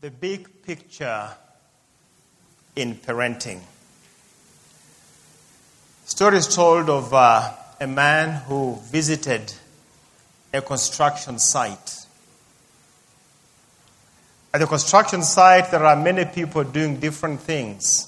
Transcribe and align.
the 0.00 0.10
big 0.12 0.62
picture 0.62 1.28
in 2.76 2.94
parenting. 2.94 3.58
Stories 6.04 6.46
told 6.46 6.88
of 6.88 7.12
uh, 7.12 7.52
a 7.80 7.86
man 7.88 8.42
who 8.42 8.78
visited 8.92 9.52
a 10.54 10.62
construction 10.62 11.40
site. 11.40 12.06
At 14.54 14.60
the 14.60 14.68
construction 14.68 15.24
site, 15.24 15.72
there 15.72 15.84
are 15.84 15.96
many 15.96 16.24
people 16.26 16.62
doing 16.62 17.00
different 17.00 17.40
things. 17.40 18.06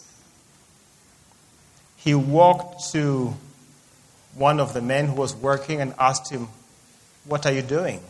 He 1.97 2.15
walked 2.15 2.93
to 2.93 3.35
one 4.37 4.61
of 4.61 4.75
the 4.75 4.81
men 4.81 5.09
who 5.09 5.15
was 5.15 5.35
working 5.35 5.81
and 5.81 5.93
asked 5.99 6.31
him, 6.31 6.47
What 7.25 7.47
are 7.47 7.53
you 7.53 7.63
doing? 7.63 8.01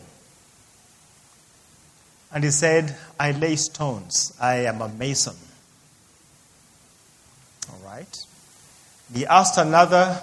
And 2.33 2.43
he 2.43 2.51
said, 2.51 2.95
I 3.19 3.31
lay 3.31 3.55
stones. 3.55 4.35
I 4.39 4.65
am 4.65 4.81
a 4.81 4.89
mason. 4.89 5.35
All 7.69 7.79
right. 7.85 8.25
He 9.13 9.25
asked 9.25 9.57
another 9.57 10.21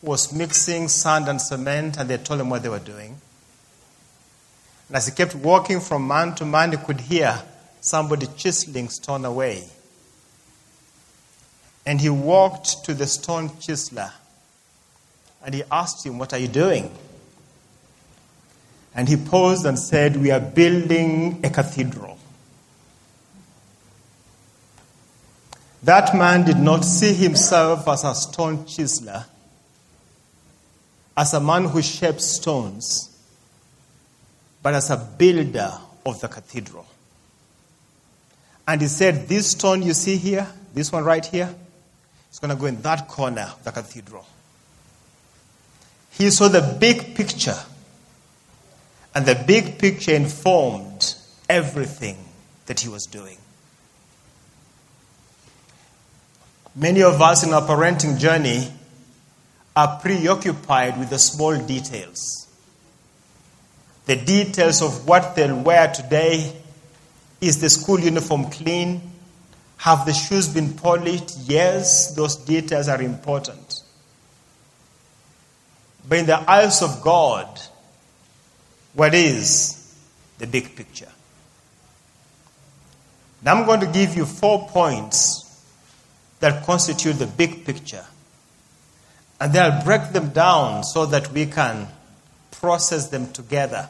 who 0.00 0.10
was 0.10 0.32
mixing 0.32 0.88
sand 0.88 1.28
and 1.28 1.40
cement, 1.40 1.96
and 1.98 2.10
they 2.10 2.18
told 2.18 2.40
him 2.40 2.50
what 2.50 2.62
they 2.62 2.68
were 2.68 2.78
doing. 2.78 3.16
And 4.88 4.96
as 4.96 5.06
he 5.06 5.12
kept 5.12 5.34
walking 5.34 5.80
from 5.80 6.06
man 6.06 6.34
to 6.36 6.44
man, 6.44 6.72
he 6.72 6.76
could 6.76 7.00
hear 7.00 7.42
somebody 7.80 8.26
chiseling 8.36 8.88
stone 8.88 9.24
away. 9.24 9.64
And 11.86 12.00
he 12.00 12.10
walked 12.10 12.84
to 12.84 12.94
the 12.94 13.06
stone 13.06 13.48
chiseler 13.50 14.10
and 15.44 15.54
he 15.54 15.62
asked 15.70 16.04
him, 16.04 16.18
What 16.18 16.32
are 16.32 16.38
you 16.38 16.48
doing? 16.48 16.90
And 18.94 19.08
he 19.08 19.16
paused 19.16 19.66
and 19.66 19.78
said, 19.78 20.16
We 20.16 20.30
are 20.30 20.40
building 20.40 21.40
a 21.44 21.50
cathedral. 21.50 22.18
That 25.82 26.14
man 26.16 26.44
did 26.44 26.58
not 26.58 26.84
see 26.84 27.12
himself 27.12 27.86
as 27.88 28.04
a 28.04 28.14
stone 28.14 28.64
chiseler, 28.64 29.26
as 31.16 31.34
a 31.34 31.40
man 31.40 31.64
who 31.64 31.82
shapes 31.82 32.24
stones, 32.24 33.10
but 34.62 34.72
as 34.74 34.90
a 34.90 34.96
builder 34.96 35.72
of 36.06 36.20
the 36.20 36.28
cathedral. 36.28 36.86
And 38.66 38.80
he 38.80 38.86
said, 38.86 39.28
This 39.28 39.50
stone 39.50 39.82
you 39.82 39.92
see 39.92 40.16
here, 40.16 40.46
this 40.72 40.90
one 40.90 41.04
right 41.04 41.24
here, 41.24 41.54
is 42.32 42.38
going 42.38 42.54
to 42.54 42.56
go 42.60 42.66
in 42.66 42.80
that 42.82 43.08
corner 43.08 43.52
of 43.54 43.62
the 43.64 43.72
cathedral. 43.72 44.26
He 46.12 46.30
saw 46.30 46.48
the 46.48 46.76
big 46.80 47.14
picture 47.14 47.58
and 49.14 49.24
the 49.26 49.34
big 49.34 49.78
picture 49.78 50.14
informed 50.14 51.14
everything 51.48 52.16
that 52.66 52.80
he 52.80 52.88
was 52.88 53.04
doing. 53.04 53.38
Many 56.74 57.02
of 57.02 57.22
us 57.22 57.44
in 57.44 57.52
our 57.52 57.62
parenting 57.62 58.18
journey 58.18 58.68
are 59.76 60.00
preoccupied 60.00 60.98
with 60.98 61.10
the 61.10 61.18
small 61.18 61.56
details. 61.56 62.48
The 64.06 64.16
details 64.16 64.82
of 64.82 65.06
what 65.06 65.36
they'll 65.36 65.60
wear 65.60 65.88
today. 65.92 66.60
Is 67.40 67.60
the 67.60 67.70
school 67.70 68.00
uniform 68.00 68.50
clean? 68.50 69.00
Have 69.78 70.06
the 70.06 70.14
shoes 70.14 70.48
been 70.48 70.74
polished? 70.74 71.36
Yes, 71.44 72.14
those 72.14 72.36
details 72.36 72.88
are 72.88 73.02
important. 73.02 73.82
But 76.08 76.18
in 76.18 76.26
the 76.26 76.50
eyes 76.50 76.82
of 76.82 77.02
God, 77.02 77.60
what 78.94 79.14
is 79.14 79.94
the 80.38 80.46
big 80.46 80.74
picture? 80.76 81.10
Now 83.42 83.56
I'm 83.56 83.66
going 83.66 83.80
to 83.80 83.86
give 83.86 84.16
you 84.16 84.24
four 84.24 84.68
points 84.68 85.44
that 86.40 86.64
constitute 86.64 87.18
the 87.18 87.26
big 87.26 87.64
picture. 87.64 88.04
And 89.40 89.52
then 89.52 89.72
I'll 89.72 89.84
break 89.84 90.12
them 90.12 90.30
down 90.30 90.84
so 90.84 91.06
that 91.06 91.30
we 91.32 91.46
can 91.46 91.88
process 92.50 93.08
them 93.08 93.32
together. 93.32 93.88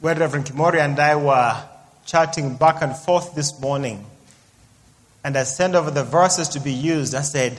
When 0.00 0.18
Reverend 0.18 0.46
Kimori 0.46 0.78
and 0.78 0.98
I 0.98 1.16
were 1.16 1.62
chatting 2.04 2.56
back 2.56 2.82
and 2.82 2.94
forth 2.94 3.34
this 3.34 3.58
morning, 3.60 4.04
and 5.22 5.38
I 5.38 5.44
sent 5.44 5.74
over 5.74 5.90
the 5.90 6.04
verses 6.04 6.48
to 6.50 6.60
be 6.60 6.72
used, 6.72 7.14
I 7.14 7.22
said, 7.22 7.58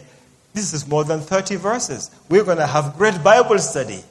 This 0.53 0.73
is 0.73 0.87
more 0.87 1.03
than 1.03 1.21
30 1.21 1.55
verses. 1.55 2.11
We're 2.29 2.43
going 2.43 2.59
to 2.59 2.67
have 2.67 2.97
great 2.97 3.23
Bible 3.23 3.57
study. 3.57 4.03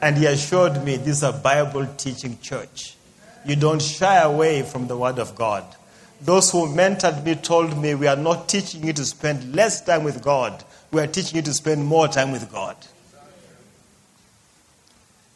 And 0.00 0.16
he 0.16 0.26
assured 0.26 0.84
me 0.84 0.96
this 0.96 1.18
is 1.18 1.22
a 1.22 1.32
Bible 1.32 1.86
teaching 1.96 2.38
church. 2.40 2.96
You 3.44 3.56
don't 3.56 3.82
shy 3.82 4.18
away 4.18 4.62
from 4.62 4.86
the 4.86 4.96
Word 4.96 5.18
of 5.18 5.34
God. 5.34 5.64
Those 6.20 6.50
who 6.50 6.66
mentored 6.66 7.24
me 7.24 7.34
told 7.34 7.76
me 7.80 7.94
we 7.94 8.06
are 8.06 8.16
not 8.16 8.48
teaching 8.48 8.84
you 8.84 8.92
to 8.92 9.04
spend 9.04 9.54
less 9.54 9.80
time 9.80 10.04
with 10.04 10.22
God, 10.22 10.64
we 10.90 11.00
are 11.00 11.06
teaching 11.06 11.36
you 11.36 11.42
to 11.42 11.54
spend 11.54 11.84
more 11.84 12.08
time 12.08 12.32
with 12.32 12.50
God. 12.50 12.76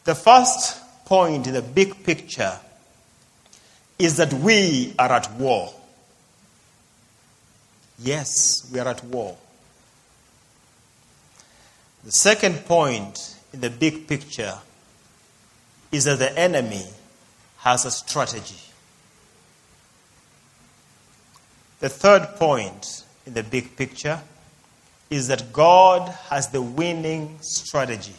The 0.03 0.15
first 0.15 0.79
point 1.05 1.47
in 1.47 1.53
the 1.53 1.61
big 1.61 2.03
picture 2.03 2.59
is 3.97 4.17
that 4.17 4.33
we 4.33 4.93
are 4.99 5.11
at 5.11 5.31
war. 5.33 5.73
Yes, 7.99 8.69
we 8.73 8.79
are 8.79 8.87
at 8.87 9.03
war. 9.05 9.37
The 12.03 12.11
second 12.11 12.65
point 12.65 13.37
in 13.53 13.61
the 13.61 13.69
big 13.69 14.07
picture 14.07 14.55
is 15.91 16.05
that 16.05 16.19
the 16.19 16.37
enemy 16.37 16.85
has 17.59 17.85
a 17.85 17.91
strategy. 17.91 18.59
The 21.79 21.89
third 21.89 22.35
point 22.37 23.03
in 23.25 23.33
the 23.33 23.43
big 23.43 23.75
picture 23.77 24.19
is 25.09 25.27
that 25.27 25.53
God 25.53 26.09
has 26.29 26.49
the 26.49 26.61
winning 26.61 27.37
strategy. 27.41 28.15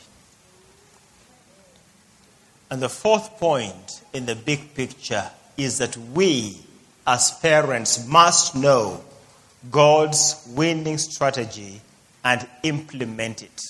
And 2.71 2.81
the 2.81 2.89
fourth 2.89 3.39
point 3.39 4.03
in 4.12 4.27
the 4.27 4.37
big 4.37 4.75
picture 4.75 5.31
is 5.56 5.78
that 5.78 5.97
we, 5.97 6.61
as 7.06 7.33
parents, 7.41 8.06
must 8.06 8.55
know 8.55 9.03
God's 9.71 10.47
winning 10.55 10.99
strategy 10.99 11.81
and 12.25 12.47
implement 12.62 13.43
it. 13.43 13.61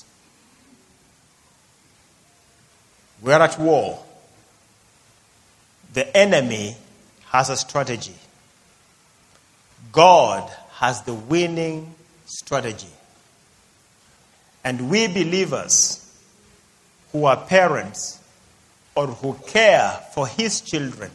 We're 3.25 3.41
at 3.41 3.59
war. 3.59 4.05
The 5.95 6.15
enemy 6.15 6.77
has 7.31 7.49
a 7.49 7.57
strategy. 7.57 8.15
God 9.93 10.53
has 10.73 11.03
the 11.03 11.15
winning 11.15 11.95
strategy. 12.27 12.93
And 14.63 14.91
we 14.91 15.07
believers 15.07 16.07
who 17.13 17.25
are 17.25 17.39
parents 17.39 18.21
or 18.95 19.07
who 19.07 19.39
care 19.47 20.01
for 20.13 20.27
his 20.27 20.61
children, 20.61 21.11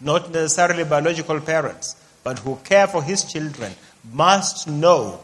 not 0.00 0.30
necessarily 0.30 0.84
biological 0.84 1.40
parents, 1.40 1.96
but 2.22 2.38
who 2.38 2.56
care 2.62 2.86
for 2.86 3.02
his 3.02 3.24
children, 3.24 3.72
must 4.12 4.68
know 4.68 5.20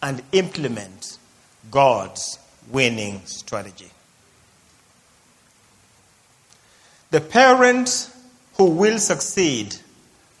and 0.00 0.22
implement 0.30 1.18
God's 1.68 2.38
winning 2.70 3.22
strategy. 3.26 3.90
The 7.10 7.20
parent 7.20 8.10
who 8.56 8.70
will 8.70 8.98
succeed 8.98 9.76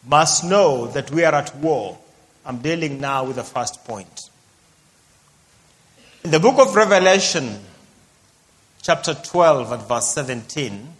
must 0.06 0.44
know 0.44 0.86
that 0.88 1.10
we 1.10 1.24
are 1.24 1.34
at 1.34 1.54
war. 1.56 1.98
I'm 2.44 2.58
dealing 2.58 3.00
now 3.00 3.24
with 3.24 3.36
the 3.36 3.44
first 3.44 3.84
point. 3.84 4.28
In 6.24 6.30
the 6.30 6.40
book 6.40 6.58
of 6.58 6.74
Revelation, 6.74 7.58
chapter 8.82 9.14
12 9.14 9.72
and 9.72 9.82
verse 9.82 10.08
17, 10.08 10.94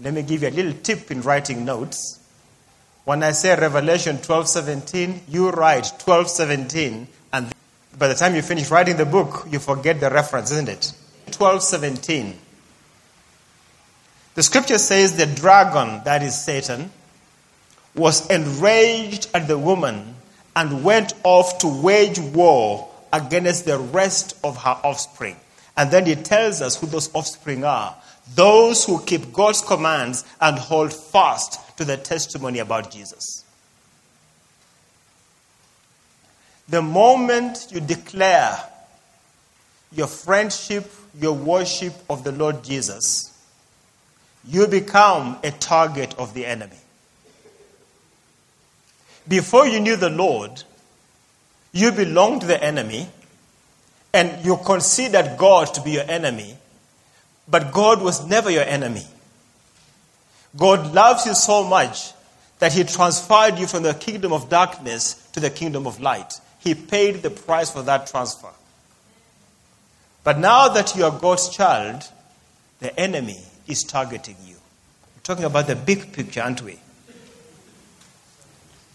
let 0.00 0.14
me 0.14 0.22
give 0.22 0.42
you 0.42 0.48
a 0.48 0.50
little 0.50 0.72
tip 0.72 1.10
in 1.10 1.20
writing 1.20 1.64
notes. 1.64 2.18
When 3.04 3.22
I 3.22 3.32
say 3.32 3.54
Revelation 3.54 4.18
12:17, 4.18 5.20
you 5.28 5.50
write 5.50 5.92
12:17 5.98 7.06
and 7.32 7.52
by 7.98 8.08
the 8.08 8.14
time 8.14 8.34
you 8.34 8.42
finish 8.42 8.70
writing 8.70 8.96
the 8.96 9.04
book, 9.04 9.46
you 9.50 9.58
forget 9.58 10.00
the 10.00 10.08
reference, 10.08 10.50
isn't 10.50 10.70
it? 10.70 10.92
12:17. 11.30 12.38
The 14.34 14.42
scripture 14.42 14.78
says 14.78 15.16
the 15.16 15.26
dragon, 15.26 16.02
that 16.04 16.22
is 16.22 16.44
Satan, 16.44 16.90
was 17.94 18.28
enraged 18.30 19.28
at 19.32 19.46
the 19.46 19.58
woman 19.58 20.16
and 20.56 20.82
went 20.82 21.14
off 21.22 21.58
to 21.58 21.68
wage 21.68 22.18
war 22.18 22.90
against 23.12 23.64
the 23.64 23.78
rest 23.78 24.36
of 24.42 24.56
her 24.62 24.76
offspring. 24.82 25.36
And 25.76 25.90
then 25.90 26.06
he 26.06 26.16
tells 26.16 26.60
us 26.60 26.76
who 26.76 26.86
those 26.86 27.12
offspring 27.14 27.64
are 27.64 27.96
those 28.34 28.84
who 28.84 29.00
keep 29.02 29.32
God's 29.32 29.60
commands 29.60 30.24
and 30.40 30.58
hold 30.58 30.92
fast 30.92 31.60
to 31.76 31.84
the 31.84 31.96
testimony 31.96 32.58
about 32.58 32.90
Jesus. 32.90 33.44
The 36.68 36.80
moment 36.80 37.66
you 37.70 37.80
declare 37.80 38.58
your 39.92 40.06
friendship, 40.06 40.90
your 41.20 41.34
worship 41.34 41.92
of 42.08 42.24
the 42.24 42.32
Lord 42.32 42.64
Jesus, 42.64 43.33
you 44.46 44.66
become 44.66 45.38
a 45.42 45.50
target 45.50 46.14
of 46.18 46.34
the 46.34 46.46
enemy. 46.46 46.76
before 49.26 49.66
you 49.66 49.80
knew 49.80 49.96
the 49.96 50.10
Lord, 50.10 50.62
you 51.72 51.92
belonged 51.92 52.42
to 52.42 52.46
the 52.46 52.62
enemy 52.62 53.08
and 54.12 54.44
you 54.44 54.58
considered 54.64 55.36
God 55.38 55.72
to 55.74 55.82
be 55.82 55.92
your 55.92 56.08
enemy, 56.08 56.56
but 57.48 57.72
God 57.72 58.02
was 58.02 58.26
never 58.26 58.50
your 58.50 58.64
enemy. 58.64 59.04
God 60.56 60.94
loves 60.94 61.26
you 61.26 61.34
so 61.34 61.64
much 61.64 62.12
that 62.58 62.72
He 62.72 62.84
transferred 62.84 63.58
you 63.58 63.66
from 63.66 63.82
the 63.82 63.94
kingdom 63.94 64.32
of 64.32 64.48
darkness 64.48 65.14
to 65.32 65.40
the 65.40 65.50
kingdom 65.50 65.86
of 65.86 66.00
light. 66.00 66.34
He 66.60 66.74
paid 66.74 67.22
the 67.22 67.30
price 67.30 67.70
for 67.70 67.82
that 67.82 68.06
transfer. 68.06 68.50
But 70.22 70.38
now 70.38 70.68
that 70.68 70.94
you 70.94 71.04
are 71.04 71.10
God's 71.10 71.48
child, 71.48 72.04
the 72.80 72.98
enemy 72.98 73.42
is 73.66 73.84
targeting 73.84 74.36
you. 74.44 74.54
We're 74.54 75.22
talking 75.22 75.44
about 75.44 75.66
the 75.66 75.76
big 75.76 76.12
picture, 76.12 76.42
aren't 76.42 76.62
we? 76.62 76.78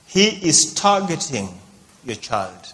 He 0.06 0.27
is 0.48 0.74
targeting 0.74 1.50
your 2.04 2.16
child. 2.16 2.74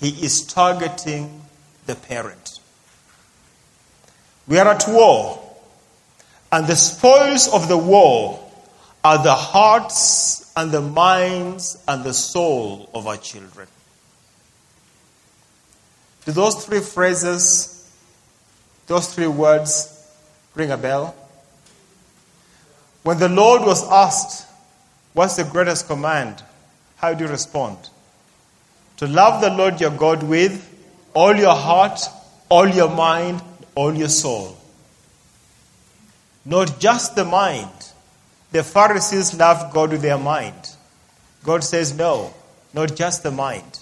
He 0.00 0.08
is 0.08 0.42
targeting 0.42 1.42
the 1.86 1.94
parent. 1.94 2.60
We 4.48 4.58
are 4.58 4.68
at 4.68 4.84
war, 4.88 5.42
and 6.50 6.66
the 6.66 6.76
spoils 6.76 7.48
of 7.52 7.68
the 7.68 7.76
war 7.76 8.38
are 9.04 9.22
the 9.22 9.34
hearts 9.34 10.52
and 10.56 10.70
the 10.70 10.80
minds 10.80 11.82
and 11.86 12.04
the 12.04 12.14
soul 12.14 12.88
of 12.94 13.06
our 13.06 13.16
children. 13.16 13.68
Do 16.24 16.32
those 16.32 16.64
three 16.64 16.80
phrases, 16.80 17.90
those 18.86 19.12
three 19.14 19.26
words, 19.26 20.01
ring 20.54 20.70
a 20.70 20.76
bell? 20.76 21.14
When 23.02 23.18
the 23.18 23.28
Lord 23.28 23.62
was 23.62 23.88
asked, 23.90 24.46
What's 25.12 25.36
the 25.36 25.44
greatest 25.44 25.86
command? 25.86 26.42
How 26.96 27.12
do 27.12 27.24
you 27.24 27.30
respond? 27.30 27.76
To 28.98 29.06
love 29.06 29.40
the 29.42 29.50
Lord 29.50 29.80
your 29.80 29.90
God 29.90 30.22
with 30.22 30.68
all 31.14 31.36
your 31.36 31.54
heart, 31.54 32.00
all 32.48 32.68
your 32.68 32.88
mind, 32.88 33.42
all 33.74 33.94
your 33.94 34.08
soul. 34.08 34.56
Not 36.44 36.80
just 36.80 37.14
the 37.14 37.24
mind. 37.24 37.70
The 38.52 38.62
Pharisees 38.62 39.34
loved 39.38 39.72
God 39.72 39.90
with 39.90 40.02
their 40.02 40.18
mind. 40.18 40.70
God 41.44 41.64
says, 41.64 41.96
no, 41.96 42.32
not 42.72 42.94
just 42.96 43.22
the 43.22 43.30
mind. 43.30 43.80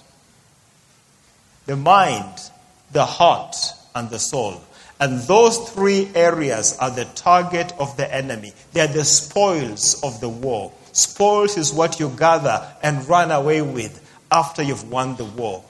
The 1.66 1.76
mind, 1.76 2.50
the 2.92 3.04
heart, 3.04 3.56
and 3.94 4.10
the 4.10 4.18
soul. 4.18 4.62
And 5.00 5.18
those 5.20 5.70
three 5.70 6.10
areas 6.14 6.76
are 6.78 6.90
the 6.90 7.06
target 7.06 7.72
of 7.78 7.96
the 7.96 8.14
enemy. 8.14 8.52
They 8.72 8.82
are 8.82 8.86
the 8.86 9.04
spoils 9.04 10.00
of 10.02 10.20
the 10.20 10.28
war. 10.28 10.72
Spoils 10.92 11.56
is 11.56 11.72
what 11.72 11.98
you 11.98 12.10
gather 12.10 12.66
and 12.82 13.08
run 13.08 13.30
away 13.30 13.62
with 13.62 14.06
after 14.30 14.62
you've 14.62 14.90
won 14.90 15.16
the 15.16 15.24
war. 15.24 15.64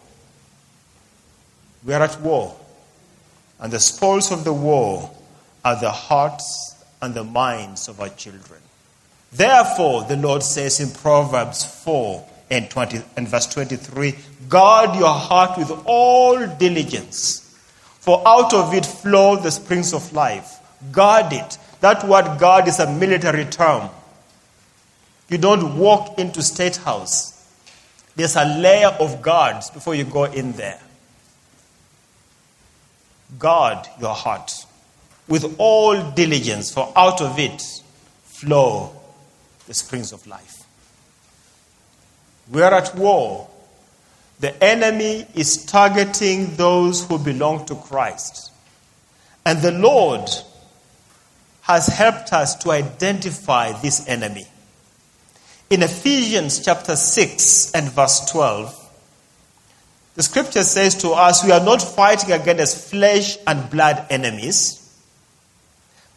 We 1.84 1.94
are 1.94 2.02
at 2.02 2.20
war. 2.20 2.56
And 3.60 3.72
the 3.72 3.80
spoils 3.80 4.32
of 4.32 4.44
the 4.44 4.52
war 4.52 5.10
are 5.64 5.80
the 5.80 5.90
hearts 5.90 6.74
and 7.00 7.14
the 7.14 7.24
minds 7.24 7.88
of 7.88 8.00
our 8.00 8.08
children. 8.08 8.60
Therefore, 9.32 10.04
the 10.04 10.16
Lord 10.16 10.42
says 10.42 10.80
in 10.80 10.90
Proverbs 10.90 11.64
4 11.84 12.26
and, 12.50 12.68
20, 12.68 13.02
and 13.16 13.28
verse 13.28 13.46
23 13.46 14.16
guard 14.48 14.98
your 14.98 15.14
heart 15.14 15.56
with 15.56 15.70
all 15.84 16.46
diligence, 16.46 17.49
for 18.00 18.26
out 18.26 18.52
of 18.52 18.74
it 18.74 18.84
flow 18.84 19.36
the 19.36 19.50
springs 19.50 19.94
of 19.94 20.12
life. 20.12 20.58
Guard 20.90 21.32
it. 21.32 21.58
That 21.80 22.04
word 22.04 22.38
guard 22.38 22.66
is 22.66 22.80
a 22.80 22.90
military 22.90 23.44
term. 23.44 23.90
You 25.28 25.38
don't 25.38 25.78
walk 25.78 26.18
into 26.18 26.42
state 26.42 26.76
house. 26.76 27.36
There's 28.16 28.36
a 28.36 28.44
layer 28.44 28.88
of 28.88 29.22
guards 29.22 29.70
before 29.70 29.94
you 29.94 30.04
go 30.04 30.24
in 30.24 30.52
there. 30.52 30.80
Guard 33.38 33.86
your 34.00 34.14
heart 34.14 34.50
with 35.28 35.54
all 35.58 36.10
diligence, 36.10 36.74
for 36.74 36.92
out 36.96 37.20
of 37.20 37.38
it 37.38 37.62
flow 38.24 38.92
the 39.66 39.74
springs 39.74 40.12
of 40.12 40.26
life. 40.26 40.64
We 42.50 42.62
are 42.62 42.74
at 42.74 42.96
war. 42.96 43.49
The 44.40 44.62
enemy 44.64 45.26
is 45.34 45.66
targeting 45.66 46.56
those 46.56 47.06
who 47.06 47.18
belong 47.18 47.66
to 47.66 47.74
Christ. 47.74 48.50
And 49.44 49.60
the 49.60 49.72
Lord 49.72 50.28
has 51.62 51.86
helped 51.86 52.32
us 52.32 52.56
to 52.56 52.70
identify 52.70 53.72
this 53.80 54.08
enemy. 54.08 54.46
In 55.68 55.82
Ephesians 55.82 56.64
chapter 56.64 56.96
6 56.96 57.72
and 57.74 57.92
verse 57.92 58.28
12, 58.30 58.76
the 60.14 60.22
scripture 60.22 60.64
says 60.64 60.96
to 61.02 61.10
us, 61.10 61.44
We 61.44 61.52
are 61.52 61.64
not 61.64 61.80
fighting 61.82 62.32
against 62.32 62.90
flesh 62.90 63.36
and 63.46 63.70
blood 63.70 64.06
enemies, 64.10 64.76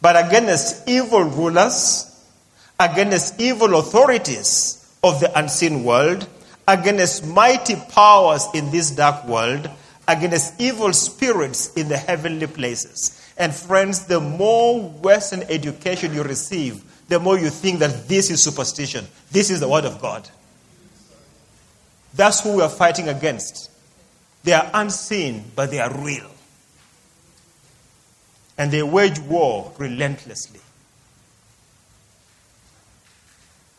but 0.00 0.16
against 0.26 0.88
evil 0.88 1.22
rulers, 1.22 2.10
against 2.80 3.38
evil 3.40 3.78
authorities 3.78 4.80
of 5.04 5.20
the 5.20 5.38
unseen 5.38 5.84
world, 5.84 6.26
against 6.66 7.26
mighty 7.26 7.76
powers 7.90 8.46
in 8.54 8.70
this 8.70 8.90
dark 8.90 9.26
world, 9.26 9.68
against 10.08 10.60
evil 10.60 10.92
spirits 10.92 11.72
in 11.74 11.88
the 11.88 11.96
heavenly 11.96 12.46
places. 12.46 13.20
And 13.36 13.54
friends, 13.54 14.06
the 14.06 14.20
more 14.20 14.80
Western 14.80 15.42
education 15.42 16.14
you 16.14 16.22
receive, 16.22 16.82
the 17.08 17.18
more 17.18 17.38
you 17.38 17.50
think 17.50 17.80
that 17.80 18.08
this 18.08 18.30
is 18.30 18.42
superstition. 18.42 19.06
This 19.30 19.50
is 19.50 19.60
the 19.60 19.68
Word 19.68 19.84
of 19.84 20.00
God. 20.00 20.28
That's 22.14 22.40
who 22.40 22.56
we 22.56 22.62
are 22.62 22.68
fighting 22.68 23.08
against. 23.08 23.70
They 24.44 24.52
are 24.52 24.70
unseen, 24.72 25.44
but 25.56 25.70
they 25.70 25.80
are 25.80 25.92
real. 25.92 26.30
And 28.56 28.70
they 28.70 28.82
wage 28.82 29.18
war 29.18 29.72
relentlessly. 29.78 30.60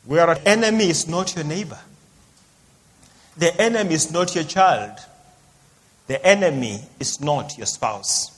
Where 0.05 0.29
an 0.29 0.39
enemy 0.45 0.89
is 0.89 1.07
not 1.07 1.35
your 1.35 1.45
neighbor, 1.45 1.79
the 3.37 3.59
enemy 3.61 3.93
is 3.93 4.11
not 4.11 4.35
your 4.35 4.43
child, 4.43 4.97
the 6.07 6.23
enemy 6.25 6.81
is 6.99 7.19
not 7.19 7.57
your 7.57 7.67
spouse. 7.67 8.31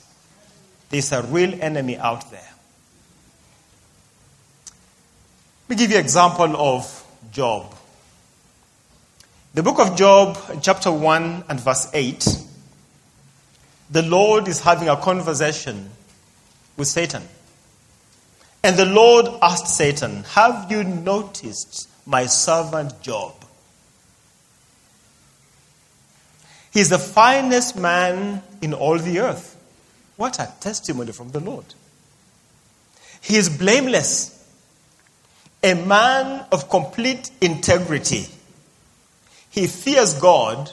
There's 0.90 1.12
a 1.12 1.22
real 1.22 1.62
enemy 1.62 1.98
out 1.98 2.30
there. 2.30 2.40
Let 5.68 5.76
me 5.76 5.76
give 5.76 5.90
you 5.90 5.98
an 5.98 6.02
example 6.02 6.56
of 6.56 7.04
Job. 7.30 7.74
The 9.54 9.62
book 9.62 9.78
of 9.78 9.96
Job, 9.96 10.38
chapter 10.62 10.90
1 10.90 11.44
and 11.48 11.60
verse 11.60 11.90
8, 11.92 12.26
the 13.90 14.02
Lord 14.02 14.48
is 14.48 14.60
having 14.60 14.88
a 14.88 14.96
conversation 14.96 15.90
with 16.76 16.88
Satan. 16.88 17.22
And 18.62 18.76
the 18.76 18.86
Lord 18.86 19.26
asked 19.42 19.66
Satan, 19.66 20.24
Have 20.30 20.70
you 20.70 20.84
noticed 20.84 21.88
my 22.06 22.26
servant 22.26 23.00
Job? 23.02 23.34
He's 26.78 26.90
the 26.90 26.98
finest 27.00 27.76
man 27.76 28.40
in 28.62 28.72
all 28.72 28.98
the 28.98 29.18
earth. 29.18 29.56
What 30.14 30.38
a 30.38 30.48
testimony 30.60 31.10
from 31.10 31.32
the 31.32 31.40
Lord. 31.40 31.64
He 33.20 33.34
is 33.34 33.48
blameless 33.48 34.48
a 35.60 35.74
man 35.74 36.46
of 36.52 36.70
complete 36.70 37.32
integrity. 37.40 38.26
He 39.50 39.66
fears 39.66 40.14
God 40.20 40.70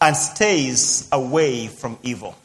and 0.00 0.16
stays 0.16 1.08
away 1.10 1.66
from 1.66 1.98
evil. 2.04 2.36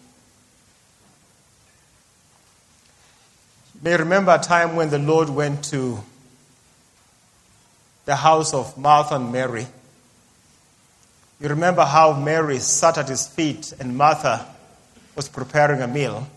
You 3.76 3.82
may 3.84 3.98
remember 3.98 4.34
a 4.34 4.40
time 4.40 4.76
when 4.76 4.90
the 4.90 4.98
Lord 4.98 5.30
went 5.30 5.66
to 5.66 6.04
the 8.06 8.16
house 8.16 8.56
of 8.56 8.76
Martha 8.76 9.18
and 9.18 9.32
Mary. 9.32 9.68
You 11.40 11.50
remember 11.50 11.86
how 11.86 12.14
Mary 12.14 12.60
sat 12.60 12.98
at 12.98 13.10
his 13.10 13.28
feet 13.28 13.74
and 13.80 13.96
Martha 13.96 14.46
was 15.16 15.30
preparing 15.30 15.82
a 15.82 15.88
meal. 15.88 16.28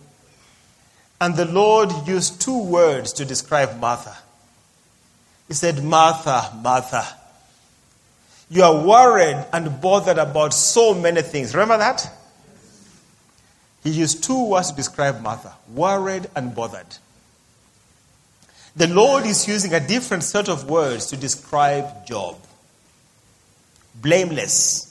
And 1.21 1.37
the 1.37 1.47
Lord 1.47 1.91
used 2.07 2.41
two 2.41 2.63
words 2.63 3.13
to 3.15 3.25
describe 3.25 3.79
Martha. 3.79 4.17
He 5.49 5.55
said, 5.55 5.83
Martha, 5.83 6.53
Martha, 6.63 7.07
you 8.51 8.63
are 8.63 8.85
worried 8.85 9.45
and 9.53 9.81
bothered 9.81 10.19
about 10.19 10.53
so 10.53 10.95
many 10.95 11.23
things. 11.23 11.55
Remember 11.55 11.79
that? 11.79 12.11
He 13.83 13.91
used 13.91 14.23
two 14.25 14.49
words 14.49 14.71
to 14.71 14.77
describe 14.77 15.23
Martha 15.23 15.55
worried 15.75 16.27
and 16.37 16.55
bothered. 16.55 16.97
The 18.77 18.89
Lord 18.89 19.25
is 19.27 19.49
using 19.49 19.73
a 19.75 19.81
different 19.81 20.25
set 20.25 20.49
of 20.49 20.69
words 20.69 21.07
to 21.07 21.17
describe 21.17 22.07
Job 22.07 22.37
blameless, 23.95 24.90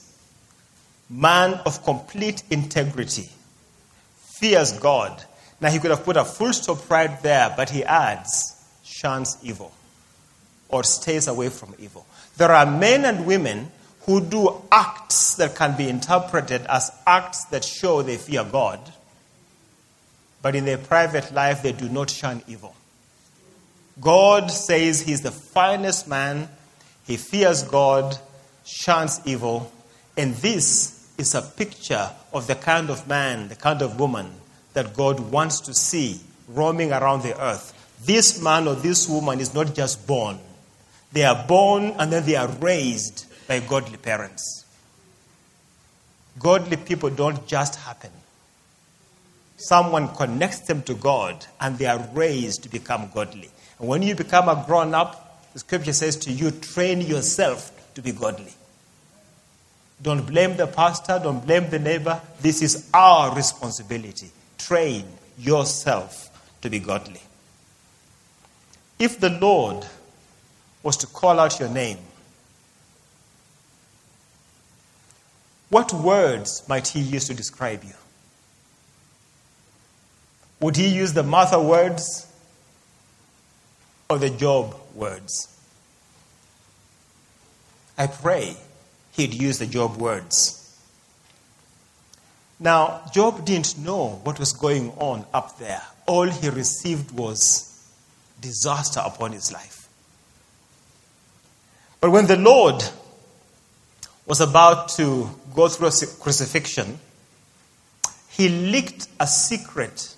man 1.10 1.54
of 1.66 1.84
complete 1.84 2.44
integrity, 2.50 3.30
fears 4.16 4.74
God. 4.74 5.24
Now, 5.60 5.70
he 5.70 5.80
could 5.80 5.92
have 5.92 6.06
put 6.06 6.18
a 6.18 6.24
full 6.24 6.54
stop 6.54 6.90
right 6.90 7.22
there, 7.22 7.54
but 7.58 7.70
he 7.70 7.84
adds, 7.84 8.56
shuns 8.84 9.38
evil. 9.44 9.74
or 10.70 10.84
stays 10.84 11.28
away 11.28 11.50
from 11.50 11.74
evil. 11.80 12.06
There 12.38 12.52
are 12.52 12.66
men 12.66 13.04
and 13.04 13.26
women 13.26 13.72
who 14.02 14.22
do 14.22 14.62
acts 14.72 15.36
that 15.36 15.56
can 15.56 15.76
be 15.76 15.90
interpreted 15.90 16.62
as 16.70 16.92
acts 17.06 17.46
that 17.46 17.64
show 17.64 18.02
they 18.02 18.18
fear 18.18 18.44
God, 18.44 18.80
but 20.42 20.56
in 20.56 20.66
their 20.66 20.78
private 20.78 21.34
life 21.34 21.62
they 21.64 21.74
do 21.74 21.90
not 21.90 22.10
shun 22.10 22.42
evil. 22.48 22.76
God 24.00 24.50
says 24.50 25.02
he's 25.02 25.22
the 25.22 25.32
finest 25.32 26.08
man, 26.08 26.48
he 27.06 27.18
fears 27.18 27.64
God, 27.64 28.18
shuns 28.64 29.20
evil, 29.26 29.72
and 30.16 30.36
this 30.36 30.99
is 31.20 31.36
a 31.36 31.42
picture 31.42 32.10
of 32.34 32.48
the 32.48 32.56
kind 32.56 32.90
of 32.90 33.08
man, 33.08 33.50
the 33.50 33.56
kind 33.56 33.82
of 33.82 34.00
woman 34.00 34.32
that 34.74 34.96
God 34.96 35.20
wants 35.20 35.60
to 35.62 35.74
see 35.74 36.20
roaming 36.48 36.92
around 36.92 37.24
the 37.24 37.40
earth. 37.42 37.74
This 38.06 38.42
man 38.42 38.68
or 38.68 38.76
this 38.76 39.08
woman 39.08 39.40
is 39.40 39.54
not 39.54 39.76
just 39.76 40.08
born, 40.08 40.40
they 41.12 41.24
are 41.24 41.46
born 41.48 41.94
and 41.98 42.12
then 42.12 42.26
they 42.26 42.36
are 42.36 42.48
raised 42.48 43.26
by 43.48 43.60
godly 43.60 43.98
parents. 43.98 44.66
Godly 46.38 46.78
people 46.78 47.10
don't 47.10 47.46
just 47.48 47.76
happen. 47.76 48.12
Someone 49.58 50.16
connects 50.16 50.62
them 50.62 50.82
to 50.84 50.94
God 50.94 51.46
and 51.60 51.78
they 51.78 51.88
are 51.88 52.00
raised 52.14 52.64
to 52.64 52.70
become 52.70 53.10
godly. 53.14 53.50
And 53.80 53.90
when 53.90 54.02
you 54.04 54.16
become 54.16 54.48
a 54.48 54.64
grown 54.66 54.94
up, 54.94 55.52
the 55.54 55.60
scripture 55.60 55.94
says 55.94 56.16
to 56.18 56.32
you, 56.32 56.52
train 56.52 57.02
yourself 57.02 57.72
to 57.96 58.02
be 58.02 58.14
godly. 58.14 58.54
Don't 60.02 60.26
blame 60.26 60.56
the 60.56 60.68
pastor, 60.68 61.20
don't 61.22 61.46
blame 61.46 61.70
the 61.70 61.80
neighbor. 61.80 62.22
This 62.42 62.62
is 62.62 62.90
our 62.94 63.36
responsibility. 63.36 64.32
Train 64.58 65.06
yourself 65.38 66.30
to 66.62 66.70
be 66.70 66.80
godly. 66.80 67.22
If 68.98 69.20
the 69.20 69.30
Lord 69.30 69.86
was 70.84 70.98
to 70.98 71.08
call 71.08 71.40
out 71.40 71.60
your 71.60 71.70
name, 71.70 71.98
what 75.70 75.94
words 75.94 76.64
might 76.68 76.88
he 76.88 77.02
use 77.02 77.28
to 77.28 77.34
describe 77.34 77.84
you? 77.84 77.94
Would 80.62 80.76
he 80.76 80.88
use 80.88 81.14
the 81.14 81.24
Martha 81.24 81.62
words 81.62 82.28
or 84.10 84.18
the 84.18 84.30
Job 84.30 84.76
words? 84.96 85.48
I 87.98 88.08
pray 88.08 88.58
he'd 89.14 89.34
use 89.34 89.60
the 89.60 89.66
Job 89.66 89.98
words. 89.98 90.56
Now, 92.60 93.02
Job 93.14 93.46
didn't 93.46 93.78
know 93.78 94.20
what 94.24 94.38
was 94.38 94.52
going 94.52 94.92
on 94.98 95.26
up 95.34 95.58
there. 95.60 95.82
All 96.06 96.28
he 96.28 96.50
received 96.50 97.12
was 97.12 97.66
disaster 98.42 99.02
upon 99.04 99.32
his 99.32 99.52
life. 99.52 99.88
But 102.02 102.12
when 102.12 102.28
the 102.28 102.38
Lord 102.38 102.84
was 104.26 104.42
about 104.42 104.90
to 104.90 105.30
go 105.56 105.68
through 105.68 105.88
a 105.88 106.22
crucifixion, 106.22 107.00
he 108.30 108.50
leaked 108.50 109.08
a 109.20 109.28
secret 109.28 110.16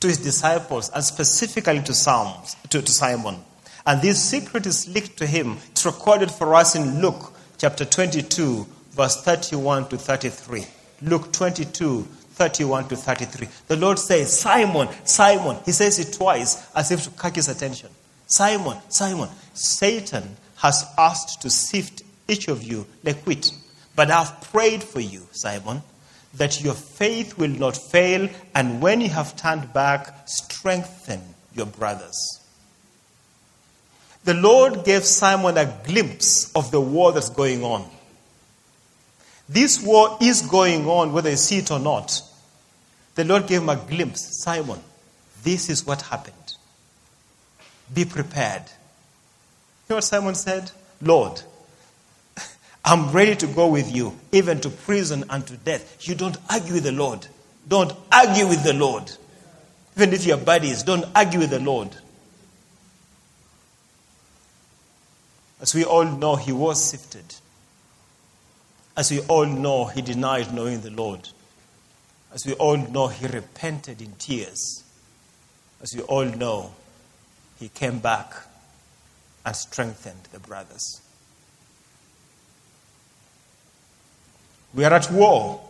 to 0.00 0.08
his 0.08 0.18
disciples 0.18 0.90
and 0.90 1.02
specifically 1.02 1.82
to, 1.82 1.94
Psalms, 1.94 2.56
to, 2.70 2.82
to 2.82 2.90
Simon. 2.92 3.36
And 3.86 4.00
this 4.00 4.22
secret 4.22 4.66
is 4.66 4.88
leaked 4.88 5.16
to 5.18 5.26
him. 5.26 5.58
It's 5.70 5.84
recorded 5.84 6.30
for 6.30 6.54
us 6.54 6.74
in 6.74 7.00
Luke 7.02 7.31
chapter 7.62 7.84
22, 7.84 8.66
verse 8.90 9.22
31 9.22 9.88
to 9.88 9.96
33. 9.96 10.66
Luke 11.02 11.32
22, 11.32 12.02
31 12.02 12.88
to 12.88 12.96
33. 12.96 13.46
The 13.68 13.76
Lord 13.76 14.00
says, 14.00 14.36
Simon, 14.36 14.88
Simon. 15.04 15.58
He 15.64 15.70
says 15.70 16.00
it 16.00 16.12
twice 16.12 16.68
as 16.74 16.90
if 16.90 17.04
to 17.04 17.10
catch 17.10 17.36
his 17.36 17.48
attention. 17.48 17.90
Simon, 18.26 18.78
Simon, 18.88 19.28
Satan 19.54 20.36
has 20.56 20.84
asked 20.98 21.40
to 21.42 21.50
sift 21.50 22.02
each 22.26 22.48
of 22.48 22.64
you 22.64 22.84
like 23.04 23.24
wheat. 23.24 23.52
But 23.94 24.10
I've 24.10 24.40
prayed 24.50 24.82
for 24.82 24.98
you, 24.98 25.28
Simon, 25.30 25.82
that 26.34 26.60
your 26.64 26.74
faith 26.74 27.38
will 27.38 27.46
not 27.46 27.76
fail, 27.76 28.28
and 28.56 28.82
when 28.82 29.00
you 29.00 29.10
have 29.10 29.36
turned 29.36 29.72
back, 29.72 30.26
strengthen 30.26 31.20
your 31.54 31.66
brothers. 31.66 32.41
The 34.24 34.34
Lord 34.34 34.84
gave 34.84 35.04
Simon 35.04 35.56
a 35.58 35.66
glimpse 35.84 36.52
of 36.54 36.70
the 36.70 36.80
war 36.80 37.12
that's 37.12 37.30
going 37.30 37.64
on. 37.64 37.88
This 39.48 39.82
war 39.82 40.16
is 40.20 40.42
going 40.42 40.86
on, 40.86 41.12
whether 41.12 41.30
you 41.30 41.36
see 41.36 41.58
it 41.58 41.70
or 41.70 41.80
not. 41.80 42.22
The 43.14 43.24
Lord 43.24 43.46
gave 43.46 43.62
him 43.62 43.68
a 43.68 43.76
glimpse 43.76 44.42
Simon, 44.42 44.80
this 45.42 45.68
is 45.68 45.84
what 45.86 46.02
happened. 46.02 46.54
Be 47.92 48.04
prepared. 48.04 48.62
You 48.62 49.90
know 49.90 49.96
what 49.96 50.04
Simon 50.04 50.34
said? 50.34 50.70
Lord, 51.02 51.42
I'm 52.84 53.10
ready 53.10 53.34
to 53.36 53.46
go 53.46 53.66
with 53.66 53.94
you, 53.94 54.16
even 54.30 54.60
to 54.60 54.70
prison 54.70 55.24
and 55.28 55.46
to 55.48 55.56
death. 55.56 56.06
You 56.08 56.14
don't 56.14 56.38
argue 56.48 56.74
with 56.74 56.84
the 56.84 56.92
Lord. 56.92 57.26
Don't 57.68 57.92
argue 58.10 58.46
with 58.46 58.62
the 58.64 58.72
Lord. 58.72 59.10
Even 59.96 60.14
if 60.14 60.24
you're 60.24 60.38
buddies, 60.38 60.82
don't 60.84 61.04
argue 61.14 61.40
with 61.40 61.50
the 61.50 61.60
Lord. 61.60 61.94
As 65.62 65.76
we 65.76 65.84
all 65.84 66.04
know, 66.04 66.34
he 66.34 66.50
was 66.50 66.84
sifted. 66.84 67.36
As 68.96 69.12
we 69.12 69.20
all 69.20 69.46
know, 69.46 69.86
he 69.86 70.02
denied 70.02 70.52
knowing 70.52 70.80
the 70.80 70.90
Lord. 70.90 71.28
As 72.34 72.44
we 72.44 72.54
all 72.54 72.76
know, 72.76 73.06
he 73.06 73.26
repented 73.28 74.02
in 74.02 74.12
tears. 74.18 74.82
As 75.80 75.94
we 75.94 76.02
all 76.02 76.24
know, 76.24 76.72
he 77.60 77.68
came 77.68 78.00
back 78.00 78.34
and 79.46 79.54
strengthened 79.54 80.28
the 80.32 80.40
brothers. 80.40 81.00
We 84.74 84.84
are 84.84 84.92
at 84.92 85.12
war, 85.12 85.60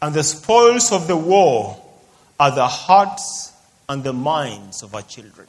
and 0.00 0.14
the 0.14 0.24
spoils 0.24 0.92
of 0.92 1.08
the 1.08 1.16
war 1.16 1.82
are 2.40 2.54
the 2.54 2.66
hearts 2.66 3.52
and 3.86 4.02
the 4.02 4.14
minds 4.14 4.82
of 4.82 4.94
our 4.94 5.02
children. 5.02 5.48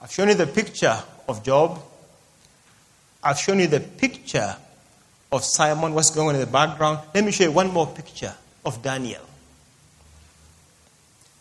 I've 0.00 0.12
shown 0.12 0.28
you 0.28 0.34
the 0.34 0.46
picture 0.46 1.02
of 1.28 1.42
Job. 1.44 1.80
I've 3.22 3.38
shown 3.38 3.60
you 3.60 3.66
the 3.66 3.80
picture 3.80 4.56
of 5.32 5.44
Simon, 5.44 5.94
what's 5.94 6.10
going 6.10 6.28
on 6.28 6.34
in 6.34 6.40
the 6.40 6.46
background. 6.46 7.00
Let 7.14 7.24
me 7.24 7.32
show 7.32 7.44
you 7.44 7.52
one 7.52 7.72
more 7.72 7.86
picture 7.86 8.34
of 8.64 8.82
Daniel. 8.82 9.22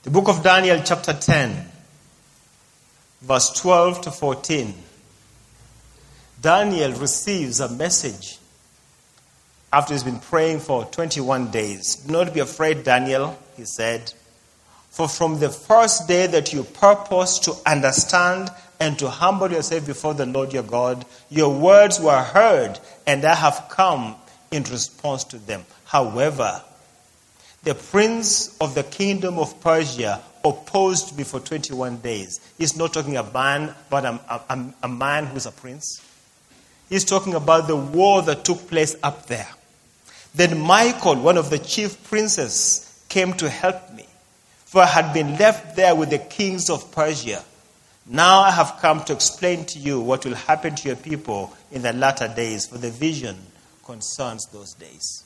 The 0.04 0.10
book 0.10 0.28
of 0.28 0.44
Daniel, 0.44 0.82
chapter 0.84 1.14
10, 1.14 1.66
verse 3.22 3.50
12 3.52 4.02
to 4.02 4.12
14. 4.12 4.74
Daniel 6.42 6.92
receives 6.94 7.60
a 7.60 7.70
message 7.70 8.38
after 9.72 9.94
he's 9.94 10.04
been 10.04 10.20
praying 10.20 10.60
for 10.60 10.86
21 10.86 11.52
days. 11.52 11.96
Do 11.96 12.12
not 12.12 12.34
be 12.34 12.42
afraid, 12.42 12.84
Daniel, 12.84 13.38
he 13.56 13.66
said, 13.66 14.14
for 14.90 15.08
from 15.08 15.40
the 15.40 15.50
first 15.50 16.08
day 16.08 16.28
that 16.28 16.54
you 16.54 16.64
purpose 16.64 17.40
to 17.40 17.54
understand 17.66 18.50
and 18.84 19.00
to 19.00 19.10
humble 19.10 19.50
yourself 19.50 19.86
before 19.86 20.14
the 20.14 20.26
Lord 20.26 20.52
your 20.52 20.62
God. 20.62 21.06
Your 21.30 21.58
words 21.58 22.02
were 22.02 22.22
heard, 22.22 22.78
and 23.08 23.24
I 23.24 23.34
have 23.34 23.68
come 23.70 24.18
in 24.52 24.64
response 24.64 25.24
to 25.26 25.38
them. 25.38 25.64
However, 25.86 26.62
the 27.64 27.76
prince 27.76 28.58
of 28.60 28.76
the 28.76 28.84
kingdom 28.84 29.40
of 29.40 29.62
Persia 29.62 30.22
opposed 30.44 31.18
me 31.18 31.24
for 31.24 31.40
21 31.40 32.00
days. 32.00 32.42
He's 32.58 32.76
not 32.76 32.92
talking 32.92 33.16
about 33.16 33.30
a 33.30 33.34
man, 33.34 33.76
but 33.90 34.04
a, 34.04 34.20
a, 34.50 34.74
a 34.84 34.90
man 34.90 35.28
who's 35.28 35.46
a 35.46 35.54
prince. 35.54 36.02
He's 36.90 37.06
talking 37.06 37.36
about 37.36 37.68
the 37.68 37.78
war 37.78 38.22
that 38.24 38.44
took 38.44 38.68
place 38.68 38.98
up 39.02 39.28
there. 39.28 39.48
Then 40.36 40.60
Michael, 40.60 41.16
one 41.16 41.38
of 41.38 41.50
the 41.50 41.60
chief 41.60 42.04
princes, 42.04 43.02
came 43.08 43.32
to 43.36 43.50
help 43.50 43.94
me, 43.94 44.08
for 44.66 44.82
I 44.82 44.88
had 44.88 45.14
been 45.14 45.38
left 45.38 45.78
there 45.78 45.96
with 45.96 46.10
the 46.10 46.20
kings 46.20 46.70
of 46.70 46.92
Persia. 46.92 47.46
Now 48.06 48.42
I 48.42 48.52
have 48.52 48.78
come 48.82 49.04
to 49.06 49.14
explain 49.14 49.66
to 49.66 49.80
you 49.80 50.02
what 50.02 50.26
will 50.26 50.36
happen 50.36 50.76
to 50.76 50.88
your 50.88 50.98
people 50.98 51.54
in 51.72 51.84
the 51.84 51.94
latter 51.94 52.28
days, 52.28 52.68
for 52.68 52.78
the 52.78 52.92
vision 52.92 53.38
concerns 53.86 54.46
those 54.52 54.74
days. 54.74 55.24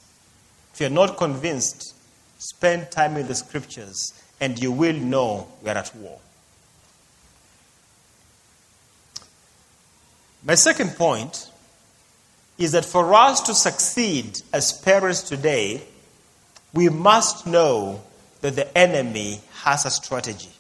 If 0.74 0.82
you're 0.82 0.90
not 0.90 1.18
convinced, 1.18 1.96
spend 2.38 2.92
time 2.92 3.18
in 3.18 3.28
the 3.28 3.36
scriptures 3.36 4.14
and 4.40 4.60
you 4.62 4.72
will 4.72 4.96
know 4.96 5.48
we 5.64 5.70
are 5.72 5.78
at 5.78 5.96
war. 5.96 6.20
My 10.44 10.54
second 10.54 10.92
point 10.92 11.50
is 12.60 12.74
that 12.74 12.86
for 12.86 13.14
us 13.16 13.42
to 13.42 13.56
succeed 13.56 14.40
as 14.54 14.72
parents 14.72 15.24
today, 15.24 15.82
we 16.74 16.90
must 16.90 17.48
know 17.48 18.02
that 18.42 18.56
the 18.56 18.78
enemy 18.78 19.42
has 19.64 19.86
a 19.86 19.90
strategy 19.90 20.52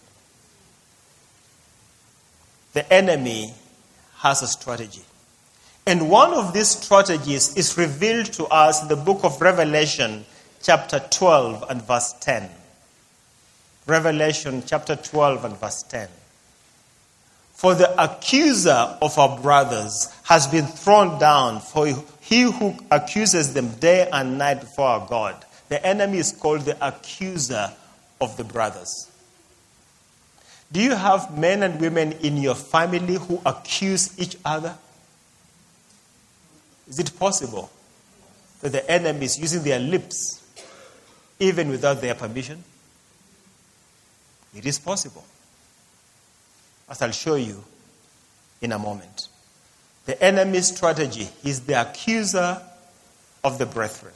the 2.77 2.93
enemy 2.93 3.51
has 4.17 4.43
a 4.43 4.47
strategy. 4.47 5.01
And 5.87 6.11
one 6.11 6.31
of 6.31 6.53
these 6.53 6.67
strategies 6.67 7.57
is 7.57 7.75
revealed 7.75 8.27
to 8.33 8.45
us 8.45 8.83
in 8.83 8.87
the 8.87 8.95
book 8.95 9.21
of 9.23 9.41
Revelation, 9.41 10.25
chapter 10.61 10.99
12 10.99 11.63
and 11.71 11.81
verse 11.81 12.13
10. 12.21 12.47
Revelation 13.87 14.61
chapter 14.63 14.95
12 14.95 15.45
and 15.45 15.57
verse 15.57 15.81
10. 15.89 16.07
For 17.53 17.73
the 17.73 17.91
accuser 17.99 18.95
of 19.01 19.17
our 19.17 19.39
brothers 19.39 20.13
has 20.25 20.45
been 20.45 20.67
thrown 20.67 21.17
down, 21.17 21.61
for 21.61 21.87
he 22.21 22.41
who 22.43 22.75
accuses 22.91 23.55
them 23.55 23.69
day 23.79 24.07
and 24.13 24.37
night 24.37 24.59
before 24.59 24.85
our 24.85 25.07
God. 25.07 25.45
The 25.69 25.83
enemy 25.83 26.19
is 26.19 26.31
called 26.31 26.61
the 26.61 26.77
accuser 26.87 27.73
of 28.21 28.37
the 28.37 28.43
brothers. 28.43 29.09
Do 30.71 30.81
you 30.81 30.95
have 30.95 31.37
men 31.37 31.63
and 31.63 31.79
women 31.79 32.13
in 32.13 32.37
your 32.37 32.55
family 32.55 33.15
who 33.15 33.41
accuse 33.45 34.19
each 34.19 34.35
other? 34.43 34.75
Is 36.87 36.99
it 36.99 37.17
possible 37.17 37.69
that 38.61 38.71
the 38.71 38.89
enemy 38.89 39.25
is 39.25 39.39
using 39.39 39.63
their 39.63 39.79
lips 39.79 40.43
even 41.39 41.69
without 41.69 42.01
their 42.01 42.15
permission? 42.15 42.63
It 44.55 44.65
is 44.65 44.79
possible 44.79 45.23
as 46.89 47.01
I'll 47.01 47.11
show 47.11 47.35
you 47.35 47.63
in 48.61 48.71
a 48.71 48.79
moment. 48.79 49.27
The 50.05 50.21
enemy's 50.23 50.75
strategy 50.75 51.27
is 51.43 51.61
the 51.61 51.81
accuser 51.81 52.61
of 53.43 53.57
the 53.57 53.65
brethren. 53.65 54.13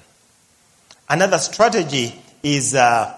Another 1.09 1.37
strategy 1.37 2.21
is, 2.41 2.73
uh, 2.73 3.17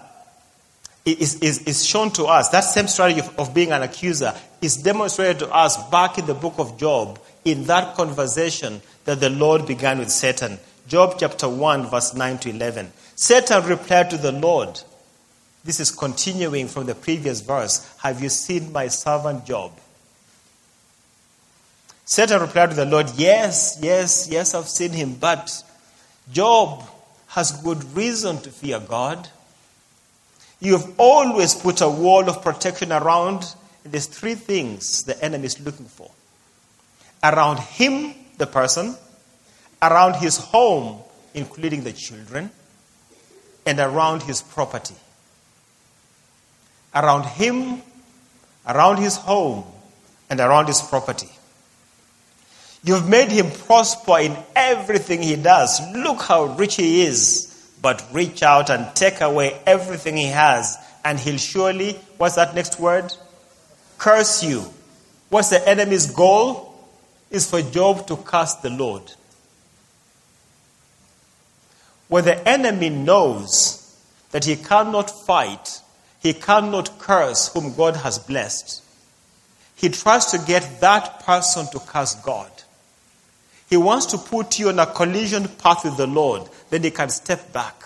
is, 1.04 1.34
is, 1.42 1.58
is, 1.64 1.84
shown 1.84 2.10
to 2.12 2.24
us. 2.24 2.48
That 2.48 2.60
same 2.60 2.88
strategy 2.88 3.20
of, 3.20 3.38
of 3.38 3.54
being 3.54 3.72
an 3.72 3.82
accuser 3.82 4.34
is 4.62 4.76
demonstrated 4.78 5.40
to 5.40 5.54
us 5.54 5.76
back 5.90 6.18
in 6.18 6.24
the 6.26 6.34
book 6.34 6.54
of 6.58 6.78
Job 6.78 7.18
in 7.44 7.64
that 7.64 7.94
conversation 7.94 8.80
that 9.04 9.20
the 9.20 9.28
Lord 9.28 9.66
began 9.66 9.98
with 9.98 10.10
Satan. 10.10 10.58
Job 10.88 11.16
chapter 11.18 11.48
1, 11.48 11.90
verse 11.90 12.14
9 12.14 12.38
to 12.38 12.50
11. 12.50 12.92
Satan 13.16 13.64
replied 13.66 14.10
to 14.10 14.16
the 14.16 14.32
Lord, 14.32 14.80
this 15.64 15.80
is 15.80 15.90
continuing 15.90 16.68
from 16.68 16.86
the 16.86 16.94
previous 16.94 17.40
verse. 17.40 17.90
Have 18.02 18.22
you 18.22 18.28
seen 18.28 18.72
my 18.72 18.88
servant 18.88 19.46
Job? 19.46 19.72
Satan 22.04 22.40
replied 22.40 22.70
to 22.70 22.76
the 22.76 22.84
Lord, 22.84 23.10
Yes, 23.16 23.78
yes, 23.80 24.28
yes, 24.30 24.54
I've 24.54 24.68
seen 24.68 24.92
him, 24.92 25.14
but 25.14 25.50
Job 26.30 26.84
has 27.28 27.52
good 27.62 27.82
reason 27.96 28.38
to 28.42 28.50
fear 28.50 28.78
God. 28.78 29.28
You 30.64 30.78
have 30.78 30.92
always 30.98 31.54
put 31.54 31.80
a 31.80 31.88
wall 31.88 32.28
of 32.28 32.42
protection 32.42 32.90
around. 32.90 33.44
There's 33.84 34.06
three 34.06 34.34
things 34.34 35.04
the 35.04 35.22
enemy 35.22 35.44
is 35.46 35.60
looking 35.60 35.86
for 35.86 36.10
around 37.22 37.58
him, 37.60 38.14
the 38.36 38.46
person, 38.46 38.96
around 39.80 40.16
his 40.16 40.36
home, 40.36 41.00
including 41.32 41.84
the 41.84 41.92
children, 41.92 42.50
and 43.64 43.78
around 43.78 44.22
his 44.22 44.42
property 44.42 44.96
around 46.94 47.24
him, 47.24 47.82
around 48.66 48.98
his 48.98 49.16
home, 49.16 49.64
and 50.30 50.40
around 50.40 50.66
his 50.66 50.80
property. 50.80 51.28
You've 52.84 53.08
made 53.08 53.30
him 53.30 53.50
prosper 53.50 54.18
in 54.18 54.36
everything 54.54 55.22
he 55.22 55.36
does. 55.36 55.80
Look 55.94 56.22
how 56.22 56.44
rich 56.56 56.76
he 56.76 57.02
is. 57.02 57.50
But 57.84 58.02
reach 58.12 58.42
out 58.42 58.70
and 58.70 58.96
take 58.96 59.20
away 59.20 59.60
everything 59.66 60.16
he 60.16 60.28
has, 60.28 60.78
and 61.04 61.20
he'll 61.20 61.36
surely, 61.36 61.92
what's 62.16 62.36
that 62.36 62.54
next 62.54 62.80
word? 62.80 63.14
Curse 63.98 64.42
you. 64.42 64.64
What's 65.28 65.50
the 65.50 65.68
enemy's 65.68 66.10
goal? 66.10 66.72
Is 67.30 67.50
for 67.50 67.60
Job 67.60 68.06
to 68.06 68.16
curse 68.16 68.54
the 68.54 68.70
Lord. 68.70 69.02
When 72.08 72.24
the 72.24 72.48
enemy 72.48 72.88
knows 72.88 73.94
that 74.30 74.46
he 74.46 74.56
cannot 74.56 75.10
fight 75.10 75.82
he 76.24 76.32
cannot 76.32 76.98
curse 76.98 77.52
whom 77.52 77.74
God 77.74 77.96
has 77.96 78.18
blessed. 78.18 78.82
He 79.76 79.90
tries 79.90 80.24
to 80.26 80.38
get 80.38 80.80
that 80.80 81.20
person 81.20 81.66
to 81.66 81.78
curse 81.78 82.14
God. 82.14 82.50
He 83.68 83.76
wants 83.76 84.06
to 84.06 84.18
put 84.18 84.58
you 84.58 84.68
on 84.68 84.78
a 84.78 84.86
collision 84.86 85.48
path 85.48 85.84
with 85.84 85.96
the 85.96 86.06
Lord, 86.06 86.48
then 86.70 86.82
he 86.82 86.90
can 86.90 87.08
step 87.08 87.52
back. 87.52 87.84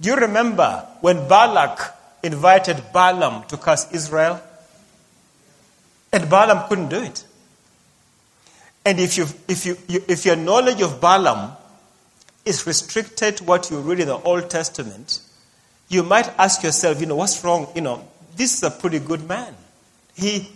Do 0.00 0.08
you 0.08 0.16
remember 0.16 0.86
when 1.00 1.28
Balak 1.28 1.96
invited 2.22 2.82
Balaam 2.92 3.44
to 3.48 3.56
curse 3.56 3.90
Israel? 3.92 4.42
And 6.12 6.28
Balaam 6.28 6.68
couldn't 6.68 6.88
do 6.88 7.02
it. 7.02 7.24
And 8.84 8.98
if, 8.98 9.16
you, 9.16 9.26
if, 9.48 9.64
you, 9.64 9.76
if 9.88 10.24
your 10.26 10.36
knowledge 10.36 10.82
of 10.82 11.00
Balaam 11.00 11.52
is 12.44 12.66
restricted 12.66 13.36
to 13.36 13.44
what 13.44 13.70
you 13.70 13.78
read 13.80 14.00
in 14.00 14.08
the 14.08 14.16
Old 14.18 14.50
Testament, 14.50 15.20
you 15.88 16.02
might 16.02 16.28
ask 16.38 16.62
yourself, 16.62 17.00
you 17.00 17.06
know, 17.06 17.16
what's 17.16 17.42
wrong? 17.44 17.68
You 17.74 17.82
know, 17.82 18.08
this 18.34 18.54
is 18.54 18.62
a 18.64 18.70
pretty 18.70 18.98
good 18.98 19.28
man. 19.28 19.54
He, 20.14 20.48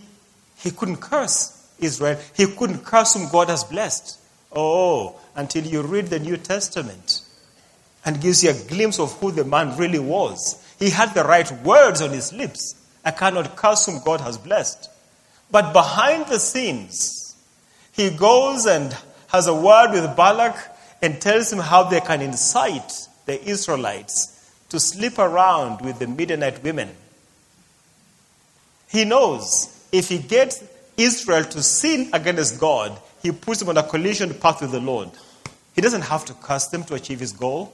he 0.57 0.71
couldn't 0.71 0.97
curse 0.97 1.56
Israel. 1.79 2.19
He 2.35 2.47
couldn't 2.47 2.85
curse 2.85 3.13
whom 3.13 3.29
God 3.29 3.49
has 3.49 3.63
blessed. 3.63 4.19
Oh, 4.55 5.15
until 5.35 5.65
you 5.65 5.81
read 5.81 6.07
the 6.07 6.19
New 6.19 6.37
Testament 6.37 7.21
and 8.05 8.21
gives 8.21 8.43
you 8.43 8.51
a 8.51 8.67
glimpse 8.67 8.99
of 8.99 9.13
who 9.19 9.31
the 9.31 9.43
man 9.43 9.77
really 9.77 9.99
was. 9.99 10.63
He 10.79 10.89
had 10.89 11.13
the 11.13 11.23
right 11.23 11.51
words 11.63 12.01
on 12.01 12.11
his 12.11 12.31
lips. 12.31 12.75
I 13.03 13.11
cannot 13.11 13.55
curse 13.55 13.85
whom 13.85 14.01
God 14.03 14.21
has 14.21 14.37
blessed. 14.37 14.89
But 15.51 15.73
behind 15.73 16.27
the 16.27 16.39
scenes, 16.39 17.35
he 17.91 18.09
goes 18.09 18.65
and 18.65 18.95
has 19.27 19.47
a 19.47 19.53
word 19.53 19.91
with 19.91 20.15
Balak 20.15 20.55
and 21.01 21.21
tells 21.21 21.51
him 21.51 21.59
how 21.59 21.83
they 21.83 21.99
can 21.99 22.21
incite 22.21 23.07
the 23.25 23.43
Israelites 23.43 24.33
to 24.69 24.79
sleep 24.79 25.19
around 25.19 25.81
with 25.81 25.99
the 25.99 26.07
Midianite 26.07 26.63
women. 26.63 26.89
He 28.89 29.05
knows 29.05 29.73
if 29.91 30.09
he 30.09 30.17
gets 30.17 30.63
Israel 30.97 31.43
to 31.43 31.61
sin 31.63 32.09
against 32.13 32.59
God, 32.59 32.99
he 33.21 33.31
puts 33.31 33.59
them 33.59 33.69
on 33.69 33.77
a 33.77 33.83
collision 33.83 34.33
path 34.33 34.61
with 34.61 34.71
the 34.71 34.79
Lord. 34.79 35.09
He 35.75 35.81
doesn't 35.81 36.01
have 36.01 36.25
to 36.25 36.33
curse 36.33 36.67
them 36.67 36.83
to 36.85 36.95
achieve 36.95 37.19
his 37.19 37.31
goal. 37.31 37.73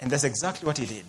And 0.00 0.10
that's 0.10 0.24
exactly 0.24 0.66
what 0.66 0.78
he 0.78 0.86
did. 0.86 1.06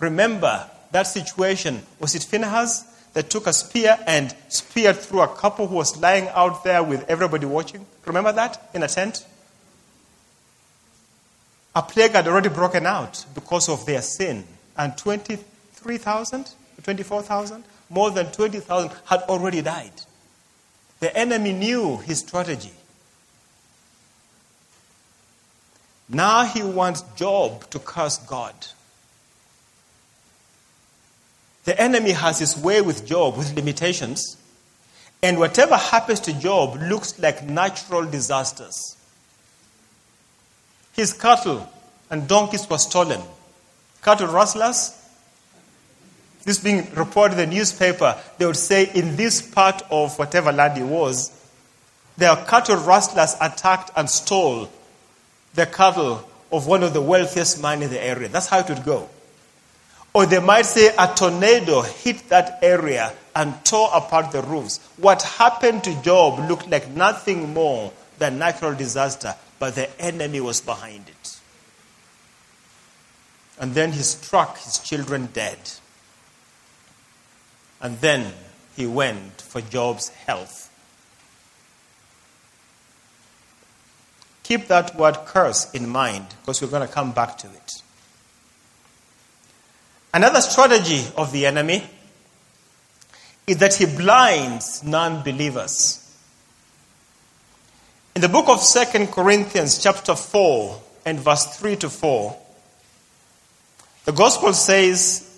Remember 0.00 0.68
that 0.90 1.04
situation. 1.04 1.82
Was 2.00 2.14
it 2.14 2.24
Phinehas 2.24 2.84
that 3.14 3.30
took 3.30 3.46
a 3.46 3.52
spear 3.52 3.98
and 4.06 4.34
speared 4.48 4.96
through 4.96 5.20
a 5.20 5.28
couple 5.28 5.68
who 5.68 5.76
was 5.76 5.96
lying 5.96 6.28
out 6.28 6.64
there 6.64 6.82
with 6.82 7.08
everybody 7.08 7.46
watching? 7.46 7.86
Remember 8.04 8.32
that 8.32 8.68
in 8.74 8.82
a 8.82 8.88
tent? 8.88 9.24
a 11.74 11.82
plague 11.82 12.12
had 12.12 12.26
already 12.26 12.48
broken 12.48 12.86
out 12.86 13.24
because 13.34 13.68
of 13.68 13.86
their 13.86 14.02
sin. 14.02 14.44
And 14.76 14.96
23,000, 14.96 16.50
24,000, 16.82 17.64
more 17.88 18.10
than 18.10 18.26
20,000 18.32 18.90
had 19.06 19.20
already 19.22 19.62
died. 19.62 19.92
The 21.00 21.16
enemy 21.16 21.52
knew 21.52 21.98
his 21.98 22.20
strategy. 22.20 22.72
Now 26.08 26.44
he 26.44 26.62
wants 26.62 27.02
Job 27.16 27.70
to 27.70 27.78
curse 27.78 28.18
God. 28.18 28.54
The 31.64 31.80
enemy 31.80 32.10
has 32.12 32.38
his 32.38 32.56
way 32.56 32.80
with 32.80 33.06
Job 33.06 33.36
with 33.36 33.54
limitations. 33.54 34.36
And 35.22 35.38
whatever 35.38 35.76
happens 35.76 36.20
to 36.20 36.32
Job 36.32 36.76
looks 36.80 37.18
like 37.18 37.44
natural 37.44 38.06
disasters. 38.06 38.96
His 40.94 41.12
cattle 41.12 41.68
and 42.10 42.26
donkeys 42.26 42.68
were 42.68 42.78
stolen. 42.78 43.20
Cattle 44.02 44.28
rustlers, 44.28 44.96
this 46.44 46.58
being 46.58 46.92
reported 46.94 47.38
in 47.38 47.50
the 47.50 47.56
newspaper, 47.56 48.16
they 48.38 48.46
would 48.46 48.56
say 48.56 48.90
in 48.94 49.16
this 49.16 49.42
part 49.42 49.82
of 49.90 50.18
whatever 50.18 50.52
land 50.52 50.78
it 50.78 50.84
was, 50.84 51.30
their 52.16 52.36
cattle 52.36 52.76
rustlers 52.76 53.34
attacked 53.40 53.90
and 53.96 54.08
stole 54.08 54.70
the 55.54 55.66
cattle 55.66 56.28
of 56.52 56.66
one 56.66 56.82
of 56.82 56.92
the 56.92 57.00
wealthiest 57.00 57.62
men 57.62 57.82
in 57.82 57.90
the 57.90 58.02
area. 58.02 58.28
That's 58.28 58.48
how 58.48 58.60
it 58.60 58.68
would 58.68 58.84
go. 58.84 59.08
Or 60.12 60.26
they 60.26 60.40
might 60.40 60.66
say 60.66 60.92
a 60.98 61.12
tornado 61.14 61.82
hit 61.82 62.28
that 62.30 62.58
area 62.62 63.12
and 63.34 63.64
tore 63.64 63.90
apart 63.94 64.32
the 64.32 64.42
roofs. 64.42 64.78
What 64.96 65.22
happened 65.22 65.84
to 65.84 66.02
Job 66.02 66.48
looked 66.48 66.68
like 66.68 66.88
nothing 66.88 67.54
more 67.54 67.92
than 68.18 68.38
natural 68.38 68.74
disaster 68.74 69.34
but 69.60 69.74
the 69.74 70.00
enemy 70.00 70.40
was 70.40 70.60
behind 70.60 71.08
it. 71.08 71.38
And 73.60 73.74
then 73.74 73.92
he 73.92 74.00
struck 74.00 74.58
his 74.58 74.78
children 74.78 75.28
dead. 75.32 75.58
And 77.80 77.98
then 78.00 78.32
he 78.76 78.86
went 78.86 79.40
for 79.40 79.60
Job's 79.60 80.08
health. 80.08 80.68
Keep 84.42 84.68
that 84.68 84.96
word 84.96 85.16
curse 85.26 85.70
in 85.72 85.88
mind 85.88 86.26
because 86.40 86.60
we're 86.60 86.68
going 86.68 86.86
to 86.86 86.92
come 86.92 87.12
back 87.12 87.38
to 87.38 87.46
it. 87.46 87.70
Another 90.12 90.40
strategy 90.40 91.04
of 91.16 91.30
the 91.30 91.46
enemy 91.46 91.84
is 93.46 93.58
that 93.58 93.74
he 93.74 93.86
blinds 93.86 94.82
non 94.82 95.22
believers. 95.22 95.96
In 98.14 98.22
the 98.22 98.28
book 98.28 98.48
of 98.48 98.60
Second 98.60 99.12
Corinthians, 99.12 99.80
chapter 99.80 100.16
4, 100.16 100.82
and 101.06 101.20
verse 101.20 101.56
3 101.56 101.76
to 101.76 101.88
4, 101.88 102.36
the 104.04 104.12
gospel 104.12 104.52
says 104.52 105.29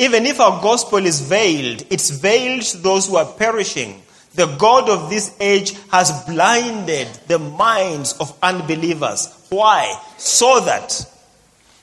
Even 0.00 0.24
if 0.24 0.40
our 0.40 0.62
gospel 0.62 1.04
is 1.04 1.20
veiled, 1.20 1.84
it's 1.90 2.08
veiled 2.08 2.62
to 2.62 2.78
those 2.78 3.06
who 3.06 3.16
are 3.16 3.30
perishing. 3.32 4.00
The 4.34 4.46
God 4.56 4.88
of 4.88 5.10
this 5.10 5.36
age 5.38 5.74
has 5.90 6.24
blinded 6.24 7.06
the 7.28 7.38
minds 7.38 8.14
of 8.14 8.34
unbelievers. 8.42 9.28
Why? 9.50 9.94
So 10.16 10.60
that 10.60 11.06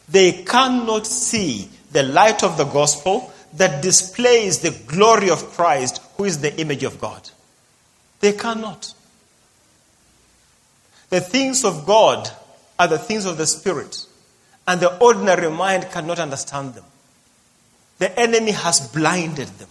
they 0.09 0.31
cannot 0.43 1.05
see 1.05 1.69
the 1.91 2.01
light 2.01 2.43
of 2.43 2.57
the 2.57 2.65
gospel 2.65 3.31
that 3.53 3.83
displays 3.83 4.59
the 4.61 4.75
glory 4.87 5.29
of 5.29 5.51
Christ, 5.51 6.01
who 6.17 6.23
is 6.23 6.41
the 6.41 6.59
image 6.59 6.83
of 6.83 6.99
God. 6.99 7.29
They 8.19 8.33
cannot. 8.33 8.95
The 11.11 11.21
things 11.21 11.63
of 11.63 11.85
God 11.85 12.31
are 12.79 12.87
the 12.87 12.97
things 12.97 13.25
of 13.25 13.37
the 13.37 13.45
Spirit, 13.45 14.07
and 14.67 14.81
the 14.81 14.97
ordinary 14.97 15.51
mind 15.51 15.91
cannot 15.91 16.17
understand 16.17 16.73
them. 16.73 16.83
The 17.99 18.17
enemy 18.19 18.51
has 18.51 18.91
blinded 18.91 19.47
them. 19.47 19.69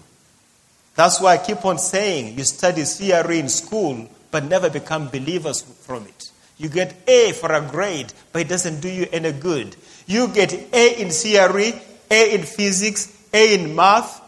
That's 0.94 1.20
why 1.20 1.34
I 1.34 1.38
keep 1.38 1.64
on 1.64 1.78
saying 1.78 2.38
you 2.38 2.44
study 2.44 2.84
CRE 2.84 3.32
in 3.32 3.48
school, 3.48 4.08
but 4.30 4.44
never 4.44 4.70
become 4.70 5.08
believers 5.08 5.62
from 5.62 6.04
it. 6.04 6.30
You 6.58 6.68
get 6.68 6.96
A 7.06 7.32
for 7.32 7.52
a 7.52 7.60
grade, 7.60 8.12
but 8.32 8.42
it 8.42 8.48
doesn't 8.48 8.80
do 8.80 8.88
you 8.88 9.06
any 9.12 9.32
good. 9.32 9.76
You 10.06 10.28
get 10.28 10.52
A 10.52 11.00
in 11.00 11.10
CRE, 11.10 11.78
A 12.10 12.34
in 12.34 12.42
physics, 12.42 13.14
A 13.32 13.54
in 13.54 13.74
math, 13.74 14.22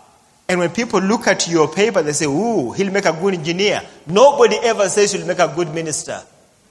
and 0.49 0.61
when 0.61 0.71
people 0.71 1.01
look 1.01 1.27
at 1.27 1.47
your 1.47 1.69
paper, 1.69 2.03
they 2.03 2.13
say, 2.13 2.25
Ooh, 2.25 2.73
he'll 2.73 2.91
make 2.91 3.05
a 3.05 3.13
good 3.13 3.35
engineer. 3.35 3.83
Nobody 4.07 4.57
ever 4.57 4.89
says 4.89 5.13
you'll 5.13 5.27
make 5.27 5.39
a 5.39 5.53
good 5.55 5.75
minister 5.75 6.23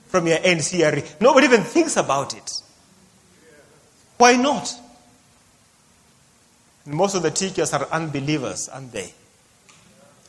from 0.08 0.26
your 0.26 0.38
NCRE. 0.38 1.22
Nobody 1.22 1.46
even 1.46 1.62
thinks 1.62 1.96
about 1.96 2.36
it. 2.36 2.52
Why 4.18 4.36
not? 4.36 4.74
Most 6.88 7.16
of 7.16 7.22
the 7.22 7.32
teachers 7.32 7.74
are 7.74 7.86
unbelievers, 7.92 8.70
aren't 8.70 8.94
they? 8.94 9.14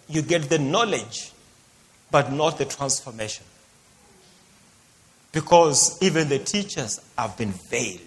You 0.08 0.22
get 0.22 0.48
the 0.48 0.58
knowledge, 0.58 1.30
but 2.10 2.32
not 2.32 2.58
the 2.58 2.64
transformation. 2.64 3.44
Because 5.30 6.02
even 6.02 6.28
the 6.28 6.40
teachers 6.40 7.00
have 7.16 7.38
been 7.38 7.52
veiled. 7.70 8.00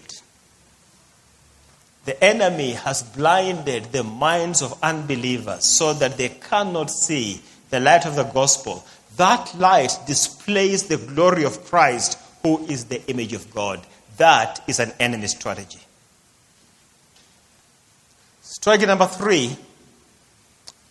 The 2.04 2.22
enemy 2.22 2.72
has 2.72 3.02
blinded 3.02 3.84
the 3.84 4.02
minds 4.04 4.60
of 4.60 4.78
unbelievers 4.82 5.64
so 5.64 5.94
that 5.94 6.18
they 6.18 6.28
cannot 6.28 6.90
see 6.90 7.40
the 7.70 7.80
light 7.80 8.04
of 8.04 8.16
the 8.16 8.24
gospel. 8.24 8.84
That 9.16 9.54
light 9.54 9.96
displays 10.06 10.88
the 10.88 10.98
glory 10.98 11.44
of 11.44 11.64
Christ, 11.64 12.18
who 12.42 12.66
is 12.66 12.84
the 12.86 13.02
image 13.08 13.32
of 13.32 13.50
God. 13.54 13.80
That 14.18 14.62
is 14.66 14.78
an 14.78 14.92
enemy 15.00 15.28
strategy. 15.28 15.81
Strategy 18.62 18.86
number 18.86 19.06
three 19.06 19.56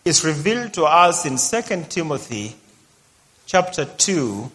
is 0.04 0.26
revealed 0.26 0.74
to 0.74 0.84
us 0.84 1.26
in 1.26 1.38
2 1.38 1.86
Timothy 1.88 2.54
chapter 3.46 3.86
2 3.86 4.52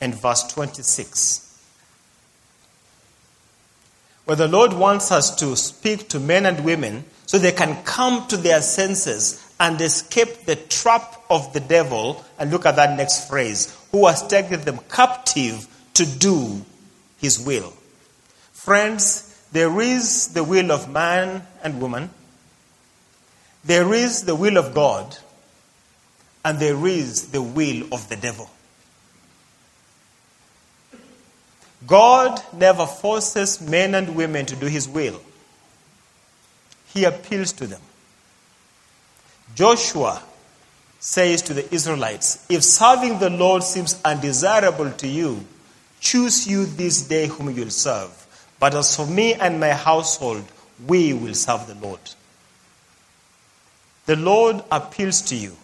and 0.00 0.14
verse 0.14 0.44
26. 0.44 1.44
Where 4.24 4.34
the 4.38 4.48
Lord 4.48 4.72
wants 4.72 5.12
us 5.12 5.36
to 5.36 5.54
speak 5.56 6.08
to 6.08 6.18
men 6.18 6.46
and 6.46 6.64
women 6.64 7.04
so 7.26 7.36
they 7.36 7.52
can 7.52 7.82
come 7.82 8.26
to 8.28 8.38
their 8.38 8.62
senses 8.62 9.46
and 9.60 9.78
escape 9.82 10.46
the 10.46 10.56
trap 10.56 11.22
of 11.28 11.52
the 11.52 11.60
devil. 11.60 12.24
And 12.38 12.50
look 12.50 12.64
at 12.64 12.76
that 12.76 12.96
next 12.96 13.28
phrase 13.28 13.76
who 13.92 14.06
has 14.06 14.26
taken 14.26 14.62
them 14.62 14.80
captive 14.90 15.68
to 15.92 16.06
do 16.06 16.64
his 17.18 17.38
will. 17.38 17.74
Friends, 18.52 19.38
there 19.52 19.82
is 19.82 20.28
the 20.28 20.44
will 20.44 20.72
of 20.72 20.90
man 20.90 21.46
and 21.62 21.82
woman, 21.82 22.08
there 23.64 23.92
is 23.92 24.24
the 24.24 24.34
will 24.34 24.56
of 24.56 24.74
God, 24.74 25.16
and 26.44 26.58
there 26.58 26.86
is 26.86 27.28
the 27.28 27.42
will 27.42 27.86
of 27.92 28.08
the 28.08 28.16
devil. 28.16 28.48
God 31.86 32.40
never 32.52 32.86
forces 32.86 33.60
men 33.60 33.94
and 33.94 34.16
women 34.16 34.46
to 34.46 34.56
do 34.56 34.66
his 34.66 34.88
will. 34.88 35.20
He 36.92 37.04
appeals 37.04 37.52
to 37.54 37.66
them. 37.66 37.80
Joshua 39.54 40.22
says 41.00 41.42
to 41.42 41.54
the 41.54 41.72
Israelites, 41.74 42.44
If 42.48 42.64
serving 42.64 43.18
the 43.18 43.30
Lord 43.30 43.62
seems 43.62 44.00
undesirable 44.04 44.90
to 44.92 45.08
you, 45.08 45.44
choose 46.00 46.46
you 46.46 46.66
this 46.66 47.02
day 47.02 47.26
whom 47.26 47.50
you'll 47.50 47.70
serve. 47.70 48.26
But 48.58 48.74
as 48.74 48.96
for 48.96 49.06
me 49.06 49.34
and 49.34 49.60
my 49.60 49.70
household, 49.70 50.44
we 50.86 51.12
will 51.12 51.34
serve 51.34 51.66
the 51.66 51.74
Lord. 51.74 52.00
The 54.08 54.16
Lord 54.16 54.62
appeals 54.72 55.20
to 55.20 55.36
you. 55.36 55.54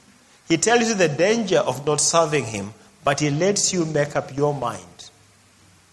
He 0.50 0.58
tells 0.58 0.86
you 0.86 0.94
the 0.94 1.08
danger 1.08 1.60
of 1.60 1.86
not 1.86 1.98
serving 1.98 2.44
Him, 2.44 2.74
but 3.02 3.20
He 3.20 3.30
lets 3.30 3.72
you 3.72 3.86
make 3.86 4.16
up 4.16 4.36
your 4.36 4.52
mind. 4.52 5.08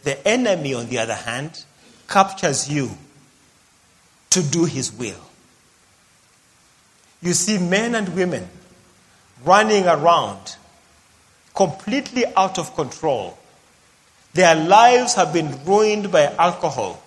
The 0.03 0.27
enemy, 0.27 0.73
on 0.73 0.89
the 0.89 0.97
other 0.97 1.15
hand, 1.15 1.63
captures 2.09 2.69
you 2.69 2.91
to 4.31 4.43
do 4.43 4.65
His 4.65 4.91
will. 4.91 5.21
You 7.21 7.31
see 7.31 7.57
men 7.57 7.95
and 7.95 8.13
women 8.13 8.49
running 9.45 9.87
around 9.87 10.57
completely 11.55 12.25
out 12.35 12.59
of 12.59 12.75
control. 12.75 13.37
Their 14.33 14.55
lives 14.55 15.13
have 15.13 15.31
been 15.31 15.57
ruined 15.63 16.11
by 16.11 16.25
alcohol. 16.25 17.01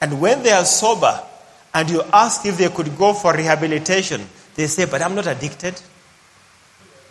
And 0.00 0.22
when 0.22 0.42
they 0.42 0.52
are 0.52 0.64
sober 0.64 1.20
and 1.74 1.90
you 1.90 2.02
ask 2.14 2.46
if 2.46 2.56
they 2.56 2.70
could 2.70 2.96
go 2.96 3.12
for 3.12 3.34
rehabilitation, 3.34 4.26
they 4.54 4.66
say, 4.66 4.86
But 4.86 5.02
I'm 5.02 5.14
not 5.14 5.26
addicted. 5.26 5.80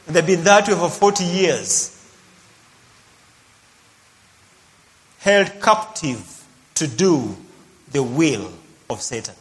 And 0.08 0.16
they've 0.16 0.26
been 0.26 0.44
that 0.44 0.68
way 0.68 0.76
for 0.76 0.90
40 0.90 1.24
years. 1.24 1.90
Held 5.20 5.62
captive 5.62 6.46
to 6.76 6.88
do 6.88 7.36
the 7.92 8.04
will 8.04 8.52
of 8.90 9.02
Satan 9.02 9.36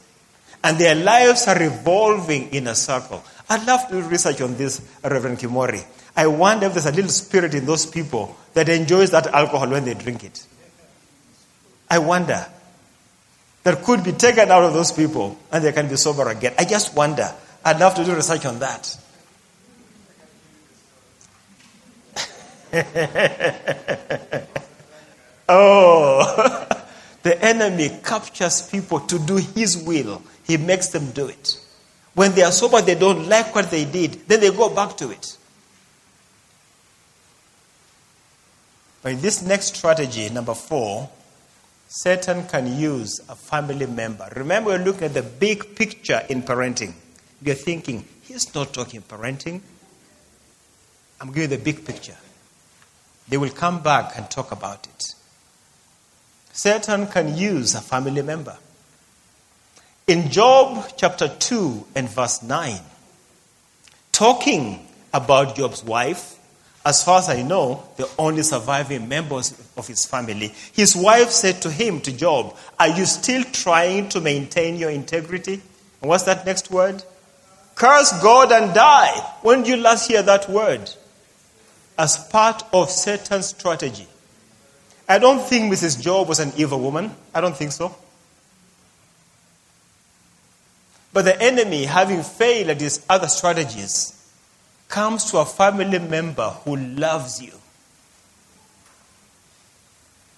and 0.65 0.79
their 0.79 0.95
lives 0.95 1.47
are 1.49 1.59
revolving 1.59 2.53
in 2.53 2.67
a 2.69 2.75
circle. 2.75 3.23
I'd 3.49 3.67
love 3.67 3.89
to 3.89 4.03
research 4.03 4.41
on 4.41 4.57
this, 4.57 4.81
Reverend 5.03 5.39
Kimori. 5.39 5.85
I 6.17 6.27
wonder 6.27 6.67
if 6.67 6.75
there's 6.75 6.87
a 6.87 6.93
little 6.93 7.11
spirit 7.11 7.55
in 7.55 7.67
those 7.67 7.87
people 7.87 8.37
that 8.55 8.69
enjoys 8.69 9.11
that 9.11 9.27
alcohol 9.29 9.69
when 9.71 9.85
they 9.85 9.95
drink 9.95 10.25
it. 10.25 10.47
I 11.91 11.99
wonder. 11.99 12.47
That 13.65 13.85
could 13.85 14.03
be 14.03 14.13
taken 14.13 14.51
out 14.51 14.65
of 14.65 14.73
those 14.73 14.93
people 14.93 15.39
and 15.51 15.63
they 15.65 15.73
can 15.73 15.89
be 15.89 15.97
sober 15.97 16.29
again. 16.29 16.55
I 16.59 16.65
just 16.65 16.97
wonder. 16.97 17.33
I'd 17.65 17.79
love 17.79 17.95
to 17.95 18.05
do 18.05 18.15
research 18.15 18.45
on 18.45 18.59
that. 18.59 18.99
oh, 25.49 26.67
the 27.23 27.45
enemy 27.45 28.01
captures 28.03 28.63
people 28.71 29.01
to 29.01 29.19
do 29.19 29.37
his 29.37 29.77
will 29.77 30.23
he 30.45 30.57
makes 30.57 30.89
them 30.89 31.11
do 31.13 31.27
it. 31.27 31.59
When 32.15 32.33
they 32.33 32.43
are 32.43 32.53
sober, 32.53 32.83
they 32.83 32.95
don't 32.95 33.29
like 33.29 33.55
what 33.55 33.71
they 33.71 33.85
did. 33.85 34.29
Then 34.29 34.41
they 34.41 34.51
go 34.51 34.75
back 34.75 34.97
to 34.99 35.11
it. 35.11 35.37
But 39.03 39.13
in 39.13 39.21
this 39.21 39.43
next 39.43 39.77
strategy, 39.77 40.29
number 40.29 40.55
four, 40.55 41.11
Satan 41.89 42.47
can 42.47 42.79
use 42.79 43.21
a 43.29 43.35
family 43.35 43.87
member. 43.87 44.29
Remember, 44.37 44.71
we're 44.71 44.85
looking 44.85 45.05
at 45.05 45.15
the 45.15 45.23
big 45.23 45.75
picture 45.75 46.23
in 46.29 46.43
parenting. 46.43 46.93
You're 47.45 47.55
thinking, 47.57 48.05
he's 48.23 48.55
not 48.55 48.73
talking 48.73 49.03
parenting. 49.03 49.61
I'm 51.21 51.33
giving 51.33 51.51
the 51.51 51.59
big 51.59 51.85
picture. 51.85 52.17
They 53.29 53.37
will 53.37 53.51
come 53.51 53.83
back 53.83 54.17
and 54.17 54.31
talk 54.31 54.53
about 54.53 54.87
it. 54.87 55.03
Satan 56.53 57.07
can 57.07 57.37
use 57.37 57.75
a 57.75 57.81
family 57.81 58.23
member. 58.23 58.57
In 60.07 60.31
Job 60.31 60.91
chapter 60.97 61.29
2 61.29 61.87
and 61.95 62.09
verse 62.09 62.43
9, 62.43 62.79
talking 64.11 64.87
about 65.15 65.57
Job's 65.57 65.83
wife, 65.85 66.39
as 66.85 67.05
far 67.05 67.21
as 67.21 67.29
I 67.29 67.43
know, 67.43 67.85
the 67.97 68.09
only 68.19 68.43
surviving 68.43 69.09
members 69.09 69.55
of 69.77 69.87
his 69.87 70.05
family, 70.05 70.53
his 70.73 70.97
wife 70.97 71.31
said 71.31 71.63
to 71.63 71.71
him, 71.71 72.01
to 72.01 72.13
Job, 72.13 72.57
Are 72.79 72.89
you 72.89 73.07
still 73.07 73.45
trying 73.45 74.09
to 74.11 74.21
maintain 74.21 74.77
your 74.77 74.91
integrity? 74.91 75.63
And 76.01 76.09
what's 76.09 76.25
that 76.25 76.45
next 76.45 76.71
word? 76.71 77.05
Curse 77.83 78.13
God 78.23 78.53
and 78.53 78.73
die. 78.73 79.11
When 79.43 79.63
did 79.63 79.69
you 79.71 79.77
last 79.77 80.07
hear 80.07 80.23
that 80.23 80.49
word? 80.49 80.89
As 81.99 82.17
part 82.29 82.63
of 82.73 82.89
Satan's 82.89 83.47
strategy. 83.47 84.07
I 85.09 85.19
don't 85.19 85.41
think 85.41 85.73
Mrs. 85.73 86.01
Job 86.01 86.29
was 86.29 86.39
an 86.39 86.53
evil 86.57 86.79
woman. 86.79 87.13
I 87.35 87.41
don't 87.41 87.57
think 87.57 87.73
so. 87.73 87.93
But 91.13 91.25
the 91.25 91.43
enemy, 91.43 91.87
having 91.87 92.23
failed 92.23 92.69
at 92.69 92.81
his 92.81 93.05
other 93.11 93.27
strategies, 93.27 94.31
comes 94.87 95.25
to 95.33 95.39
a 95.39 95.45
family 95.45 95.99
member 95.99 96.51
who 96.65 96.77
loves 96.77 97.43
you 97.43 97.55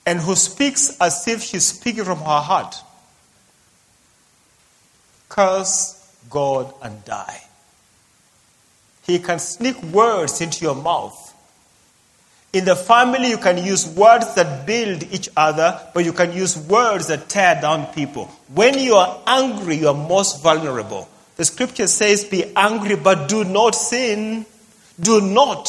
and 0.07 0.19
who 0.19 0.35
speaks 0.35 0.97
as 0.99 1.29
if 1.29 1.43
she's 1.43 1.67
speaking 1.67 2.05
from 2.05 2.21
her 2.21 2.41
heart. 2.41 2.75
Curse 5.29 6.04
God 6.31 6.73
and 6.83 7.05
die. 7.05 7.41
He 9.07 9.19
can 9.19 9.39
sneak 9.39 9.83
words 9.83 10.41
into 10.41 10.65
your 10.65 10.75
mouth. 10.75 11.21
In 12.53 12.65
the 12.65 12.77
family, 12.77 13.31
you 13.31 13.39
can 13.39 13.63
use 13.63 13.87
words 13.87 14.35
that 14.37 14.65
build 14.65 15.03
each 15.13 15.29
other, 15.37 15.81
but 15.93 16.05
you 16.05 16.13
can 16.13 16.33
use 16.33 16.57
words 16.57 17.09
that 17.09 17.29
tear 17.29 17.61
down 17.61 17.93
people. 17.93 18.27
When 18.55 18.79
you 18.79 18.95
are 18.95 19.21
angry, 19.27 19.77
you 19.77 19.89
are 19.89 19.95
most 19.95 20.43
vulnerable. 20.43 21.09
The 21.37 21.45
scripture 21.45 21.89
says, 21.89 22.25
Be 22.25 22.55
angry, 22.55 22.95
but 22.95 23.29
do 23.29 23.45
not 23.45 23.75
sin. 23.75 24.47
Do 25.01 25.21
not 25.21 25.69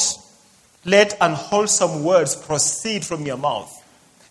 let 0.86 1.18
unwholesome 1.20 2.04
words 2.04 2.36
proceed 2.36 3.04
from 3.04 3.26
your 3.26 3.38
mouth. 3.38 3.72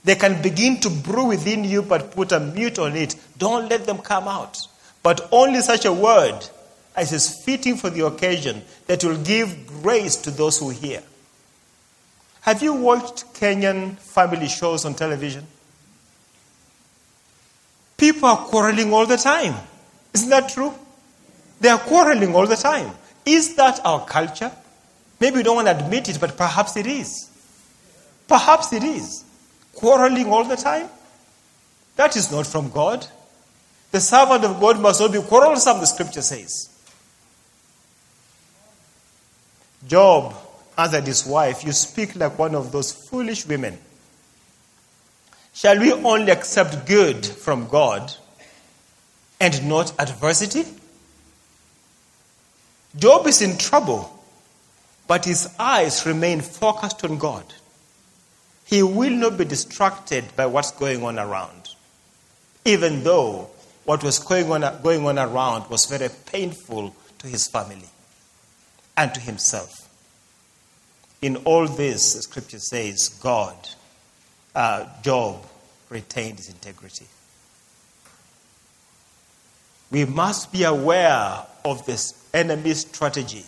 They 0.05 0.15
can 0.15 0.41
begin 0.41 0.79
to 0.81 0.91
brew 0.91 1.27
within 1.27 1.65
you, 1.65 1.83
but 1.83 2.13
put 2.13 2.31
a 2.31 2.39
mute 2.39 2.79
on 2.79 2.95
it. 2.95 3.17
Don't 3.37 3.69
let 3.69 3.87
them 3.87 3.99
come 3.99 4.29
out. 4.29 4.59
But 5.05 5.29
only 5.31 5.61
such 5.61 5.85
a 5.85 5.93
word 5.93 6.49
as 6.97 7.13
is 7.13 7.45
fitting 7.45 7.77
for 7.77 7.91
the 7.91 8.07
occasion 8.07 8.63
that 8.87 9.05
will 9.05 9.19
give 9.19 9.67
grace 9.83 10.17
to 10.17 10.31
those 10.31 10.59
who 10.59 10.71
hear. 10.71 11.03
Have 12.41 12.63
you 12.63 12.73
watched 12.73 13.35
Kenyan 13.35 13.99
family 13.99 14.49
shows 14.49 14.85
on 14.85 14.95
television? 14.95 15.47
People 17.99 18.29
are 18.29 18.37
quarreling 18.39 18.93
all 18.93 19.07
the 19.07 19.17
time. 19.17 19.55
Isn't 20.15 20.31
that 20.31 20.49
true? 20.49 20.73
They 21.61 21.69
are 21.69 21.79
quarreling 21.79 22.35
all 22.35 22.47
the 22.47 22.57
time. 22.57 22.91
Is 23.27 23.57
that 23.57 23.85
our 23.85 24.05
culture? 24.07 24.53
Maybe 25.21 25.37
we 25.37 25.43
don't 25.43 25.57
want 25.57 25.69
to 25.69 25.85
admit 25.85 26.09
it, 26.09 26.19
but 26.19 26.37
perhaps 26.37 26.77
it 26.77 26.87
is. 26.87 27.31
Perhaps 28.27 28.73
it 28.73 28.83
is. 28.83 29.25
Quarreling 29.75 30.27
all 30.31 30.45
the 30.45 30.57
time? 30.57 30.89
That 31.97 32.17
is 32.17 32.31
not 32.33 32.47
from 32.47 32.71
God. 32.71 33.07
The 33.95 34.01
servant 34.01 34.45
of 34.45 34.59
God 34.59 34.81
must 34.81 35.01
not 35.01 35.13
be 35.13 35.23
quarrelsome, 35.23 35.79
the 35.79 35.87
scripture 35.87 36.21
says. 36.21 36.69
Job 39.87 40.35
answered 40.77 41.07
his 41.07 41.25
wife, 41.25 41.63
You 41.63 41.71
speak 41.71 42.17
like 42.17 42.37
one 42.37 42.57
of 42.57 42.73
those 42.73 42.91
foolish 42.91 43.47
women. 43.47 43.79
Shall 45.53 45.79
we 45.79 45.93
only 45.93 46.33
accept 46.33 46.89
good 46.89 47.25
from 47.25 47.69
God 47.69 48.13
and 49.39 49.69
not 49.69 49.93
adversity? 50.01 50.65
Job 52.97 53.29
is 53.29 53.43
in 53.43 53.57
trouble, 53.59 54.11
but 55.07 55.25
his 55.25 55.49
eyes 55.57 56.05
remain 56.05 56.41
focused 56.41 57.05
on 57.05 57.17
God. 57.19 57.45
He 58.65 58.83
will 58.83 59.15
not 59.15 59.39
be 59.39 59.45
distracted 59.45 60.25
by 60.35 60.47
what's 60.47 60.73
going 60.73 61.05
on 61.05 61.17
around, 61.17 61.69
even 62.65 63.05
though 63.05 63.51
what 63.85 64.03
was 64.03 64.19
going 64.19 64.51
on, 64.51 64.83
going 64.83 65.07
on 65.07 65.19
around 65.19 65.69
was 65.71 65.87
very 65.87 66.09
painful 66.27 66.95
to 67.19 67.27
his 67.27 67.47
family 67.47 67.89
and 68.97 69.13
to 69.15 69.21
himself. 69.21 69.71
In 71.21 71.37
all 71.39 71.67
this, 71.67 72.15
the 72.15 72.23
scripture 72.23 72.59
says, 72.59 73.09
God, 73.23 73.57
uh, 74.55 74.87
Job 75.03 75.45
retained 75.89 76.39
his 76.39 76.49
integrity. 76.49 77.07
We 79.91 80.05
must 80.05 80.53
be 80.53 80.65
aware 80.65 81.47
of 81.65 81.87
this 81.87 82.15
enemy's 82.35 82.81
strategy. 82.81 83.45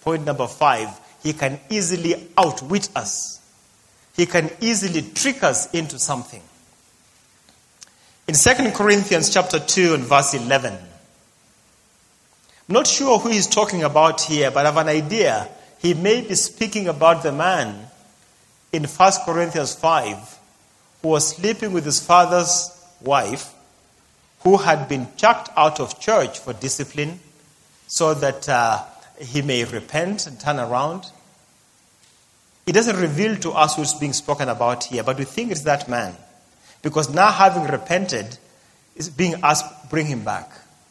Point 0.00 0.24
number 0.24 0.46
five, 0.46 0.88
he 1.22 1.32
can 1.32 1.60
easily 1.68 2.28
outwit 2.38 2.88
us. 2.96 3.40
He 4.16 4.26
can 4.26 4.50
easily 4.60 5.02
trick 5.02 5.42
us 5.42 5.72
into 5.72 5.98
something. 5.98 6.42
In 8.30 8.36
2 8.36 8.70
Corinthians 8.70 9.28
chapter 9.28 9.58
2 9.58 9.94
and 9.94 10.04
verse 10.04 10.34
11, 10.34 10.72
I'm 10.72 10.80
not 12.68 12.86
sure 12.86 13.18
who 13.18 13.28
he's 13.28 13.48
talking 13.48 13.82
about 13.82 14.20
here, 14.20 14.52
but 14.52 14.64
I 14.64 14.70
have 14.70 14.76
an 14.76 14.86
idea. 14.86 15.48
He 15.80 15.94
may 15.94 16.20
be 16.20 16.36
speaking 16.36 16.86
about 16.86 17.24
the 17.24 17.32
man 17.32 17.88
in 18.72 18.84
1 18.84 19.12
Corinthians 19.24 19.74
5 19.74 20.38
who 21.02 21.08
was 21.08 21.26
sleeping 21.26 21.72
with 21.72 21.84
his 21.84 21.98
father's 21.98 22.70
wife, 23.00 23.52
who 24.44 24.58
had 24.58 24.88
been 24.88 25.08
chucked 25.16 25.48
out 25.56 25.80
of 25.80 25.98
church 25.98 26.38
for 26.38 26.52
discipline 26.52 27.18
so 27.88 28.14
that 28.14 28.48
uh, 28.48 28.84
he 29.18 29.42
may 29.42 29.64
repent 29.64 30.28
and 30.28 30.38
turn 30.38 30.60
around. 30.60 31.04
It 32.64 32.74
doesn't 32.74 32.94
reveal 32.94 33.34
to 33.38 33.50
us 33.50 33.74
who's 33.74 33.94
being 33.94 34.12
spoken 34.12 34.48
about 34.48 34.84
here, 34.84 35.02
but 35.02 35.18
we 35.18 35.24
think 35.24 35.50
it's 35.50 35.62
that 35.62 35.88
man. 35.88 36.14
Because 36.82 37.12
now, 37.12 37.30
having 37.30 37.64
repented, 37.64 38.38
is 38.96 39.08
being 39.08 39.34
asked, 39.42 39.90
bring 39.90 40.06
him 40.06 40.24
back. 40.24 40.50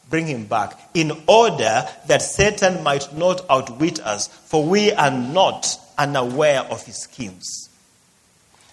Bring 0.09 0.27
him 0.27 0.45
back. 0.45 0.79
In 0.93 1.11
order 1.27 1.87
that 2.07 2.21
Satan 2.21 2.83
might 2.83 3.15
not 3.15 3.45
outwit 3.49 3.99
us, 3.99 4.27
for 4.27 4.65
we 4.65 4.91
are 4.91 5.11
not 5.11 5.77
unaware 5.97 6.61
of 6.61 6.83
his 6.85 6.97
schemes. 6.97 7.69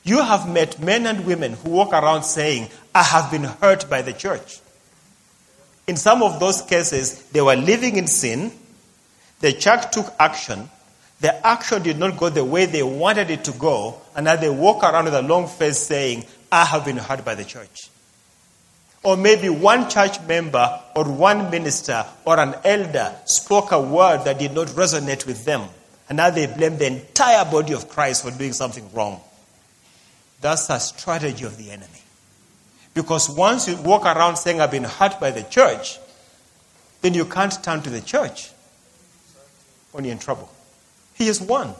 You 0.04 0.22
have 0.22 0.48
met 0.48 0.78
men 0.80 1.06
and 1.06 1.26
women 1.26 1.54
who 1.54 1.70
walk 1.70 1.92
around 1.92 2.22
saying, 2.22 2.68
I 2.94 3.02
have 3.02 3.30
been 3.30 3.42
hurt 3.42 3.90
by 3.90 4.02
the 4.02 4.12
church. 4.12 4.60
In 5.86 5.96
some 5.96 6.22
of 6.22 6.40
those 6.40 6.62
cases, 6.62 7.22
they 7.30 7.40
were 7.40 7.56
living 7.56 7.96
in 7.96 8.06
sin. 8.06 8.52
The 9.40 9.52
church 9.52 9.90
took 9.90 10.12
action. 10.18 10.70
The 11.20 11.46
action 11.46 11.82
did 11.82 11.98
not 11.98 12.16
go 12.18 12.28
the 12.28 12.44
way 12.44 12.66
they 12.66 12.82
wanted 12.82 13.30
it 13.30 13.44
to 13.44 13.52
go. 13.52 14.00
And 14.14 14.24
now 14.24 14.36
they 14.36 14.48
walk 14.48 14.82
around 14.82 15.06
with 15.06 15.14
a 15.14 15.22
long 15.22 15.48
face 15.48 15.78
saying, 15.78 16.24
I 16.50 16.64
have 16.64 16.84
been 16.84 16.96
hurt 16.96 17.24
by 17.24 17.34
the 17.34 17.44
church. 17.44 17.90
Or 19.02 19.16
maybe 19.16 19.48
one 19.48 19.88
church 19.88 20.20
member 20.22 20.80
or 20.94 21.04
one 21.04 21.50
minister 21.50 22.04
or 22.24 22.40
an 22.40 22.54
elder 22.64 23.14
spoke 23.24 23.70
a 23.72 23.80
word 23.80 24.24
that 24.24 24.38
did 24.38 24.52
not 24.52 24.68
resonate 24.68 25.26
with 25.26 25.44
them. 25.44 25.68
And 26.08 26.16
now 26.16 26.30
they 26.30 26.46
blame 26.46 26.78
the 26.78 26.86
entire 26.86 27.44
body 27.44 27.72
of 27.72 27.88
Christ 27.88 28.24
for 28.24 28.30
doing 28.36 28.52
something 28.52 28.88
wrong. 28.92 29.20
That's 30.40 30.70
a 30.70 30.80
strategy 30.80 31.44
of 31.44 31.56
the 31.56 31.70
enemy. 31.70 32.02
Because 32.94 33.28
once 33.28 33.68
you 33.68 33.76
walk 33.76 34.04
around 34.04 34.36
saying, 34.36 34.60
I've 34.60 34.70
been 34.70 34.84
hurt 34.84 35.20
by 35.20 35.30
the 35.30 35.42
church, 35.42 35.98
then 37.02 37.14
you 37.14 37.24
can't 37.26 37.52
turn 37.62 37.82
to 37.82 37.90
the 37.90 38.00
church 38.00 38.50
when 39.92 40.04
you're 40.04 40.12
in 40.12 40.18
trouble. 40.18 40.50
He 41.14 41.28
is 41.28 41.40
one. 41.40 41.74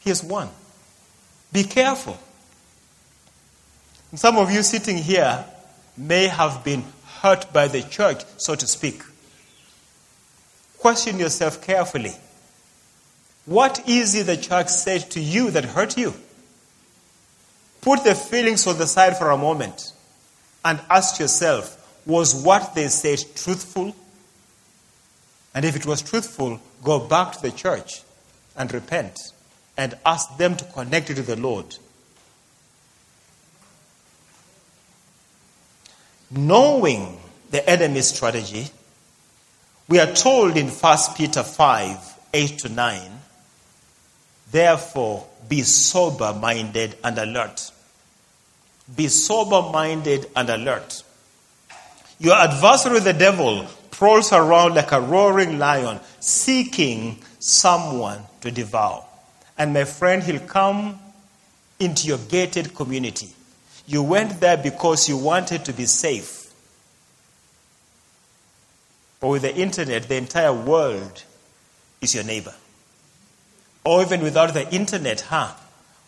He 0.00 0.10
is 0.10 0.22
one. 0.22 0.48
Be 1.52 1.64
careful. 1.64 2.18
And 4.10 4.20
some 4.20 4.36
of 4.36 4.50
you 4.50 4.62
sitting 4.62 4.98
here 4.98 5.44
may 5.96 6.26
have 6.26 6.62
been 6.64 6.84
hurt 7.20 7.52
by 7.52 7.68
the 7.68 7.82
church, 7.82 8.22
so 8.36 8.54
to 8.54 8.66
speak. 8.66 9.02
Question 10.78 11.18
yourself 11.18 11.62
carefully. 11.62 12.14
What 13.46 13.88
is 13.88 14.14
it 14.14 14.26
the 14.26 14.36
church 14.36 14.68
said 14.68 15.10
to 15.12 15.20
you 15.20 15.50
that 15.52 15.64
hurt 15.64 15.96
you? 15.96 16.14
Put 17.80 18.04
the 18.04 18.14
feelings 18.14 18.66
on 18.66 18.78
the 18.78 18.86
side 18.86 19.16
for 19.16 19.30
a 19.30 19.36
moment 19.36 19.92
and 20.64 20.80
ask 20.90 21.20
yourself 21.20 21.72
was 22.04 22.34
what 22.34 22.74
they 22.74 22.88
said 22.88 23.20
truthful? 23.34 23.94
And 25.54 25.64
if 25.64 25.76
it 25.76 25.86
was 25.86 26.02
truthful, 26.02 26.60
go 26.82 27.00
back 27.00 27.32
to 27.32 27.42
the 27.42 27.50
church 27.50 28.02
and 28.56 28.72
repent 28.72 29.18
and 29.76 29.94
ask 30.04 30.36
them 30.36 30.56
to 30.56 30.64
connect 30.64 31.08
you 31.08 31.14
to 31.16 31.22
the 31.22 31.36
Lord. 31.36 31.76
Knowing 36.30 37.18
the 37.50 37.68
enemy's 37.68 38.08
strategy, 38.08 38.66
we 39.88 40.00
are 40.00 40.12
told 40.12 40.56
in 40.56 40.68
1 40.68 40.98
Peter 41.16 41.42
5 41.42 41.98
8 42.34 42.58
to 42.58 42.68
9, 42.68 43.10
therefore 44.50 45.26
be 45.48 45.62
sober 45.62 46.34
minded 46.34 46.96
and 47.04 47.16
alert. 47.18 47.70
Be 48.94 49.08
sober 49.08 49.70
minded 49.72 50.26
and 50.34 50.50
alert. 50.50 51.02
Your 52.18 52.34
adversary, 52.34 53.00
the 53.00 53.12
devil, 53.12 53.66
prowls 53.90 54.32
around 54.32 54.74
like 54.74 54.92
a 54.92 55.00
roaring 55.00 55.58
lion, 55.58 56.00
seeking 56.20 57.18
someone 57.38 58.20
to 58.40 58.50
devour. 58.50 59.04
And 59.56 59.72
my 59.72 59.84
friend, 59.84 60.22
he'll 60.22 60.40
come 60.40 60.98
into 61.78 62.08
your 62.08 62.18
gated 62.18 62.74
community. 62.74 63.30
You 63.86 64.02
went 64.02 64.40
there 64.40 64.56
because 64.56 65.08
you 65.08 65.16
wanted 65.16 65.64
to 65.66 65.72
be 65.72 65.86
safe. 65.86 66.52
But 69.20 69.28
with 69.28 69.42
the 69.42 69.54
internet, 69.54 70.08
the 70.08 70.16
entire 70.16 70.52
world 70.52 71.22
is 72.00 72.14
your 72.14 72.24
neighbor. 72.24 72.54
Or 73.84 74.02
even 74.02 74.22
without 74.22 74.52
the 74.54 74.68
internet, 74.74 75.20
huh? 75.22 75.52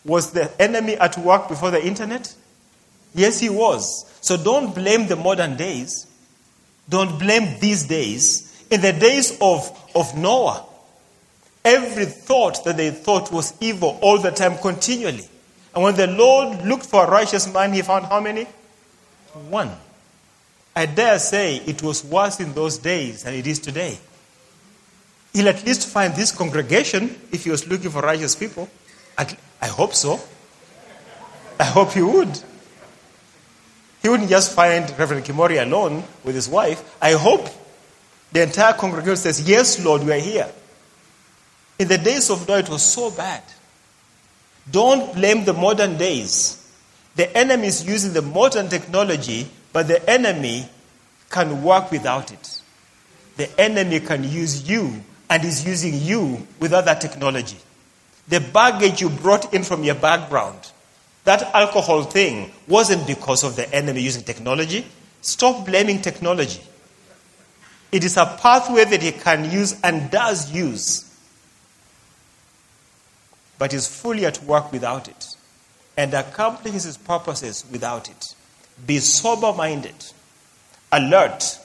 Was 0.04 0.32
the 0.32 0.50
enemy 0.60 0.96
at 0.96 1.16
work 1.18 1.48
before 1.48 1.70
the 1.70 1.84
internet? 1.84 2.34
Yes, 3.14 3.40
he 3.40 3.48
was. 3.48 4.04
So 4.20 4.36
don't 4.36 4.74
blame 4.74 5.06
the 5.06 5.16
modern 5.16 5.56
days. 5.56 6.06
Don't 6.88 7.18
blame 7.18 7.58
these 7.60 7.86
days. 7.86 8.44
In 8.70 8.80
the 8.80 8.92
days 8.92 9.38
of, 9.40 9.70
of 9.94 10.16
Noah, 10.16 10.64
every 11.64 12.06
thought 12.06 12.64
that 12.64 12.76
they 12.76 12.90
thought 12.90 13.32
was 13.32 13.54
evil 13.60 13.98
all 14.02 14.18
the 14.18 14.30
time, 14.30 14.58
continually. 14.58 15.28
And 15.74 15.84
when 15.84 15.96
the 15.96 16.06
Lord 16.06 16.64
looked 16.64 16.86
for 16.86 17.04
a 17.04 17.10
righteous 17.10 17.52
man, 17.52 17.72
he 17.72 17.82
found 17.82 18.06
how 18.06 18.20
many? 18.20 18.44
One. 19.48 19.70
I 20.74 20.86
dare 20.86 21.18
say 21.18 21.56
it 21.56 21.82
was 21.82 22.04
worse 22.04 22.40
in 22.40 22.54
those 22.54 22.78
days 22.78 23.24
than 23.24 23.34
it 23.34 23.46
is 23.46 23.58
today. 23.58 23.98
He'll 25.32 25.48
at 25.48 25.64
least 25.64 25.88
find 25.88 26.14
this 26.14 26.32
congregation 26.32 27.14
if 27.32 27.44
he 27.44 27.50
was 27.50 27.66
looking 27.68 27.90
for 27.90 28.00
righteous 28.00 28.34
people. 28.34 28.68
I 29.16 29.66
hope 29.66 29.94
so. 29.94 30.20
I 31.58 31.64
hope 31.64 31.92
he 31.92 32.02
would. 32.02 32.40
He 34.02 34.08
wouldn't 34.08 34.30
just 34.30 34.54
find 34.54 34.88
Reverend 34.98 35.24
Kimori 35.24 35.60
alone 35.60 36.04
with 36.22 36.34
his 36.34 36.48
wife. 36.48 36.96
I 37.02 37.12
hope 37.12 37.48
the 38.30 38.42
entire 38.42 38.74
congregation 38.74 39.16
says, 39.16 39.48
Yes, 39.48 39.84
Lord, 39.84 40.04
we 40.04 40.12
are 40.12 40.20
here. 40.20 40.48
In 41.78 41.88
the 41.88 41.98
days 41.98 42.30
of 42.30 42.46
Noah, 42.46 42.60
it 42.60 42.68
was 42.68 42.82
so 42.82 43.10
bad. 43.10 43.42
Don't 44.70 45.14
blame 45.14 45.44
the 45.44 45.52
modern 45.52 45.96
days. 45.96 46.54
The 47.16 47.36
enemy 47.36 47.68
is 47.68 47.86
using 47.86 48.12
the 48.12 48.22
modern 48.22 48.68
technology, 48.68 49.48
but 49.72 49.88
the 49.88 50.08
enemy 50.08 50.68
can 51.30 51.62
work 51.62 51.90
without 51.90 52.32
it. 52.32 52.62
The 53.36 53.60
enemy 53.60 54.00
can 54.00 54.24
use 54.24 54.68
you 54.68 55.02
and 55.30 55.44
is 55.44 55.66
using 55.66 55.94
you 55.94 56.46
without 56.60 56.84
that 56.86 57.00
technology. 57.00 57.58
The 58.28 58.40
baggage 58.40 59.00
you 59.00 59.08
brought 59.08 59.54
in 59.54 59.62
from 59.62 59.84
your 59.84 59.94
background, 59.94 60.58
that 61.24 61.42
alcohol 61.54 62.02
thing, 62.02 62.50
wasn't 62.66 63.06
because 63.06 63.44
of 63.44 63.56
the 63.56 63.72
enemy 63.74 64.02
using 64.02 64.22
technology. 64.22 64.84
Stop 65.20 65.66
blaming 65.66 66.00
technology. 66.00 66.60
It 67.90 68.04
is 68.04 68.16
a 68.16 68.26
pathway 68.40 68.84
that 68.84 69.02
he 69.02 69.12
can 69.12 69.50
use 69.50 69.80
and 69.82 70.10
does 70.10 70.52
use, 70.52 71.07
but 73.58 73.74
is 73.74 73.86
fully 73.86 74.24
at 74.24 74.42
work 74.44 74.72
without 74.72 75.08
it 75.08 75.26
and 75.96 76.14
accomplishes 76.14 76.84
his 76.84 76.96
purposes 76.96 77.64
without 77.72 78.08
it. 78.08 78.24
Be 78.86 78.98
sober 78.98 79.52
minded, 79.52 79.96
alert. 80.92 81.58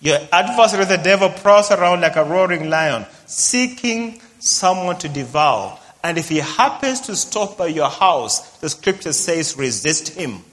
Your 0.00 0.18
adversary, 0.32 0.84
the 0.84 0.96
devil, 0.96 1.30
prowls 1.30 1.70
around 1.70 2.00
like 2.00 2.16
a 2.16 2.24
roaring 2.24 2.68
lion, 2.68 3.06
seeking 3.26 4.20
someone 4.40 4.98
to 4.98 5.08
devour. 5.08 5.78
And 6.02 6.18
if 6.18 6.28
he 6.28 6.38
happens 6.38 7.00
to 7.02 7.16
stop 7.16 7.56
by 7.56 7.66
your 7.68 7.88
house, 7.88 8.58
the 8.58 8.68
scripture 8.68 9.12
says, 9.12 9.56
resist 9.56 10.10
him. 10.10 10.44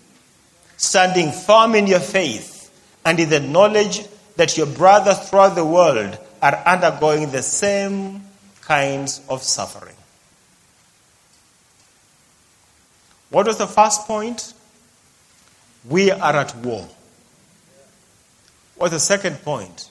Standing 0.77 1.31
firm 1.31 1.75
in 1.75 1.87
your 1.87 1.99
faith 1.99 2.71
and 3.03 3.19
in 3.19 3.29
the 3.29 3.39
knowledge 3.39 4.05
that 4.35 4.57
your 4.57 4.67
brothers 4.67 5.29
throughout 5.29 5.55
the 5.55 5.65
world 5.65 6.17
are 6.41 6.55
undergoing 6.65 7.31
the 7.31 7.41
same 7.41 8.21
kinds 8.61 9.21
of 9.29 9.41
suffering. 9.41 9.94
What 13.35 13.47
was 13.47 13.57
the 13.57 13.67
first 13.67 14.07
point? 14.07 14.53
We 15.89 16.09
are 16.09 16.37
at 16.37 16.55
war. 16.55 16.87
What's 18.77 18.93
the 18.93 18.99
second 19.01 19.43
point? 19.43 19.89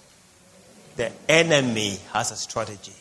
The 0.96 1.12
enemy 1.28 1.98
has 2.14 2.30
a 2.30 2.36
strategy. 2.36 2.94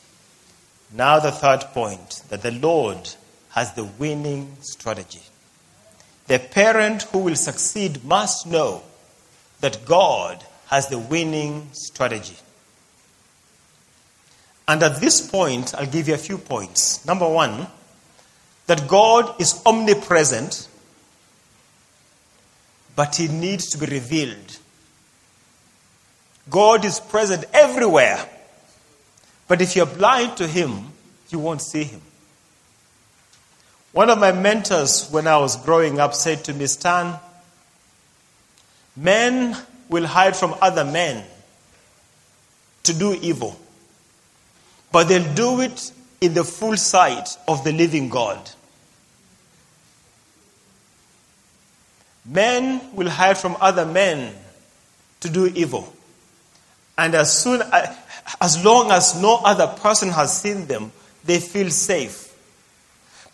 Now, 0.92 1.20
the 1.20 1.32
third 1.32 1.62
point 1.74 2.24
that 2.28 2.42
the 2.42 2.52
Lord 2.52 3.10
has 3.52 3.72
the 3.72 3.86
winning 3.86 4.58
strategy. 4.60 5.22
The 6.28 6.40
parent 6.40 7.04
who 7.04 7.20
will 7.20 7.38
succeed 7.38 8.04
must 8.04 8.46
know 8.46 8.84
that 9.62 9.86
God 9.86 10.44
has 10.68 10.90
the 10.90 11.00
winning 11.00 11.70
strategy. 11.72 12.38
And 14.68 14.84
at 14.84 15.00
this 15.00 15.26
point, 15.26 15.74
I'll 15.74 15.86
give 15.86 16.10
you 16.10 16.16
a 16.16 16.18
few 16.18 16.38
points. 16.38 17.06
Number 17.06 17.30
one, 17.30 17.68
that 18.68 18.88
God 18.88 19.40
is 19.42 19.62
omnipresent, 19.66 20.68
but 22.96 23.16
he 23.16 23.28
needs 23.28 23.70
to 23.70 23.78
be 23.78 23.86
revealed. 23.88 24.60
God 26.50 26.86
is 26.86 27.00
present 27.00 27.46
everywhere, 27.54 28.28
but 29.48 29.62
if 29.62 29.76
you're 29.76 29.86
blind 29.86 30.38
to 30.38 30.48
him, 30.48 30.92
you 31.30 31.40
won't 31.40 31.62
see 31.62 31.84
him. 31.84 32.02
One 33.92 34.10
of 34.10 34.20
my 34.20 34.32
mentors 34.32 35.08
when 35.12 35.28
I 35.28 35.38
was 35.38 35.56
growing 35.56 36.00
up 36.00 36.14
said 36.14 36.44
to 36.46 36.54
me, 36.54 36.66
Stan, 36.66 37.20
men 38.96 39.56
will 39.88 40.08
hide 40.08 40.36
from 40.36 40.56
other 40.62 40.84
men 40.84 41.24
to 42.84 42.94
do 42.94 43.14
evil, 43.22 43.60
but 44.92 45.08
they'll 45.08 45.34
do 45.34 45.62
it 45.62 45.92
in 46.22 46.34
the 46.34 46.44
full 46.44 46.76
sight 46.76 47.38
of 47.48 47.64
the 47.64 47.72
living 47.72 48.10
God. 48.10 48.50
Men 52.26 52.82
will 52.94 53.10
hide 53.10 53.38
from 53.38 53.58
other 53.60 53.86
men 53.86 54.34
to 55.22 55.30
do 55.30 55.48
evil. 55.48 55.94
And 56.98 57.16
as 57.16 57.38
soon 57.38 57.62
as 57.62 57.98
as 58.40 58.64
long 58.64 58.92
as 58.92 59.22
no 59.22 59.40
other 59.44 59.68
person 59.68 60.10
has 60.10 60.42
seen 60.42 60.68
them, 60.68 60.92
they 61.24 61.40
feel 61.40 61.70
safe. 61.70 62.30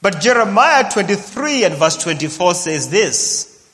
But 0.02 0.22
Jeremiah 0.22 0.90
23 0.90 1.66
and 1.66 1.76
verse 1.76 1.98
24 1.98 2.54
says 2.56 2.90
this 2.90 3.70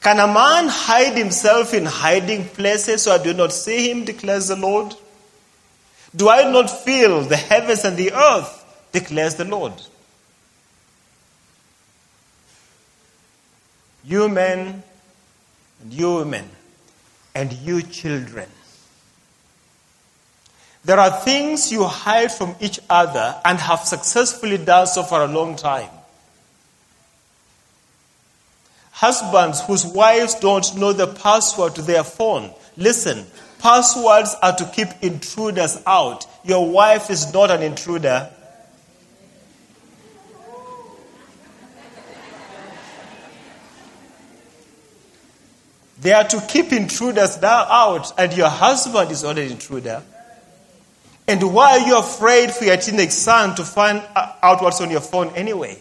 Can 0.00 0.18
a 0.18 0.26
man 0.26 0.68
hide 0.68 1.16
himself 1.16 1.74
in 1.74 1.84
hiding 1.84 2.46
places 2.46 3.02
so 3.02 3.12
I 3.12 3.22
do 3.22 3.34
not 3.34 3.52
see 3.52 3.90
him, 3.90 4.04
declares 4.04 4.48
the 4.48 4.56
Lord? 4.56 4.94
Do 6.16 6.28
I 6.28 6.50
not 6.50 6.70
feel 6.70 7.22
the 7.22 7.36
heavens 7.36 7.84
and 7.84 7.96
the 7.96 8.12
earth? 8.12 8.60
declares 8.92 9.34
the 9.34 9.44
Lord. 9.44 9.72
You 14.06 14.28
men 14.28 14.82
and 15.82 15.92
you 15.92 16.16
women 16.16 16.48
and 17.34 17.52
you 17.52 17.82
children. 17.82 18.48
There 20.84 21.00
are 21.00 21.10
things 21.20 21.72
you 21.72 21.84
hide 21.84 22.30
from 22.30 22.54
each 22.60 22.78
other 22.90 23.40
and 23.44 23.58
have 23.58 23.80
successfully 23.80 24.58
done 24.58 24.86
so 24.86 25.02
for 25.02 25.22
a 25.22 25.26
long 25.26 25.56
time. 25.56 25.88
Husbands 28.92 29.62
whose 29.62 29.86
wives 29.86 30.34
don't 30.34 30.76
know 30.76 30.92
the 30.92 31.06
password 31.06 31.74
to 31.76 31.82
their 31.82 32.04
phone. 32.04 32.50
Listen, 32.76 33.26
Passwords 33.64 34.36
are 34.42 34.54
to 34.56 34.66
keep 34.66 34.88
intruders 35.00 35.80
out. 35.86 36.26
Your 36.44 36.68
wife 36.68 37.08
is 37.08 37.32
not 37.32 37.50
an 37.50 37.62
intruder. 37.62 38.28
They 46.04 46.12
are 46.12 46.28
to 46.28 46.40
keep 46.46 46.70
intruders 46.70 47.42
out, 47.42 48.12
and 48.18 48.36
your 48.36 48.50
husband 48.50 49.10
is 49.10 49.22
not 49.22 49.38
an 49.38 49.50
intruder. 49.50 50.02
And 51.26 51.54
why 51.54 51.78
are 51.78 51.86
you 51.86 51.98
afraid 51.98 52.50
for 52.50 52.64
your 52.64 52.76
teenage 52.76 53.08
son 53.08 53.54
to 53.56 53.64
find 53.64 54.02
out 54.14 54.62
what's 54.62 54.82
on 54.82 54.90
your 54.90 55.00
phone 55.00 55.30
anyway? 55.34 55.80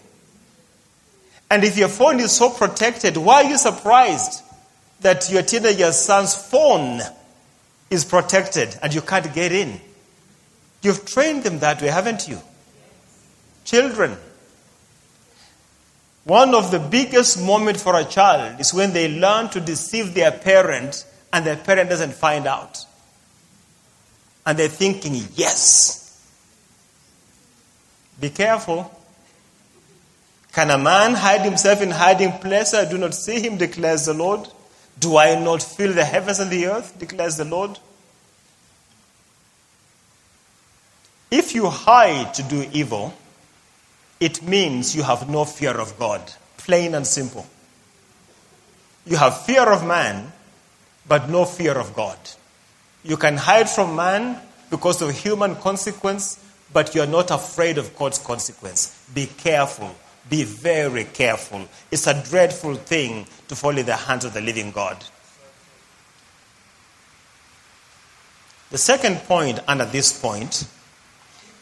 And 1.52 1.66
if 1.66 1.78
your 1.78 1.90
phone 1.90 2.22
is 2.22 2.32
so 2.32 2.50
protected, 2.50 3.18
why 3.18 3.44
are 3.44 3.50
you 3.50 3.58
surprised 3.58 4.42
that 5.02 5.30
your 5.30 5.42
teenage 5.42 5.84
son's 5.94 6.34
phone 6.34 7.02
is 7.90 8.06
protected 8.06 8.80
and 8.82 8.94
you 8.94 9.02
can't 9.02 9.34
get 9.34 9.52
in. 9.52 9.82
You've 10.82 11.06
trained 11.06 11.44
them 11.44 11.60
that 11.60 11.82
way, 11.82 11.90
haven't 11.90 12.30
you? 12.30 12.40
Children. 13.66 14.16
One 16.26 16.56
of 16.56 16.72
the 16.72 16.80
biggest 16.80 17.42
moments 17.42 17.84
for 17.84 17.98
a 17.98 18.06
child 18.06 18.60
is 18.60 18.74
when 18.74 18.94
they 18.94 19.10
learn 19.10 19.50
to 19.50 19.60
deceive 19.60 20.14
their 20.14 20.32
parent 20.32 21.06
and 21.34 21.46
their 21.46 21.58
parent 21.58 21.90
doesn't 21.90 22.14
find 22.14 22.48
out. 22.48 22.86
And 24.46 24.58
they're 24.58 24.68
thinking, 24.68 25.16
yes. 25.36 26.00
Be 28.20 28.30
careful. 28.30 28.90
Can 30.54 30.70
a 30.70 30.78
man 30.78 31.16
hide 31.16 31.42
himself 31.42 31.82
in 31.82 31.92
hiding 31.92 32.34
place? 32.34 32.74
I 32.74 32.90
do 32.90 32.98
not 32.98 33.16
see 33.16 33.42
him, 33.42 33.58
declares 33.58 34.06
the 34.06 34.14
Lord. 34.14 34.48
Do 35.00 35.18
I 35.18 35.36
not 35.42 35.64
fill 35.64 35.94
the 35.94 36.06
heavens 36.06 36.40
and 36.40 36.52
the 36.52 36.68
earth? 36.68 36.98
declares 37.00 37.38
the 37.38 37.46
Lord. 37.46 37.80
If 41.32 41.56
you 41.56 41.68
hide 41.68 42.34
to 42.36 42.44
do 42.44 42.70
evil, 42.72 43.14
it 44.24 44.42
means 44.42 44.96
you 44.96 45.04
have 45.04 45.30
no 45.30 45.44
fear 45.44 45.78
of 45.78 46.00
God. 46.00 46.22
Plain 46.58 46.96
and 46.96 47.06
simple. 47.06 47.46
You 49.06 49.18
have 49.18 49.42
fear 49.42 49.64
of 49.70 49.86
man, 49.86 50.32
but 51.06 51.30
no 51.30 51.44
fear 51.44 51.78
of 51.78 51.94
God. 51.94 52.18
You 53.04 53.18
can 53.18 53.36
hide 53.36 53.70
from 53.70 53.98
man 53.98 54.40
because 54.70 55.02
of 55.02 55.12
human 55.12 55.58
consequence, 55.58 56.40
but 56.72 56.96
you're 56.96 57.06
not 57.06 57.32
afraid 57.32 57.78
of 57.78 57.94
God's 57.98 58.18
consequence. 58.18 59.06
Be 59.14 59.26
careful. 59.26 59.94
Be 60.30 60.46
very 60.46 61.04
careful. 61.04 61.68
It's 61.92 62.08
a 62.08 62.24
dreadful 62.24 62.76
thing 62.76 63.28
to 63.50 63.58
fall 63.58 63.78
in 63.78 63.86
the 63.86 63.98
hands 63.98 64.24
of 64.24 64.34
the 64.34 64.40
living 64.40 64.72
God. 64.72 65.04
The 68.72 68.78
second 68.78 69.18
point, 69.28 69.60
under 69.68 69.84
this 69.84 70.18
point, 70.18 70.66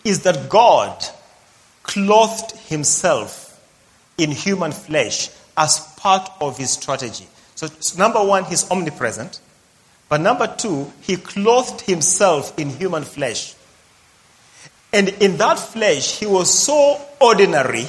is 0.04 0.22
that 0.22 0.48
God 0.48 1.04
clothed 1.92 2.52
himself 2.70 3.60
in 4.18 4.32
human 4.32 4.72
flesh 4.72 5.30
as 5.58 5.80
part 5.98 6.32
of 6.40 6.58
his 6.58 6.72
strategy. 6.72 7.28
So, 7.56 7.68
number 7.98 8.24
one, 8.24 8.46
he's 8.46 8.70
omnipresent. 8.72 9.42
But 10.08 10.22
number 10.22 10.48
two, 10.48 10.92
he 11.02 11.18
clothed 11.18 11.82
himself 11.82 12.58
in 12.58 12.70
human 12.70 13.04
flesh. 13.04 13.56
And 14.94 15.10
in 15.10 15.38
that 15.38 15.60
flesh, 15.60 16.20
he 16.20 16.26
was 16.26 16.54
so 16.54 17.00
ordinary, 17.20 17.88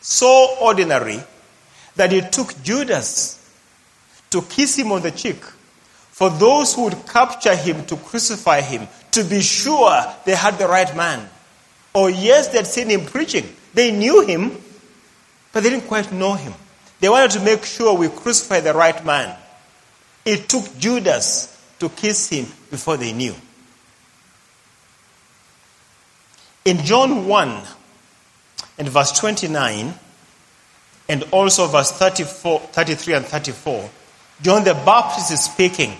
so 0.00 0.56
ordinary, 0.60 1.20
that 1.96 2.12
it 2.12 2.32
took 2.32 2.62
Judas 2.62 3.36
to 4.30 4.42
kiss 4.42 4.76
him 4.76 4.92
on 4.92 5.02
the 5.02 5.10
cheek 5.10 5.42
for 6.10 6.30
those 6.30 6.74
who 6.74 6.84
would 6.84 7.06
capture 7.06 7.56
him 7.56 7.84
to 7.86 7.96
crucify 7.96 8.60
him 8.60 8.86
to 9.10 9.24
be 9.24 9.40
sure 9.40 10.02
they 10.24 10.34
had 10.34 10.58
the 10.58 10.68
right 10.68 10.94
man. 10.96 11.28
Or, 11.92 12.08
yes, 12.08 12.48
they 12.48 12.58
had 12.58 12.66
seen 12.66 12.88
him 12.88 13.04
preaching. 13.04 13.44
They 13.74 13.90
knew 13.90 14.24
him, 14.24 14.56
but 15.52 15.62
they 15.62 15.70
didn't 15.70 15.88
quite 15.88 16.12
know 16.12 16.34
him. 16.34 16.54
They 17.00 17.08
wanted 17.08 17.32
to 17.32 17.40
make 17.40 17.64
sure 17.64 17.96
we 17.96 18.08
crucify 18.08 18.60
the 18.60 18.74
right 18.74 19.04
man. 19.04 19.36
It 20.24 20.48
took 20.48 20.78
Judas 20.78 21.56
to 21.78 21.88
kiss 21.88 22.28
him 22.28 22.46
before 22.70 22.96
they 22.96 23.12
knew. 23.12 23.34
In 26.64 26.78
John 26.84 27.26
1 27.26 27.62
and 28.78 28.88
verse 28.88 29.12
29, 29.18 29.94
and 31.08 31.24
also 31.32 31.66
verse 31.66 31.90
34, 31.90 32.60
33 32.60 33.14
and 33.14 33.24
34, 33.24 33.90
John 34.42 34.62
the 34.62 34.74
Baptist 34.74 35.32
is 35.32 35.42
speaking. 35.42 35.92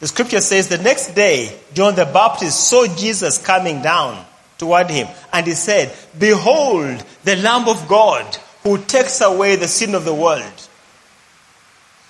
The 0.00 0.08
scripture 0.08 0.40
says 0.40 0.68
the 0.68 0.78
next 0.78 1.14
day, 1.14 1.56
John 1.74 1.94
the 1.94 2.06
Baptist 2.06 2.68
saw 2.68 2.86
Jesus 2.86 3.38
coming 3.38 3.82
down 3.82 4.26
toward 4.60 4.90
him, 4.90 5.08
and 5.32 5.46
he 5.46 5.54
said, 5.54 5.92
Behold, 6.16 7.04
the 7.24 7.36
Lamb 7.36 7.68
of 7.68 7.88
God 7.88 8.24
who 8.62 8.78
takes 8.78 9.20
away 9.20 9.56
the 9.56 9.66
sin 9.66 9.94
of 9.94 10.04
the 10.04 10.14
world. 10.14 10.68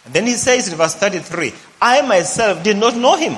And 0.05 0.13
then 0.13 0.27
he 0.27 0.35
says 0.35 0.69
in 0.71 0.77
verse 0.77 0.95
33, 0.97 1.53
I 1.81 2.03
myself 2.03 2.63
did 2.63 2.77
not 2.77 2.97
know 2.97 3.17
him, 3.17 3.37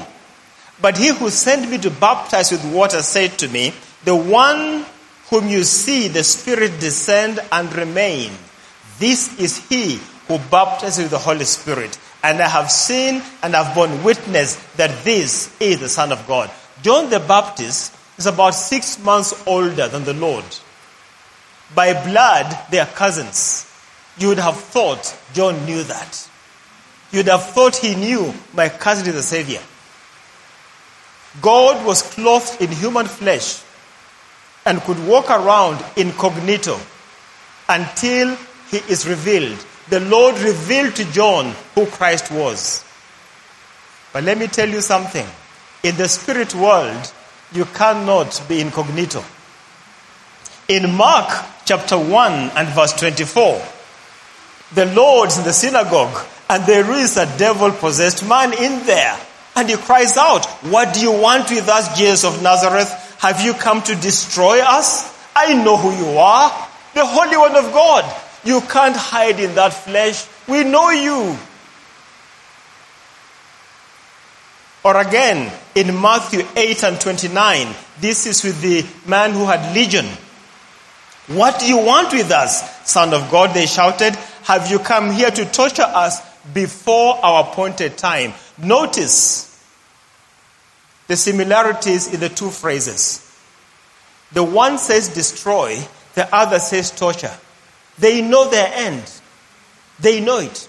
but 0.81 0.97
he 0.97 1.09
who 1.09 1.31
sent 1.31 1.71
me 1.71 1.79
to 1.79 1.91
baptize 1.91 2.51
with 2.51 2.65
water 2.73 3.03
said 3.03 3.39
to 3.39 3.49
me, 3.49 3.75
The 4.05 4.17
one 4.17 4.85
whom 5.29 5.49
you 5.49 5.63
see 5.63 6.09
the 6.09 6.25
Spirit 6.25 6.81
descend 6.81 7.39
and 7.53 7.73
remain, 7.75 8.33
this 8.99 9.39
is 9.39 9.59
he 9.69 10.01
who 10.29 10.39
baptizes 10.51 11.05
with 11.05 11.11
the 11.11 11.19
Holy 11.19 11.45
Spirit. 11.45 11.99
And 12.23 12.41
I 12.41 12.49
have 12.49 12.71
seen 12.71 13.23
and 13.43 13.55
have 13.55 13.75
borne 13.75 14.05
witness 14.05 14.55
that 14.77 15.05
this 15.05 15.55
is 15.61 15.81
the 15.81 15.89
Son 15.89 16.13
of 16.13 16.27
God. 16.27 16.51
John 16.83 17.11
the 17.11 17.21
Baptist 17.21 17.95
is 18.23 18.27
about 18.27 18.55
six 18.55 19.03
months 19.03 19.35
older 19.49 19.89
than 19.89 20.05
the 20.05 20.15
Lord. 20.15 20.45
By 21.75 21.93
blood, 22.07 22.57
they 22.71 22.79
are 22.79 22.87
cousins. 22.87 23.69
You 24.17 24.29
would 24.29 24.39
have 24.39 24.57
thought 24.57 25.17
John 25.33 25.65
knew 25.67 25.83
that. 25.83 26.29
You'd 27.11 27.27
have 27.27 27.45
thought 27.45 27.77
he 27.77 27.97
knew 27.97 28.33
my 28.55 28.69
cousin 28.69 29.09
is 29.09 29.15
the 29.15 29.23
Savior. 29.23 29.61
God 31.41 31.85
was 31.85 32.03
clothed 32.03 32.63
in 32.63 32.71
human 32.71 33.07
flesh 33.07 33.61
and 34.65 34.81
could 34.83 35.05
walk 35.09 35.29
around 35.29 35.85
incognito 35.97 36.79
until 37.69 38.37
he 38.71 38.77
is 38.89 39.09
revealed. 39.09 39.59
The 39.89 40.01
Lord 40.01 40.39
revealed 40.39 40.95
to 40.97 41.13
John 41.13 41.55
who 41.75 41.87
Christ 41.87 42.31
was. 42.31 42.85
But 44.13 44.23
let 44.23 44.39
me 44.39 44.47
tell 44.47 44.69
you 44.69 44.81
something. 44.81 45.27
In 45.83 45.97
the 45.97 46.07
spirit 46.07 46.55
world, 46.55 47.13
you 47.55 47.65
cannot 47.67 48.43
be 48.49 48.61
incognito. 48.61 49.25
In 50.69 50.95
Mark 50.95 51.29
chapter 51.65 51.99
1 51.99 52.33
and 52.33 52.69
verse 52.69 52.93
24, 52.95 53.63
the 54.75 54.87
Lord's 54.87 55.39
in 55.39 55.45
the 55.45 55.53
synagogue, 55.53 56.27
and 56.49 56.65
there 56.65 56.91
is 56.93 57.17
a 57.17 57.27
devil 57.39 57.71
possessed 57.71 58.27
man 58.27 58.53
in 58.53 58.87
there. 58.87 59.19
And 59.55 59.69
he 59.69 59.77
cries 59.77 60.17
out, 60.17 60.47
What 60.71 60.95
do 60.95 61.01
you 61.01 61.13
want 61.13 61.51
with 61.51 61.69
us, 61.69 61.99
Jesus 61.99 62.25
of 62.25 62.43
Nazareth? 62.43 62.91
Have 63.21 63.43
you 63.43 63.53
come 63.53 63.83
to 63.83 63.95
destroy 63.97 64.61
us? 64.61 65.13
I 65.37 65.55
know 65.63 65.77
who 65.77 65.93
you 65.93 66.19
are, 66.19 66.51
the 66.95 67.05
Holy 67.05 67.37
One 67.37 67.57
of 67.57 67.73
God. 67.73 68.05
You 68.45 68.61
can't 68.63 68.97
hide 68.97 69.39
in 69.41 69.55
that 69.55 69.73
flesh. 69.73 70.27
We 70.49 70.65
know 70.65 70.91
you. 70.91 71.37
Or 74.85 74.97
again, 74.97 75.53
in 75.75 76.01
Matthew 76.01 76.45
8 76.57 76.85
and 76.85 77.01
29, 77.01 77.75
this 78.01 78.27
is 78.27 78.45
with 78.45 78.61
the 78.61 78.85
man 79.09 79.33
who 79.33 79.47
had 79.47 79.75
legion. 79.75 80.07
What 81.29 81.61
do 81.61 81.67
you 81.67 81.79
want 81.79 82.13
with 82.13 82.31
us, 82.31 82.89
Son 82.89 83.15
of 83.15 83.31
God? 83.31 83.55
They 83.55 83.67
shouted. 83.67 84.15
Have 84.45 84.71
you 84.71 84.79
come 84.79 85.11
here 85.11 85.31
to 85.31 85.45
torture 85.47 85.83
us 85.83 86.21
before 86.53 87.17
our 87.25 87.45
appointed 87.45 87.97
time? 87.97 88.33
Notice 88.59 89.49
the 91.07 91.17
similarities 91.17 92.13
in 92.13 92.21
the 92.21 92.29
two 92.29 92.51
phrases. 92.51 93.29
The 94.33 94.43
one 94.43 94.79
says 94.79 95.09
destroy, 95.09 95.79
the 96.15 96.35
other 96.35 96.59
says 96.59 96.91
torture. 96.91 97.35
They 97.99 98.23
know 98.23 98.51
their 98.51 98.71
end. 98.75 99.11
They 100.01 100.21
know 100.21 100.39
it. 100.39 100.69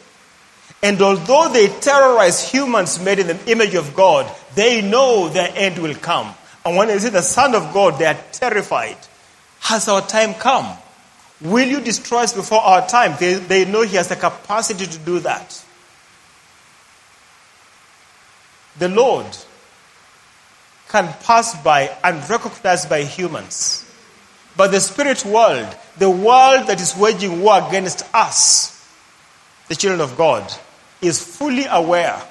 And 0.83 1.01
although 1.01 1.47
they 1.47 1.69
terrorize 1.69 2.51
humans 2.51 2.99
made 2.99 3.19
in 3.19 3.27
the 3.27 3.51
image 3.51 3.73
of 3.73 3.95
God, 3.95 4.29
they 4.53 4.81
know 4.81 5.29
their 5.29 5.49
end 5.55 5.79
will 5.79 5.95
come. 5.95 6.35
And 6.65 6.75
when 6.75 6.89
they 6.89 6.99
see 6.99 7.09
the 7.09 7.21
Son 7.21 7.55
of 7.55 7.73
God, 7.73 7.97
they 7.97 8.05
are 8.05 8.19
terrified. 8.33 8.97
Has 9.61 9.87
our 9.87 10.01
time 10.01 10.33
come? 10.33 10.77
Will 11.39 11.67
you 11.67 11.79
destroy 11.79 12.19
us 12.23 12.33
before 12.33 12.59
our 12.59 12.85
time? 12.85 13.15
They, 13.17 13.35
they 13.35 13.63
know 13.63 13.83
He 13.83 13.95
has 13.95 14.09
the 14.09 14.17
capacity 14.17 14.85
to 14.85 14.97
do 14.99 15.19
that. 15.21 15.63
The 18.77 18.89
Lord 18.89 19.25
can 20.89 21.13
pass 21.23 21.61
by 21.63 21.95
unrecognized 22.03 22.89
by 22.89 23.03
humans. 23.03 23.89
But 24.57 24.71
the 24.71 24.81
spirit 24.81 25.25
world, 25.25 25.73
the 25.97 26.09
world 26.09 26.67
that 26.67 26.81
is 26.81 26.95
waging 26.95 27.41
war 27.41 27.65
against 27.67 28.03
us, 28.13 28.85
the 29.69 29.75
children 29.75 30.01
of 30.01 30.17
God, 30.17 30.53
is 31.03 31.23
fully 31.23 31.65
aware. 31.69 32.21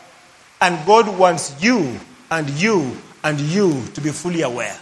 And 0.61 0.85
God 0.87 1.19
wants 1.19 1.63
you 1.63 1.99
and 2.31 2.49
you 2.51 2.97
and 3.25 3.41
you 3.41 3.85
to 3.95 4.01
be 4.01 4.11
fully 4.11 4.43
aware. 4.43 4.79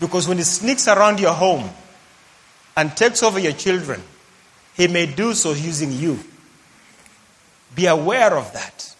Because 0.00 0.28
when 0.28 0.38
He 0.38 0.44
sneaks 0.44 0.88
around 0.88 1.20
your 1.20 1.32
home 1.32 1.68
and 2.76 2.96
takes 2.96 3.22
over 3.22 3.38
your 3.38 3.52
children, 3.52 4.02
He 4.76 4.88
may 4.88 5.06
do 5.06 5.34
so 5.34 5.52
using 5.52 5.92
you. 5.92 6.18
Be 7.74 7.86
aware 7.86 8.36
of 8.36 8.52
that. 8.52 8.94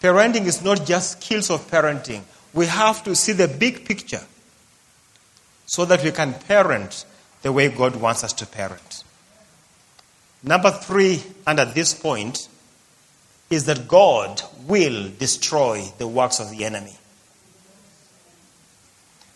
Parenting 0.00 0.46
is 0.46 0.64
not 0.64 0.86
just 0.86 1.22
skills 1.22 1.50
of 1.50 1.70
parenting. 1.70 2.22
We 2.54 2.66
have 2.66 3.04
to 3.04 3.14
see 3.14 3.32
the 3.32 3.48
big 3.48 3.84
picture 3.84 4.22
so 5.66 5.84
that 5.84 6.02
we 6.02 6.10
can 6.10 6.34
parent 6.34 7.04
the 7.42 7.52
way 7.52 7.68
God 7.68 7.96
wants 7.96 8.24
us 8.24 8.32
to 8.34 8.46
parent. 8.46 8.89
Number 10.42 10.70
three, 10.70 11.22
and 11.46 11.60
at 11.60 11.74
this 11.74 11.92
point, 11.92 12.48
is 13.50 13.66
that 13.66 13.88
God 13.88 14.40
will 14.66 15.10
destroy 15.18 15.84
the 15.98 16.06
works 16.06 16.40
of 16.40 16.50
the 16.50 16.64
enemy. 16.64 16.96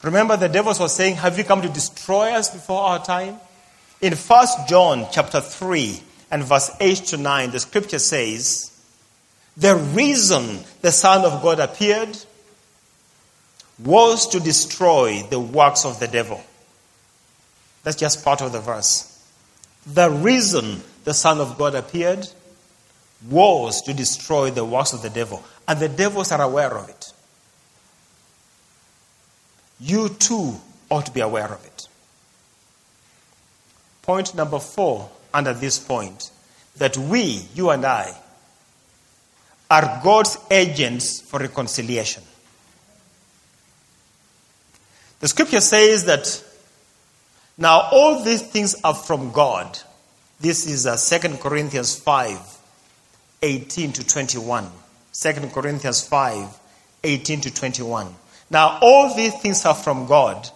Remember 0.03 0.37
the 0.37 0.49
devils 0.49 0.79
were 0.79 0.89
saying, 0.89 1.17
Have 1.17 1.37
you 1.37 1.45
come 1.45 1.63
to 1.63 1.69
destroy 1.69 2.33
us 2.33 2.51
before 2.51 2.81
our 2.81 3.05
time? 3.05 3.37
In 4.01 4.15
1 4.15 4.47
John 4.69 5.07
chapter 5.11 5.41
3 5.41 6.01
and 6.31 6.45
verse 6.45 6.71
8 6.79 6.97
to 6.97 7.17
9, 7.17 7.51
the 7.51 7.61
scripture 7.61 7.99
says, 7.99 8.71
The 9.57 9.77
reason 9.77 10.61
the 10.83 10.93
Son 10.93 11.25
of 11.25 11.43
God 11.43 11.59
appeared 11.59 12.17
was 13.83 14.29
to 14.29 14.41
destroy 14.41 15.23
the 15.31 15.41
works 15.41 15.85
of 15.85 15.99
the 15.99 16.07
devil. 16.07 16.43
That's 17.83 17.97
just 17.97 18.25
part 18.25 18.41
of 18.41 18.53
the 18.53 18.61
verse. 18.61 19.11
The 19.87 20.11
reason 20.11 20.83
the 21.05 21.15
Son 21.15 21.41
of 21.41 21.57
God 21.57 21.75
appeared 21.75 22.27
was 23.31 23.81
to 23.83 23.95
destroy 23.95 24.51
the 24.51 24.65
works 24.65 24.93
of 24.93 25.03
the 25.03 25.11
devil. 25.11 25.43
And 25.69 25.79
the 25.81 25.89
devils 25.89 26.33
are 26.33 26.43
aware 26.43 26.77
of 26.77 26.89
it 26.89 27.13
you 29.81 30.09
too 30.09 30.55
ought 30.91 31.07
to 31.07 31.13
be 31.13 31.21
aware 31.21 31.53
of 31.53 31.65
it. 31.65 31.89
Point 34.03 34.35
number 34.35 34.59
four, 34.59 35.11
under 35.33 35.53
this 35.53 35.79
point, 35.79 36.31
that 36.77 36.97
we, 36.97 37.47
you 37.55 37.71
and 37.71 37.85
I, 37.85 38.15
are 39.71 40.01
God's 40.03 40.39
agents 40.51 41.21
for 41.21 41.39
reconciliation. 41.39 42.23
The 45.21 45.29
scripture 45.29 45.61
says 45.61 46.05
that 46.05 46.45
now 47.57 47.89
all 47.91 48.23
these 48.23 48.43
things 48.43 48.77
are 48.85 48.95
from 48.95 49.33
God. 49.33 49.79
This 50.41 50.67
is 50.67 50.87
uh, 50.87 50.97
2 50.97 51.37
Corinthians 51.39 51.97
5 51.97 52.39
18 53.43 53.93
to 53.93 54.07
21. 54.07 54.71
2 55.13 55.33
Corinthians 55.53 56.07
5 56.07 56.61
18 57.05 57.41
to 57.43 57.55
21. 57.55 58.15
Now, 58.51 58.79
all 58.81 59.15
these 59.15 59.35
things 59.41 59.65
are 59.65 59.75
from 59.75 60.07
God, 60.07 60.49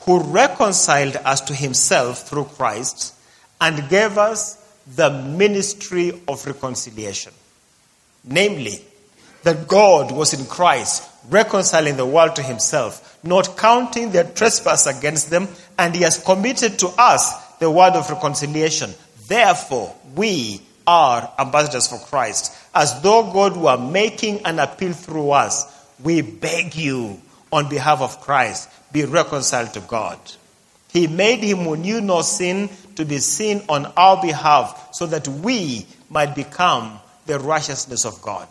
who 0.00 0.20
reconciled 0.20 1.16
us 1.16 1.40
to 1.42 1.54
himself 1.54 2.28
through 2.28 2.44
Christ 2.44 3.14
and 3.60 3.88
gave 3.88 4.16
us 4.18 4.56
the 4.96 5.10
ministry 5.10 6.12
of 6.26 6.46
reconciliation. 6.46 7.32
Namely, 8.24 8.84
that 9.42 9.68
God 9.68 10.12
was 10.12 10.34
in 10.34 10.46
Christ, 10.46 11.08
reconciling 11.28 11.96
the 11.96 12.06
world 12.06 12.36
to 12.36 12.42
himself, 12.42 13.18
not 13.22 13.56
counting 13.56 14.10
their 14.10 14.24
trespass 14.24 14.86
against 14.86 15.30
them, 15.30 15.48
and 15.78 15.94
he 15.94 16.02
has 16.02 16.22
committed 16.22 16.78
to 16.80 16.88
us 16.98 17.32
the 17.58 17.70
word 17.70 17.94
of 17.94 18.10
reconciliation. 18.10 18.90
Therefore, 19.30 19.94
we 20.16 20.60
are 20.88 21.32
ambassadors 21.38 21.86
for 21.86 22.00
Christ. 22.00 22.52
As 22.74 23.00
though 23.00 23.32
God 23.32 23.56
were 23.56 23.78
making 23.78 24.44
an 24.44 24.58
appeal 24.58 24.92
through 24.92 25.30
us, 25.30 25.72
we 26.02 26.20
beg 26.20 26.74
you 26.74 27.22
on 27.52 27.68
behalf 27.68 28.00
of 28.00 28.20
Christ, 28.22 28.68
be 28.90 29.04
reconciled 29.04 29.72
to 29.74 29.80
God. 29.82 30.18
He 30.88 31.06
made 31.06 31.44
him 31.44 31.58
who 31.58 31.76
knew 31.76 32.00
no 32.00 32.22
sin 32.22 32.70
to 32.96 33.04
be 33.04 33.18
sin 33.18 33.62
on 33.68 33.86
our 33.96 34.20
behalf 34.20 34.88
so 34.92 35.06
that 35.06 35.28
we 35.28 35.86
might 36.08 36.34
become 36.34 36.98
the 37.26 37.38
righteousness 37.38 38.04
of 38.04 38.20
God. 38.22 38.48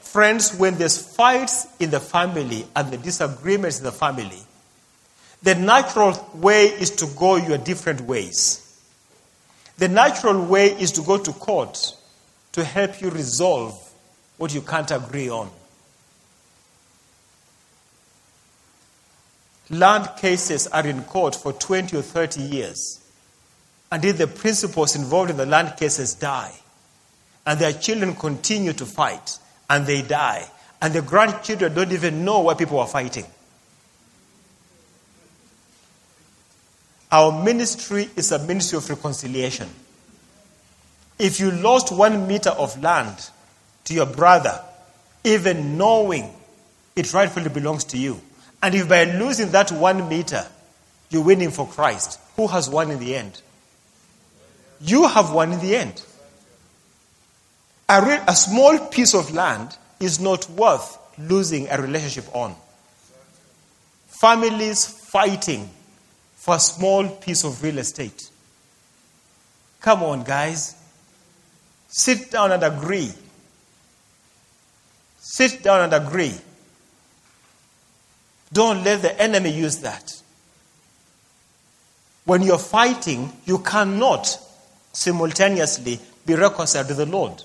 Friends, 0.00 0.56
when 0.56 0.78
there's 0.78 0.96
fights 0.96 1.66
in 1.80 1.90
the 1.90 1.98
family 1.98 2.68
and 2.76 2.92
the 2.92 2.98
disagreements 2.98 3.78
in 3.78 3.84
the 3.84 3.90
family, 3.90 4.45
the 5.42 5.54
natural 5.54 6.28
way 6.34 6.66
is 6.66 6.90
to 6.92 7.06
go 7.16 7.36
your 7.36 7.58
different 7.58 8.00
ways. 8.02 8.62
The 9.78 9.88
natural 9.88 10.44
way 10.44 10.68
is 10.68 10.92
to 10.92 11.02
go 11.02 11.18
to 11.18 11.32
court 11.32 11.94
to 12.52 12.64
help 12.64 13.00
you 13.00 13.10
resolve 13.10 13.78
what 14.38 14.54
you 14.54 14.62
can't 14.62 14.90
agree 14.90 15.28
on. 15.28 15.50
Land 19.68 20.10
cases 20.16 20.66
are 20.68 20.86
in 20.86 21.02
court 21.02 21.34
for 21.34 21.52
20 21.52 21.96
or 21.96 22.02
30 22.02 22.40
years 22.40 23.00
until 23.90 24.14
the 24.14 24.26
principals 24.26 24.96
involved 24.96 25.30
in 25.30 25.36
the 25.36 25.46
land 25.46 25.76
cases 25.76 26.14
die. 26.14 26.52
And 27.44 27.60
their 27.60 27.72
children 27.72 28.14
continue 28.14 28.72
to 28.74 28.86
fight 28.86 29.38
and 29.68 29.86
they 29.86 30.02
die. 30.02 30.48
And 30.80 30.94
the 30.94 31.02
grandchildren 31.02 31.74
don't 31.74 31.92
even 31.92 32.24
know 32.24 32.40
why 32.40 32.54
people 32.54 32.78
are 32.78 32.86
fighting. 32.86 33.26
Our 37.16 37.42
ministry 37.42 38.10
is 38.14 38.30
a 38.30 38.38
ministry 38.44 38.76
of 38.76 38.90
reconciliation. 38.90 39.70
If 41.18 41.40
you 41.40 41.50
lost 41.50 41.90
one 41.90 42.28
meter 42.28 42.50
of 42.50 42.82
land 42.82 43.30
to 43.84 43.94
your 43.94 44.04
brother, 44.04 44.60
even 45.24 45.78
knowing 45.78 46.30
it 46.94 47.14
rightfully 47.14 47.48
belongs 47.48 47.84
to 47.84 47.96
you, 47.96 48.20
and 48.62 48.74
if 48.74 48.86
by 48.86 49.04
losing 49.04 49.50
that 49.52 49.72
one 49.72 50.10
meter, 50.10 50.46
you're 51.08 51.24
winning 51.24 51.52
for 51.52 51.66
Christ, 51.66 52.20
who 52.36 52.48
has 52.48 52.68
won 52.68 52.90
in 52.90 52.98
the 52.98 53.16
end? 53.16 53.40
You 54.82 55.08
have 55.08 55.32
won 55.32 55.54
in 55.54 55.60
the 55.60 55.74
end. 55.74 56.04
A, 57.88 58.04
re- 58.04 58.24
a 58.28 58.36
small 58.36 58.78
piece 58.88 59.14
of 59.14 59.32
land 59.32 59.74
is 60.00 60.20
not 60.20 60.50
worth 60.50 60.98
losing 61.18 61.66
a 61.70 61.80
relationship 61.80 62.26
on. 62.36 62.54
Families 64.08 64.84
fighting 64.84 65.70
for 66.46 66.54
a 66.54 66.60
small 66.60 67.08
piece 67.08 67.42
of 67.42 67.60
real 67.60 67.78
estate. 67.78 68.30
Come 69.80 70.04
on, 70.04 70.22
guys. 70.22 70.76
Sit 71.88 72.30
down 72.30 72.52
and 72.52 72.62
agree. 72.62 73.10
Sit 75.18 75.64
down 75.64 75.80
and 75.80 75.92
agree. 75.92 76.36
Don't 78.52 78.84
let 78.84 79.02
the 79.02 79.20
enemy 79.20 79.50
use 79.50 79.78
that. 79.78 80.22
When 82.26 82.42
you're 82.42 82.58
fighting, 82.58 83.32
you 83.44 83.58
cannot 83.58 84.38
simultaneously 84.92 85.98
be 86.24 86.36
reconciled 86.36 86.86
to 86.86 86.94
the 86.94 87.06
Lord. 87.06 87.42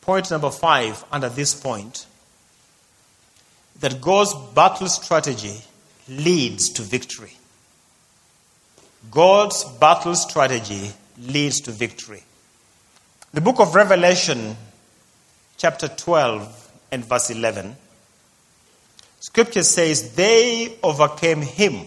Point 0.00 0.30
number 0.30 0.50
five, 0.50 1.04
under 1.12 1.28
this 1.28 1.52
point, 1.52 2.06
that 3.80 4.00
God's 4.00 4.34
battle 4.54 4.88
strategy 4.88 5.60
leads 6.08 6.70
to 6.70 6.82
victory. 6.82 7.32
God's 9.10 9.64
battle 9.78 10.14
strategy 10.14 10.90
leads 11.18 11.60
to 11.62 11.70
victory. 11.70 12.22
The 13.32 13.40
book 13.40 13.60
of 13.60 13.74
Revelation, 13.74 14.56
chapter 15.56 15.88
12 15.88 16.70
and 16.92 17.04
verse 17.04 17.30
11, 17.30 17.76
scripture 19.20 19.62
says, 19.62 20.14
They 20.14 20.78
overcame 20.82 21.42
him. 21.42 21.86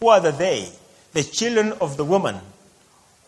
Who 0.00 0.08
are 0.08 0.20
the 0.20 0.32
they? 0.32 0.68
The 1.12 1.22
children 1.22 1.72
of 1.80 1.96
the 1.96 2.04
woman 2.04 2.36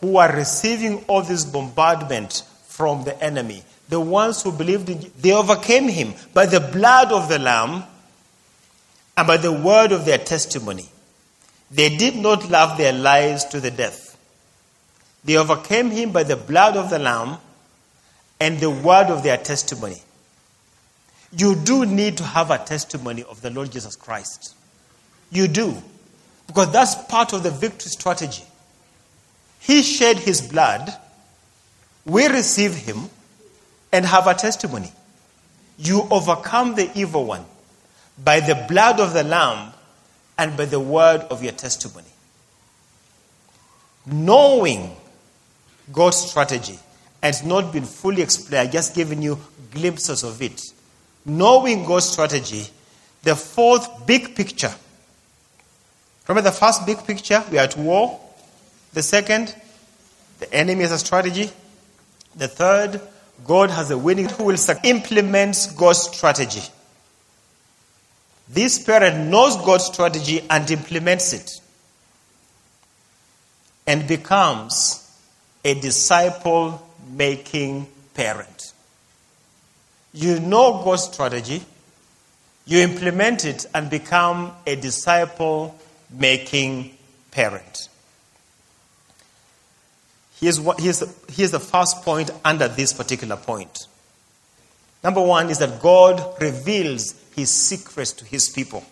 who 0.01 0.17
are 0.17 0.31
receiving 0.35 1.03
all 1.05 1.21
this 1.21 1.45
bombardment 1.45 2.43
from 2.67 3.03
the 3.03 3.21
enemy. 3.23 3.63
The 3.89 3.99
ones 3.99 4.41
who 4.41 4.51
believed 4.51 4.89
in, 4.89 5.11
they 5.19 5.31
overcame 5.31 5.87
him 5.87 6.13
by 6.33 6.45
the 6.45 6.59
blood 6.59 7.11
of 7.11 7.29
the 7.29 7.39
Lamb 7.39 7.83
and 9.15 9.27
by 9.27 9.37
the 9.37 9.51
word 9.51 9.91
of 9.91 10.05
their 10.05 10.17
testimony. 10.17 10.89
They 11.71 11.95
did 11.95 12.15
not 12.15 12.49
love 12.49 12.77
their 12.77 12.93
lives 12.93 13.45
to 13.45 13.59
the 13.59 13.71
death. 13.71 14.17
They 15.23 15.37
overcame 15.37 15.89
him 15.91 16.11
by 16.11 16.23
the 16.23 16.35
blood 16.35 16.77
of 16.77 16.89
the 16.89 16.99
Lamb 16.99 17.37
and 18.39 18.59
the 18.59 18.69
word 18.69 19.07
of 19.07 19.23
their 19.23 19.37
testimony. 19.37 20.01
You 21.35 21.55
do 21.55 21.85
need 21.85 22.17
to 22.17 22.23
have 22.23 22.51
a 22.51 22.59
testimony 22.59 23.23
of 23.23 23.41
the 23.41 23.49
Lord 23.49 23.71
Jesus 23.71 23.95
Christ. 23.95 24.55
You 25.31 25.47
do. 25.47 25.75
Because 26.45 26.71
that's 26.71 26.95
part 27.05 27.33
of 27.33 27.41
the 27.41 27.51
victory 27.51 27.89
strategy. 27.89 28.43
He 29.59 29.81
shed 29.81 30.17
his 30.17 30.41
blood, 30.41 30.93
we 32.05 32.27
receive 32.27 32.75
him, 32.75 33.09
and 33.91 34.05
have 34.05 34.27
a 34.27 34.33
testimony. 34.33 34.91
You 35.77 36.05
overcome 36.11 36.75
the 36.75 36.91
evil 36.93 37.25
one 37.25 37.45
by 38.21 38.39
the 38.39 38.65
blood 38.67 38.99
of 38.99 39.13
the 39.13 39.23
Lamb 39.23 39.73
and 40.37 40.55
by 40.57 40.65
the 40.65 40.79
word 40.79 41.21
of 41.21 41.43
your 41.43 41.53
testimony. 41.53 42.07
Knowing 44.05 44.95
God's 45.91 46.17
strategy 46.17 46.77
and 47.21 47.33
it's 47.33 47.43
not 47.43 47.71
been 47.71 47.85
fully 47.85 48.21
explained, 48.21 48.67
I've 48.67 48.73
just 48.73 48.93
given 48.93 49.21
you 49.21 49.39
glimpses 49.71 50.23
of 50.23 50.41
it. 50.41 50.61
Knowing 51.25 51.85
God's 51.85 52.09
strategy, 52.09 52.65
the 53.23 53.35
fourth 53.35 54.05
big 54.05 54.35
picture. 54.35 54.73
Remember 56.27 56.49
the 56.49 56.55
first 56.55 56.85
big 56.85 57.05
picture? 57.05 57.43
We 57.49 57.57
are 57.57 57.63
at 57.63 57.77
war. 57.77 58.19
The 58.93 59.01
second, 59.01 59.55
the 60.39 60.53
enemy 60.53 60.81
has 60.81 60.91
a 60.91 60.99
strategy. 60.99 61.49
The 62.35 62.47
third, 62.47 63.01
God 63.45 63.69
has 63.71 63.89
a 63.91 63.97
winning 63.97 64.27
who 64.27 64.45
will 64.45 64.57
implement 64.83 65.69
God's 65.77 66.01
strategy. 66.01 66.63
This 68.53 68.77
parent 68.77 69.31
knows 69.31 69.57
God's 69.57 69.85
strategy 69.85 70.41
and 70.47 70.69
implements 70.69 71.33
it 71.33 71.59
and 73.87 74.07
becomes 74.07 74.99
a 75.65 75.73
disciple 75.73 76.87
making 77.11 77.87
parent. 78.13 78.73
You 80.13 80.39
know 80.39 80.83
God's 80.83 81.05
strategy, 81.05 81.63
you 82.67 82.79
implement 82.79 83.43
it 83.43 83.65
and 83.73 83.89
become 83.89 84.51
a 84.67 84.75
disciple 84.75 85.75
making 86.11 86.95
parent. 87.31 87.89
Here's, 90.39 90.59
what, 90.59 90.79
here's, 90.79 91.03
here's 91.27 91.51
the 91.51 91.59
first 91.59 92.03
point 92.03 92.29
under 92.45 92.67
this 92.67 92.93
particular 92.93 93.35
point. 93.35 93.87
Number 95.03 95.21
one 95.21 95.49
is 95.49 95.57
that 95.57 95.81
God 95.81 96.39
reveals 96.39 97.15
his 97.35 97.49
secrets 97.49 98.11
to 98.13 98.25
his 98.25 98.49
people. 98.49 98.83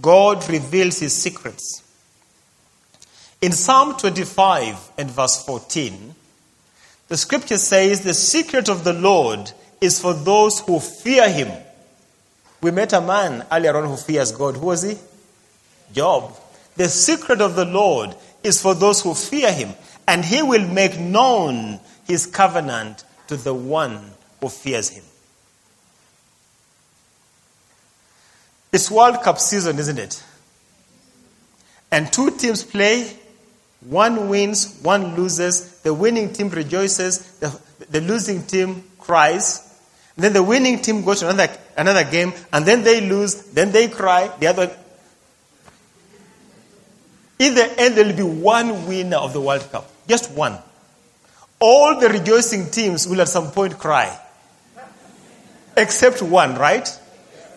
God 0.00 0.48
reveals 0.48 0.98
his 1.00 1.14
secrets. 1.14 1.82
In 3.40 3.52
Psalm 3.52 3.96
25 3.96 4.92
and 4.98 5.10
verse 5.10 5.44
14, 5.44 6.14
the 7.08 7.16
scripture 7.16 7.58
says, 7.58 8.02
The 8.02 8.14
secret 8.14 8.68
of 8.68 8.84
the 8.84 8.92
Lord 8.92 9.52
is 9.80 10.00
for 10.00 10.14
those 10.14 10.60
who 10.60 10.78
fear 10.80 11.28
him. 11.28 11.50
We 12.60 12.70
met 12.70 12.92
a 12.92 13.00
man 13.00 13.44
earlier 13.50 13.76
on 13.76 13.88
who 13.88 13.96
fears 13.96 14.32
God. 14.32 14.56
Who 14.56 14.66
was 14.66 14.82
he? 14.82 14.96
Job. 15.92 16.34
The 16.76 16.88
secret 16.88 17.40
of 17.40 17.56
the 17.56 17.64
Lord 17.64 18.14
is 18.42 18.62
for 18.62 18.74
those 18.74 19.02
who 19.02 19.14
fear 19.14 19.52
him, 19.52 19.74
and 20.06 20.24
he 20.24 20.42
will 20.42 20.66
make 20.68 20.98
known 20.98 21.80
his 22.06 22.26
covenant 22.26 23.04
to 23.26 23.36
the 23.36 23.52
one 23.52 24.12
who 24.40 24.48
fears 24.48 24.88
him. 24.88 25.04
It's 28.72 28.90
World 28.90 29.22
Cup 29.22 29.38
season, 29.38 29.78
isn't 29.78 29.98
it? 29.98 30.22
And 31.90 32.10
two 32.10 32.30
teams 32.30 32.64
play. 32.64 33.16
One 33.82 34.28
wins, 34.28 34.80
one 34.82 35.14
loses. 35.14 35.80
The 35.80 35.92
winning 35.92 36.32
team 36.32 36.48
rejoices. 36.48 37.38
The, 37.38 37.60
the 37.90 38.00
losing 38.00 38.44
team 38.44 38.84
cries. 38.98 39.68
And 40.16 40.24
then 40.24 40.32
the 40.32 40.42
winning 40.42 40.80
team 40.80 41.04
goes 41.04 41.20
to 41.20 41.28
another 41.28 41.52
another 41.76 42.04
game, 42.04 42.32
and 42.52 42.66
then 42.66 42.84
they 42.84 43.00
lose, 43.00 43.34
then 43.52 43.72
they 43.72 43.88
cry, 43.88 44.30
the 44.38 44.46
other. 44.46 44.76
In 47.38 47.54
the 47.54 47.80
end, 47.80 47.96
there 47.96 48.04
will 48.04 48.16
be 48.16 48.22
one 48.22 48.86
winner 48.86 49.16
of 49.16 49.32
the 49.32 49.40
World 49.40 49.66
Cup. 49.72 49.90
Just 50.06 50.30
one. 50.32 50.58
All 51.58 51.98
the 51.98 52.08
rejoicing 52.08 52.70
teams 52.70 53.06
will 53.06 53.20
at 53.20 53.28
some 53.28 53.50
point 53.50 53.78
cry. 53.78 54.16
Except 55.76 56.22
one, 56.22 56.54
right? 56.56 56.86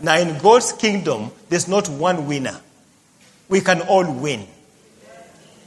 Now, 0.02 0.18
in 0.18 0.38
God's 0.40 0.74
kingdom, 0.74 1.32
there's 1.50 1.68
not 1.68 1.88
one 1.90 2.28
winner. 2.28 2.60
We 3.48 3.62
can 3.62 3.82
all 3.82 4.12
win. 4.12 4.48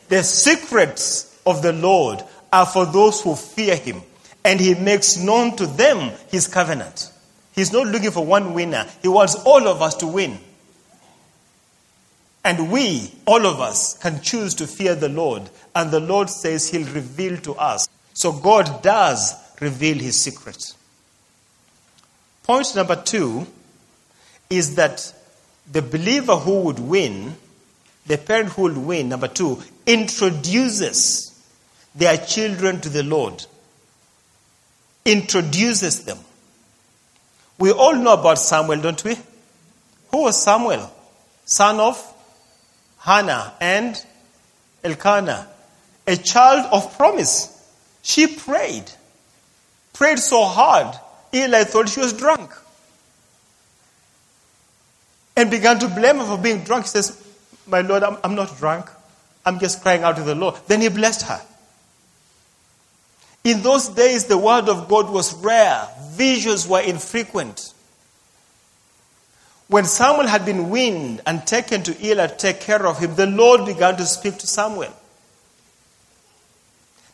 The 0.09 0.23
secrets 0.23 1.41
of 1.47 1.63
the 1.63 1.73
Lord 1.73 2.23
are 2.53 2.67
for 2.67 2.87
those 2.87 3.21
who 3.21 3.35
fear 3.37 3.77
him, 3.77 4.03
and 4.45 4.59
he 4.59 4.75
makes 4.75 5.17
known 5.17 5.57
to 5.57 5.67
them 5.67 6.13
his 6.31 6.47
covenant. 6.47 7.13
He's 7.55 7.73
not 7.73 7.87
looking 7.87 8.11
for 8.11 8.25
one 8.25 8.55
winner, 8.55 8.87
he 9.03 9.09
wants 9.09 9.35
all 9.35 9.67
of 9.67 9.83
us 9.83 9.95
to 9.97 10.07
win. 10.07 10.39
And 12.45 12.71
we, 12.71 13.13
all 13.27 13.45
of 13.45 13.61
us, 13.61 13.99
can 13.99 14.23
choose 14.23 14.55
to 14.55 14.67
fear 14.67 14.95
the 14.95 15.09
Lord, 15.09 15.51
and 15.75 15.91
the 15.91 16.01
Lord 16.01 16.31
says 16.31 16.69
he'll 16.69 16.89
reveal 16.95 17.37
to 17.39 17.55
us. 17.55 17.89
So 18.15 18.33
God 18.33 18.83
does 18.83 19.35
reveal 19.61 19.99
his 19.99 20.21
secrets. 20.21 20.77
Point 22.45 22.75
number 22.75 22.97
two 22.97 23.47
is 24.51 24.77
that 24.77 25.13
the 25.71 25.83
believer 25.83 26.37
who 26.37 26.61
would 26.63 26.79
win, 26.79 27.37
the 28.07 28.19
parent 28.19 28.51
who 28.51 28.63
would 28.63 28.77
win, 28.77 29.09
number 29.09 29.29
two, 29.29 29.63
introduces 29.87 31.29
their 31.95 32.17
children 32.17 32.81
to 32.81 32.89
the 32.89 33.03
Lord. 33.03 33.45
Introduces 35.05 36.05
them. 36.05 36.19
We 37.59 37.73
all 37.73 37.95
know 37.97 38.15
about 38.15 38.39
Samuel, 38.39 38.81
don't 38.81 39.03
we? 39.05 39.17
Who 40.11 40.23
was 40.23 40.43
Samuel? 40.43 40.91
Son 41.45 41.81
of 41.81 42.15
Hannah 42.99 43.55
and 43.61 44.03
Elkanah. 44.85 45.49
A 46.07 46.17
child 46.17 46.67
of 46.73 46.97
promise. 46.97 47.55
She 48.03 48.27
prayed. 48.27 48.91
Prayed 49.93 50.19
so 50.19 50.45
hard, 50.45 50.95
Eli 51.35 51.65
thought 51.65 51.89
she 51.89 52.01
was 52.01 52.13
drunk. 52.13 52.53
And 55.39 55.53
began 55.53 55.79
to 55.79 55.87
blame 55.87 56.17
her 56.17 56.25
for 56.25 56.37
being 56.37 56.65
drunk. 56.65 56.87
He 56.87 56.89
says, 56.89 57.25
My 57.69 57.81
Lord, 57.81 58.03
I'm, 58.03 58.17
I'm 58.25 58.35
not 58.35 58.57
drunk. 58.59 58.91
I'm 59.47 59.61
just 59.61 59.83
crying 59.83 60.03
out 60.03 60.17
to 60.17 60.25
the 60.25 60.35
Lord. 60.35 60.57
Then 60.67 60.81
he 60.81 60.89
blessed 60.89 61.23
her. 61.29 61.41
In 63.45 63.63
those 63.63 63.89
days, 63.89 64.25
the 64.25 64.37
word 64.37 64.69
of 64.69 64.89
God 64.89 65.09
was 65.11 65.33
rare, 65.37 65.87
visions 66.11 66.67
were 66.67 66.81
infrequent. 66.81 67.73
When 69.69 69.85
Samuel 69.85 70.27
had 70.27 70.45
been 70.45 70.71
weaned 70.71 71.21
and 71.25 71.47
taken 71.47 71.85
to 71.85 72.05
Eli 72.05 72.27
to 72.27 72.37
take 72.37 72.61
care 72.61 72.85
of 72.85 72.99
him, 72.99 73.15
the 73.15 73.27
Lord 73.27 73.65
began 73.65 73.97
to 73.97 74.07
speak 74.07 74.39
to 74.39 74.47
Samuel. 74.49 74.93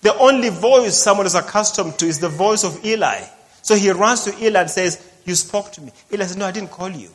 The 0.01 0.16
only 0.16 0.49
voice 0.49 0.97
Samuel 0.97 1.27
is 1.27 1.35
accustomed 1.35 1.99
to 1.99 2.07
is 2.07 2.20
the 2.20 2.31
voice 2.31 2.64
of 2.64 2.83
Eli. 2.87 3.20
So 3.61 3.75
he 3.75 3.91
runs 3.91 4.25
to 4.25 4.35
Eli 4.43 4.62
and 4.62 4.70
says, 4.70 5.07
You 5.27 5.35
spoke 5.35 5.72
to 5.72 5.83
me. 5.83 5.93
Eli 6.11 6.25
says, 6.25 6.39
No, 6.39 6.47
I 6.47 6.53
didn't 6.53 6.70
call 6.70 6.89
you. 6.89 7.11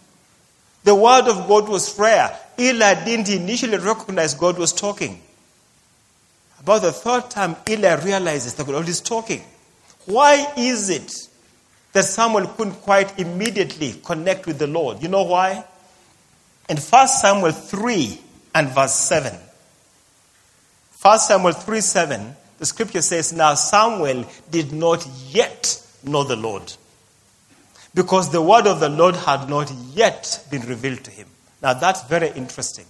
The 0.83 0.95
word 0.95 1.27
of 1.27 1.47
God 1.47 1.67
was 1.67 1.97
rare. 1.99 2.37
Eli 2.57 3.05
didn't 3.05 3.29
initially 3.29 3.77
recognize 3.77 4.33
God 4.33 4.57
was 4.57 4.73
talking. 4.73 5.21
About 6.61 6.81
the 6.81 6.91
third 6.91 7.29
time, 7.29 7.55
Eli 7.67 7.93
realizes 8.03 8.53
that 8.55 8.67
God 8.67 8.87
is 8.87 9.01
talking. 9.01 9.43
Why 10.05 10.51
is 10.57 10.89
it 10.89 11.11
that 11.93 12.03
Samuel 12.03 12.47
couldn't 12.47 12.75
quite 12.81 13.17
immediately 13.19 13.99
connect 14.03 14.45
with 14.45 14.59
the 14.59 14.67
Lord? 14.67 15.01
You 15.01 15.09
know 15.09 15.23
why? 15.23 15.63
In 16.67 16.77
1 16.77 17.07
Samuel 17.07 17.51
3 17.51 18.19
and 18.55 18.69
verse 18.69 18.95
7. 18.95 19.33
1 21.01 21.19
Samuel 21.19 21.53
3 21.53 21.81
7, 21.81 22.35
the 22.57 22.65
scripture 22.65 23.01
says, 23.01 23.31
Now 23.31 23.53
Samuel 23.53 24.25
did 24.51 24.73
not 24.73 25.07
yet 25.29 25.81
know 26.03 26.23
the 26.23 26.35
Lord, 26.35 26.73
because 27.93 28.31
the 28.31 28.41
word 28.41 28.67
of 28.67 28.79
the 28.79 28.89
Lord 28.89 29.15
had 29.15 29.49
not 29.49 29.71
yet 29.93 30.45
been 30.51 30.61
revealed 30.61 31.03
to 31.03 31.11
him. 31.11 31.27
Now 31.61 31.73
that's 31.73 32.03
very 32.03 32.29
interesting 32.29 32.85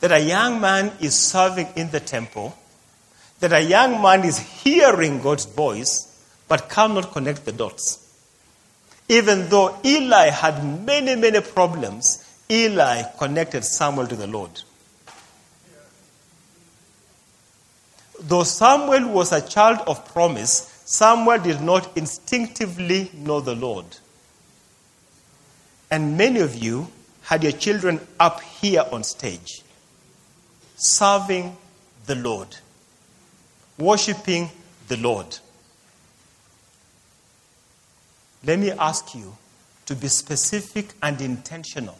that 0.00 0.12
a 0.12 0.20
young 0.20 0.60
man 0.60 0.92
is 1.00 1.14
serving 1.14 1.68
in 1.76 1.90
the 1.90 2.00
temple, 2.00 2.56
that 3.40 3.52
a 3.52 3.60
young 3.60 4.02
man 4.02 4.24
is 4.24 4.38
hearing 4.38 5.20
God's 5.20 5.46
voice, 5.46 6.12
but 6.48 6.68
cannot 6.68 7.12
connect 7.12 7.44
the 7.44 7.52
dots. 7.52 8.02
Even 9.08 9.48
though 9.48 9.78
Eli 9.84 10.30
had 10.30 10.84
many, 10.84 11.16
many 11.16 11.40
problems, 11.40 12.24
Eli 12.50 13.02
connected 13.18 13.64
Samuel 13.64 14.06
to 14.06 14.16
the 14.16 14.26
Lord. 14.26 14.50
Though 18.20 18.44
Samuel 18.44 19.08
was 19.08 19.32
a 19.32 19.46
child 19.46 19.80
of 19.86 20.12
promise, 20.12 20.75
Samuel 20.86 21.38
did 21.38 21.60
not 21.60 21.96
instinctively 21.96 23.10
know 23.12 23.40
the 23.40 23.56
Lord. 23.56 23.84
And 25.90 26.16
many 26.16 26.38
of 26.38 26.54
you 26.54 26.86
had 27.22 27.42
your 27.42 27.50
children 27.50 28.00
up 28.20 28.40
here 28.40 28.84
on 28.92 29.02
stage 29.02 29.62
serving 30.76 31.56
the 32.06 32.14
Lord, 32.14 32.56
worshiping 33.78 34.48
the 34.86 34.96
Lord. 34.98 35.38
Let 38.44 38.60
me 38.60 38.70
ask 38.70 39.12
you 39.12 39.36
to 39.86 39.96
be 39.96 40.06
specific 40.06 40.94
and 41.02 41.20
intentional 41.20 41.98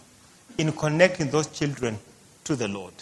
in 0.58 0.70
connecting 0.70 1.30
those 1.30 1.48
children 1.48 1.98
to 2.44 2.54
the 2.54 2.68
Lord. 2.68 2.94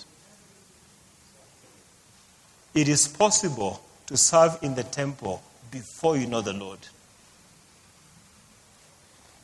It 2.72 2.88
is 2.88 3.06
possible 3.06 3.82
to 4.06 4.16
serve 4.16 4.58
in 4.62 4.74
the 4.74 4.82
temple 4.82 5.42
before 5.74 6.16
you 6.16 6.28
know 6.28 6.40
the 6.40 6.52
Lord. 6.52 6.78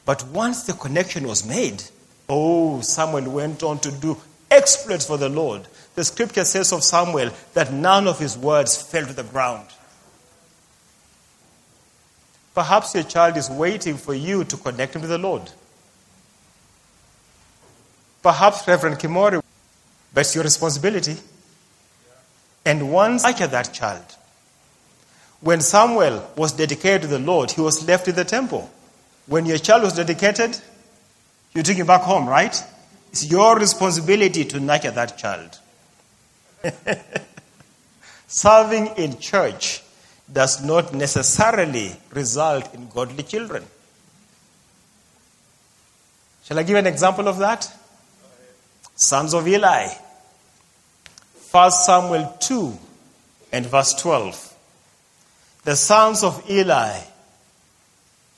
But 0.06 0.24
once 0.28 0.62
the 0.62 0.74
connection 0.74 1.26
was 1.26 1.44
made, 1.44 1.82
oh, 2.28 2.80
Samuel 2.82 3.32
went 3.32 3.64
on 3.64 3.80
to 3.80 3.90
do 3.90 4.16
exploits 4.48 5.04
for 5.04 5.18
the 5.18 5.28
Lord. 5.28 5.66
The 5.96 6.04
scripture 6.04 6.44
says 6.44 6.72
of 6.72 6.84
Samuel 6.84 7.32
that 7.54 7.72
none 7.72 8.06
of 8.06 8.20
his 8.20 8.38
words 8.38 8.80
fell 8.80 9.04
to 9.06 9.12
the 9.12 9.24
ground. 9.24 9.66
Perhaps 12.54 12.94
your 12.94 13.04
child 13.04 13.36
is 13.36 13.50
waiting 13.50 13.96
for 13.96 14.14
you 14.14 14.44
to 14.44 14.56
connect 14.56 14.94
him 14.94 15.02
to 15.02 15.08
the 15.08 15.18
Lord. 15.18 15.50
Perhaps 18.22 18.68
Reverend 18.68 19.00
Kimori, 19.00 19.42
but 20.14 20.20
it's 20.20 20.34
your 20.36 20.44
responsibility. 20.44 21.16
And 22.64 22.92
once 22.92 23.24
I 23.24 23.32
get 23.32 23.50
that 23.50 23.72
child, 23.72 24.04
when 25.40 25.60
Samuel 25.60 26.30
was 26.36 26.52
dedicated 26.52 27.02
to 27.02 27.08
the 27.08 27.18
Lord, 27.18 27.50
he 27.50 27.60
was 27.60 27.86
left 27.86 28.08
in 28.08 28.14
the 28.14 28.24
temple. 28.24 28.70
When 29.26 29.46
your 29.46 29.58
child 29.58 29.84
was 29.84 29.94
dedicated, 29.94 30.58
you 31.54 31.62
took 31.62 31.76
him 31.76 31.86
back 31.86 32.02
home, 32.02 32.28
right? 32.28 32.54
It's 33.10 33.30
your 33.30 33.58
responsibility 33.58 34.44
to 34.44 34.60
nurture 34.60 34.90
that 34.90 35.16
child. 35.16 35.58
Serving 38.26 38.88
in 38.98 39.18
church 39.18 39.82
does 40.32 40.64
not 40.64 40.94
necessarily 40.94 41.92
result 42.12 42.72
in 42.74 42.88
godly 42.88 43.22
children. 43.22 43.64
Shall 46.44 46.58
I 46.58 46.62
give 46.62 46.76
an 46.76 46.86
example 46.86 47.28
of 47.28 47.38
that? 47.38 47.72
Sons 48.94 49.34
of 49.34 49.48
Eli. 49.48 49.88
1 51.50 51.70
Samuel 51.72 52.36
2 52.40 52.78
and 53.52 53.66
verse 53.66 53.94
12. 53.94 54.49
The 55.64 55.76
sons 55.76 56.24
of 56.24 56.48
Eli 56.50 57.00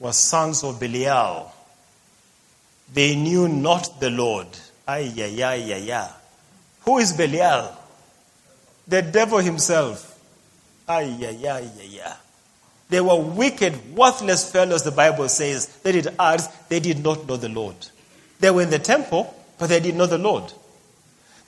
were 0.01 0.13
sons 0.13 0.65
of 0.65 0.81
Belial. 0.81 1.53
They 2.93 3.15
knew 3.17 3.49
not 3.49 4.01
the 4.01 4.11
Lord. 4.11 4.49
Ay, 4.87 5.13
ay, 5.17 5.43
ay, 5.43 5.73
ay, 5.73 5.93
ay. 5.93 6.11
Who 6.85 6.99
is 6.99 7.13
Belial? 7.13 7.77
The 8.89 9.03
devil 9.03 9.39
himself. 9.39 10.19
Ay, 10.89 11.17
ay, 11.23 11.49
ay, 11.49 11.71
ay, 11.81 12.01
ay. 12.05 12.17
They 12.89 13.01
were 13.01 13.17
wicked, 13.17 13.97
worthless 13.97 14.51
fellows, 14.51 14.83
the 14.83 14.91
Bible 14.91 15.29
says. 15.29 15.67
They 15.67 15.93
did 15.93 16.09
ads, 16.19 16.49
they 16.69 16.81
did 16.81 17.03
not 17.03 17.27
know 17.27 17.37
the 17.37 17.49
Lord. 17.49 17.77
They 18.41 18.51
were 18.51 18.63
in 18.63 18.71
the 18.71 18.79
temple, 18.79 19.35
but 19.59 19.69
they 19.69 19.81
did 19.81 19.95
not 19.95 20.11
know 20.11 20.19
the 20.19 20.23
Lord. 20.23 20.53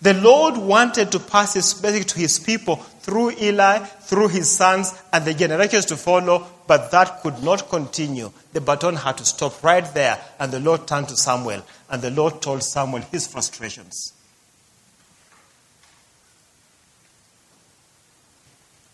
The 0.04 0.12
Lord 0.12 0.58
wanted 0.58 1.12
to 1.12 1.18
pass 1.18 1.54
his 1.54 1.82
message 1.82 2.08
to 2.12 2.18
his 2.18 2.38
people 2.38 2.76
through 2.76 3.30
Eli, 3.40 3.78
through 3.78 4.28
his 4.28 4.50
sons, 4.50 4.92
and 5.10 5.24
the 5.24 5.32
generations 5.32 5.86
to 5.86 5.96
follow, 5.96 6.46
but 6.66 6.90
that 6.90 7.22
could 7.22 7.42
not 7.42 7.70
continue. 7.70 8.30
The 8.52 8.60
baton 8.60 8.96
had 8.96 9.16
to 9.16 9.24
stop 9.24 9.64
right 9.64 9.94
there, 9.94 10.20
and 10.38 10.52
the 10.52 10.60
Lord 10.60 10.86
turned 10.86 11.08
to 11.08 11.16
Samuel, 11.16 11.62
and 11.88 12.02
the 12.02 12.10
Lord 12.10 12.42
told 12.42 12.62
Samuel 12.62 13.00
his 13.10 13.26
frustrations. 13.26 14.12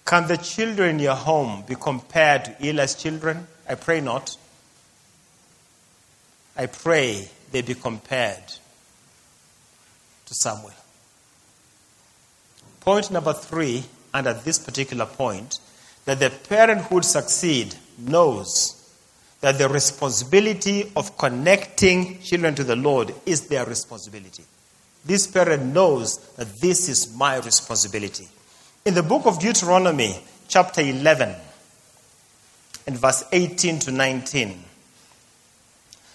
Can 0.05 0.29
the 0.29 0.37
children 0.37 0.91
in 0.91 0.99
your 1.01 1.17
home 1.17 1.65
be 1.67 1.75
compared 1.75 2.45
to 2.45 2.69
Eli's 2.69 2.95
children? 2.95 3.49
I 3.69 3.75
pray 3.75 4.01
not. 4.01 4.37
I 6.57 6.67
pray 6.67 7.29
they 7.51 7.63
be 7.63 7.75
compared 7.75 8.47
to 10.27 10.35
Samuel. 10.35 10.75
Point 12.81 13.11
number 13.11 13.35
three, 13.35 13.85
and 14.15 14.27
at 14.27 14.45
this 14.45 14.59
particular 14.59 15.07
point, 15.07 15.59
that 16.07 16.19
the 16.19 16.31
parent 16.31 16.83
who 16.83 16.97
would 16.97 17.05
succeed 17.05 17.75
knows 17.99 18.77
that 19.41 19.59
the 19.59 19.69
responsibility 19.69 20.91
of 20.97 21.17
connecting 21.19 22.21
children 22.21 22.55
to 22.55 22.65
the 22.65 22.77
Lord 22.77 23.15
is 23.27 23.49
their 23.49 23.67
responsibility. 23.67 24.45
This 25.05 25.27
parent 25.27 25.75
knows 25.75 26.19
that 26.37 26.49
this 26.61 26.89
is 26.89 27.15
my 27.15 27.37
responsibility. 27.37 28.29
In 28.85 28.95
the 28.95 29.03
book 29.03 29.27
of 29.27 29.39
Deuteronomy, 29.39 30.19
chapter 30.49 30.81
11, 30.81 31.35
and 32.87 32.99
verse 32.99 33.25
18 33.31 33.79
to 33.81 33.93
19, 33.93 34.65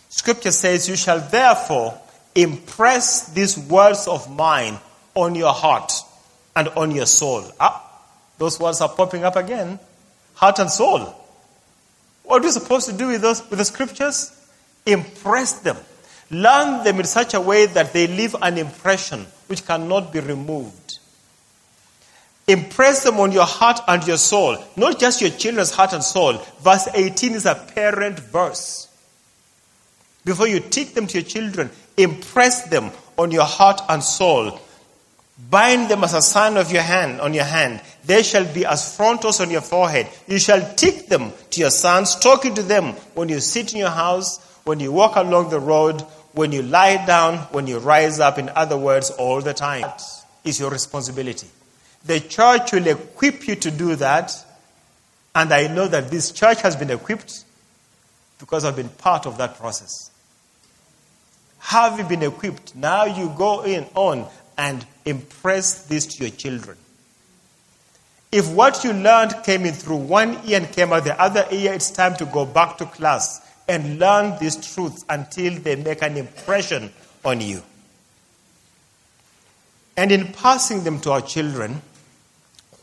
scripture 0.10 0.52
says, 0.52 0.90
You 0.90 0.96
shall 0.96 1.20
therefore 1.20 2.00
impress 2.34 3.30
these 3.30 3.58
words 3.58 4.08
of 4.08 4.36
mine 4.36 4.80
on 5.14 5.36
your 5.36 5.54
heart 5.54 5.92
and 6.56 6.68
on 6.70 6.92
your 6.92 7.06
soul. 7.06 7.44
Ah, 7.60 7.82
those 8.38 8.60
words 8.60 8.82
are 8.82 8.90
popping 8.90 9.24
up 9.24 9.36
again 9.36 9.80
heart 10.36 10.60
and 10.60 10.70
soul. 10.70 11.16
What 12.24 12.42
are 12.42 12.46
we 12.46 12.52
supposed 12.52 12.90
to 12.90 12.94
do 12.94 13.08
with 13.08 13.22
those 13.22 13.48
with 13.50 13.60
the 13.60 13.66
scriptures? 13.66 14.32
Impress 14.86 15.60
them. 15.60 15.78
Learn 16.30 16.84
them 16.84 17.00
in 17.00 17.06
such 17.06 17.34
a 17.34 17.42
way 17.42 17.66
that 17.68 17.94
they 17.94 18.08
leave 18.08 18.36
an 18.42 18.58
impression 18.58 19.26
which 19.48 19.66
cannot 19.66 20.12
be 20.12 20.20
removed. 20.20 21.00
Impress 22.48 23.04
them 23.04 23.20
on 23.20 23.32
your 23.32 23.46
heart 23.46 23.80
and 23.88 24.06
your 24.06 24.18
soul, 24.18 24.58
not 24.76 25.00
just 25.00 25.22
your 25.22 25.32
children's 25.32 25.72
heart 25.72 25.94
and 25.94 26.04
soul. 26.04 26.34
Verse 26.62 26.88
18 26.94 27.34
is 27.34 27.46
a 27.46 27.56
parent 27.56 28.20
verse. 28.20 28.88
Before 30.26 30.48
you 30.48 30.60
teach 30.60 30.94
them 30.94 31.08
to 31.08 31.20
your 31.20 31.28
children, 31.28 31.70
impress 31.98 32.68
them 32.70 32.92
on 33.18 33.32
your 33.32 33.46
heart 33.46 33.82
and 33.90 34.04
soul. 34.04 34.60
Bind 35.38 35.90
them 35.90 36.04
as 36.04 36.14
a 36.14 36.22
sign 36.22 36.56
of 36.56 36.72
your 36.72 36.82
hand 36.82 37.20
on 37.20 37.34
your 37.34 37.44
hand. 37.44 37.82
They 38.06 38.24
shall 38.24 38.46
be 38.46 38.66
as 38.66 38.96
frontals 38.96 39.42
on 39.42 39.50
your 39.50 39.62
forehead. 39.62 40.08
You 40.28 40.40
shall 40.40 40.76
teach 40.76 41.08
them 41.08 41.34
to 41.52 41.60
your 41.60 41.72
sons, 41.72 42.16
talking 42.16 42.56
to 42.56 42.64
them 42.64 42.94
when 43.16 43.28
you 43.28 43.42
sit 43.42 43.74
in 43.74 43.80
your 43.80 43.90
house, 43.90 44.40
when 44.64 44.80
you 44.80 44.92
walk 44.94 45.18
along 45.18 45.50
the 45.50 45.60
road, 45.60 46.02
when 46.34 46.52
you 46.52 46.62
lie 46.62 47.06
down, 47.06 47.38
when 47.52 47.68
you 47.68 47.80
rise 47.80 48.20
up. 48.20 48.38
In 48.38 48.50
other 48.50 48.78
words, 48.78 49.12
all 49.12 49.42
the 49.42 49.54
time. 49.54 49.82
That 49.82 50.02
is 50.46 50.60
your 50.60 50.70
responsibility. 50.70 51.48
The 52.06 52.22
church 52.22 52.72
will 52.72 52.88
equip 52.88 53.48
you 53.48 53.56
to 53.56 53.72
do 53.72 53.96
that. 53.98 54.34
And 55.34 55.52
I 55.54 55.68
know 55.68 55.88
that 55.88 56.10
this 56.10 56.32
church 56.32 56.62
has 56.62 56.78
been 56.78 56.92
equipped 56.92 57.44
because 58.40 58.64
I've 58.64 58.76
been 58.76 58.90
part 58.90 59.26
of 59.26 59.38
that 59.40 59.58
process. 59.58 60.12
Have 61.60 61.98
you 61.98 62.06
been 62.06 62.24
equipped? 62.24 62.76
Now 62.76 63.06
you 63.06 63.34
go 63.36 63.64
in 63.64 63.86
on 63.96 64.28
and 64.58 64.86
impress 65.06 65.86
this 65.86 66.06
to 66.06 66.24
your 66.24 66.32
children. 66.32 66.78
If 68.32 68.52
what 68.52 68.84
you 68.84 68.92
learned 68.92 69.36
came 69.46 69.66
in 69.66 69.74
through 69.74 69.98
one 69.98 70.40
ear 70.46 70.58
and 70.58 70.72
came 70.72 70.92
out 70.92 71.06
the 71.06 71.20
other 71.20 71.46
ear, 71.52 71.74
it's 71.74 71.92
time 71.92 72.16
to 72.18 72.26
go 72.26 72.46
back 72.46 72.78
to 72.80 72.86
class 72.86 73.42
and 73.68 74.00
learn 74.00 74.38
these 74.40 74.74
truths 74.74 75.06
until 75.10 75.54
they 75.60 75.76
make 75.76 76.02
an 76.02 76.18
impression 76.18 76.92
on 77.24 77.42
you. 77.42 77.64
And 79.98 80.12
in 80.12 80.34
passing 80.34 80.84
them 80.84 81.00
to 81.02 81.12
our 81.12 81.22
children, 81.22 81.82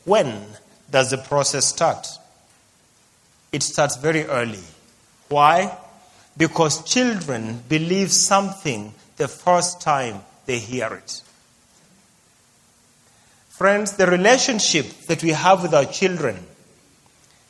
when 0.04 0.42
does 0.90 1.10
the 1.10 1.18
process 1.18 1.66
start? 1.66 2.06
It 3.52 3.62
starts 3.62 3.96
very 3.96 4.24
early. 4.24 4.62
Why? 5.28 5.76
Because 6.36 6.82
children 6.84 7.62
believe 7.68 8.10
something 8.10 8.94
the 9.18 9.28
first 9.28 9.82
time 9.82 10.22
they 10.46 10.58
hear 10.58 10.94
it. 10.94 11.22
Friends, 13.52 13.98
the 13.98 14.06
relationship 14.06 14.86
that 15.08 15.22
we 15.22 15.28
have 15.28 15.62
with 15.62 15.74
our 15.74 15.84
children, 15.84 16.38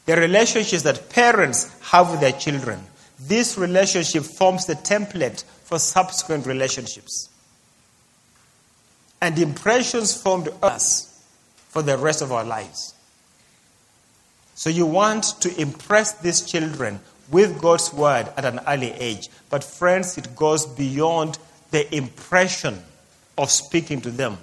the 0.05 0.17
relationships 0.17 0.83
that 0.83 1.09
parents 1.11 1.73
have 1.81 2.11
with 2.11 2.21
their 2.21 2.33
children, 2.33 2.81
this 3.21 3.57
relationship 3.57 4.25
forms 4.25 4.67
the 4.67 4.75
template 4.75 5.45
for 5.63 5.79
subsequent 5.79 6.45
relationships. 6.45 7.29
And 9.21 9.39
impressions 9.39 10.21
formed 10.21 10.49
us 10.61 11.25
for 11.69 11.83
the 11.83 11.97
rest 11.97 12.21
of 12.21 12.33
our 12.33 12.45
lives. 12.45 12.95
So 14.57 14.71
you 14.71 14.87
want 14.87 15.23
to 15.41 15.57
impress 15.61 16.15
these 16.15 16.43
children 16.43 16.99
with 17.31 17.63
God's 17.63 17.95
word 17.95 18.29
at 18.37 18.45
an 18.45 18.59
early 18.67 18.91
age. 18.91 19.29
But, 19.51 19.63
friends, 19.63 20.19
it 20.19 20.35
goes 20.35 20.67
beyond 20.67 21.39
the 21.71 21.95
impression 21.95 22.83
of 23.39 23.53
speaking 23.53 24.01
to 24.01 24.11
them 24.11 24.39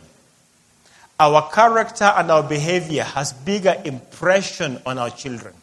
our 1.20 1.50
character 1.52 2.06
and 2.06 2.32
our 2.32 2.44
behavior 2.44 3.04
has 3.04 3.34
bigger 3.34 3.76
impression 3.84 4.82
on 4.86 4.98
our 4.98 5.10
children. 5.10 5.54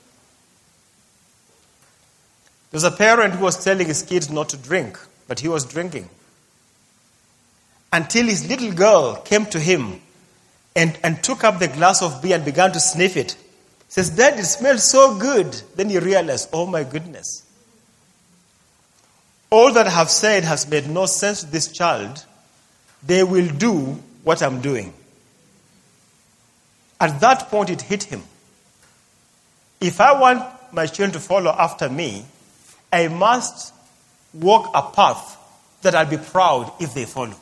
There's 2.70 2.84
a 2.84 2.90
parent 2.90 3.34
who 3.34 3.44
was 3.44 3.64
telling 3.64 3.86
his 3.86 4.02
kids 4.02 4.28
not 4.28 4.50
to 4.50 4.58
drink, 4.58 4.98
but 5.28 5.40
he 5.40 5.48
was 5.48 5.64
drinking. 5.64 6.10
Until 7.92 8.26
his 8.26 8.48
little 8.48 8.72
girl 8.72 9.16
came 9.16 9.46
to 9.46 9.58
him 9.58 10.00
and, 10.74 10.98
and 11.02 11.22
took 11.24 11.42
up 11.42 11.58
the 11.58 11.68
glass 11.68 12.02
of 12.02 12.20
beer 12.20 12.36
and 12.36 12.44
began 12.44 12.72
to 12.72 12.80
sniff 12.80 13.16
it. 13.16 13.36
Says, 13.88 14.10
Dad, 14.10 14.38
it 14.38 14.44
smells 14.44 14.84
so 14.84 15.18
good. 15.18 15.54
Then 15.74 15.88
he 15.88 15.98
realized, 15.98 16.50
oh 16.52 16.66
my 16.66 16.84
goodness. 16.84 17.44
All 19.48 19.72
that 19.72 19.86
I 19.86 19.90
have 19.90 20.10
said 20.10 20.44
has 20.44 20.68
made 20.68 20.90
no 20.90 21.06
sense 21.06 21.40
to 21.40 21.50
this 21.50 21.72
child. 21.72 22.24
They 23.06 23.22
will 23.22 23.48
do 23.48 24.02
what 24.22 24.42
I'm 24.42 24.60
doing. 24.60 24.92
At 27.00 27.20
that 27.20 27.48
point, 27.48 27.70
it 27.70 27.82
hit 27.82 28.04
him. 28.04 28.22
If 29.80 30.00
I 30.00 30.18
want 30.18 30.42
my 30.72 30.86
children 30.86 31.12
to 31.12 31.20
follow 31.20 31.50
after 31.50 31.88
me, 31.88 32.24
I 32.92 33.08
must 33.08 33.74
walk 34.32 34.70
a 34.74 34.82
path 34.90 35.38
that 35.82 35.94
I'll 35.94 36.06
be 36.06 36.16
proud 36.16 36.72
if 36.80 36.94
they 36.94 37.04
follow. 37.04 37.36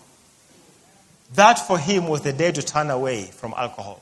That 1.34 1.59
for 1.59 1.78
him 1.78 2.07
was 2.09 2.22
the 2.22 2.32
day 2.32 2.52
to 2.52 2.62
turn 2.62 2.90
away 2.90 3.24
from 3.24 3.55
alcohol. 3.57 4.00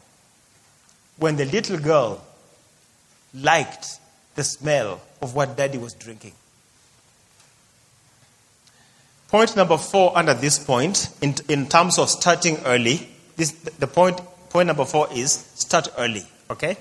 When 1.18 1.36
the 1.36 1.44
little 1.44 1.78
girl 1.78 2.22
liked 3.34 3.86
the 4.34 4.44
smell 4.44 5.00
of 5.20 5.34
what 5.34 5.56
daddy 5.56 5.78
was 5.78 5.94
drinking. 5.94 6.32
Point 9.28 9.56
number 9.56 9.78
four 9.78 10.16
under 10.16 10.34
this 10.34 10.58
point, 10.58 11.08
in, 11.22 11.34
in 11.48 11.68
terms 11.68 11.98
of 11.98 12.10
starting 12.10 12.58
early, 12.66 13.08
this, 13.36 13.52
the 13.52 13.86
point 13.86 14.20
Point 14.52 14.66
number 14.66 14.84
four 14.84 15.08
is 15.10 15.32
start 15.54 15.88
early. 15.96 16.26
Okay? 16.50 16.76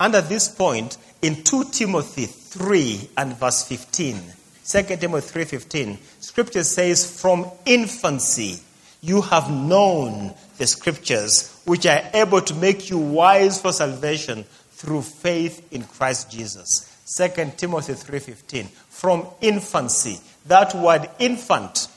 Under 0.00 0.22
this 0.22 0.48
point, 0.48 0.96
in 1.20 1.44
2 1.44 1.64
Timothy 1.64 2.24
3 2.24 3.10
and 3.18 3.36
verse 3.36 3.62
15, 3.68 4.18
2 4.64 4.96
Timothy 4.96 5.44
3:15, 5.44 5.98
scripture 6.20 6.64
says, 6.64 7.20
From 7.20 7.50
infancy 7.66 8.60
you 9.02 9.20
have 9.20 9.50
known 9.50 10.34
the 10.56 10.66
scriptures, 10.66 11.60
which 11.66 11.84
are 11.84 12.00
able 12.14 12.40
to 12.40 12.54
make 12.54 12.88
you 12.88 12.96
wise 12.96 13.60
for 13.60 13.70
salvation 13.70 14.44
through 14.72 15.02
faith 15.02 15.70
in 15.70 15.84
Christ 15.84 16.30
Jesus. 16.30 16.88
2 17.04 17.52
Timothy 17.58 17.92
3:15. 17.92 18.66
From 18.88 19.26
infancy. 19.42 20.20
That 20.46 20.74
word 20.74 21.10
infant 21.18 21.88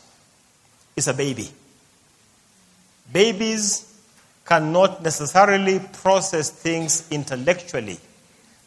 is 0.98 1.08
a 1.08 1.14
baby. 1.14 1.50
Babies 3.14 3.91
cannot 4.52 5.02
necessarily 5.02 5.80
process 5.80 6.49
things 6.49 7.08
intellectually, 7.10 7.97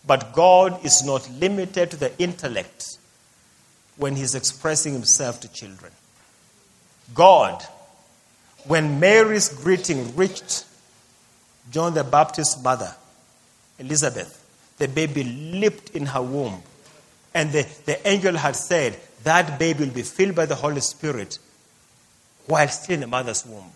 but 0.07 0.33
God 0.33 0.83
is 0.83 1.05
not 1.05 1.31
limited 1.33 1.91
to 1.91 1.99
the 1.99 2.11
intellect 2.19 2.97
when 3.99 4.17
He's 4.17 4.35
expressing 4.35 4.95
Himself 4.95 5.41
to 5.41 5.53
children. 5.53 5.93
God, 7.13 7.63
when 8.67 8.99
Mary's 8.99 9.51
greeting 9.51 10.17
reached 10.17 10.65
John 11.71 11.93
the 11.93 12.03
Baptist's 12.03 12.65
mother, 12.65 12.95
Elizabeth, 13.79 14.43
the 14.79 14.89
baby 14.89 15.23
leaped 15.23 15.91
in 15.91 16.07
her 16.07 16.23
womb. 16.23 16.63
And 17.35 17.53
the, 17.53 17.67
the 17.85 18.09
angel 18.09 18.39
had 18.39 18.57
said, 18.57 18.99
That 19.25 19.59
baby 19.59 19.85
will 19.85 19.93
be 19.93 20.01
filled 20.01 20.35
by 20.35 20.47
the 20.47 20.55
Holy 20.55 20.81
Spirit 20.81 21.39
while 22.47 22.69
still 22.69 22.95
in 22.95 23.01
the 23.01 23.07
mother's 23.07 23.45
womb. 23.45 23.71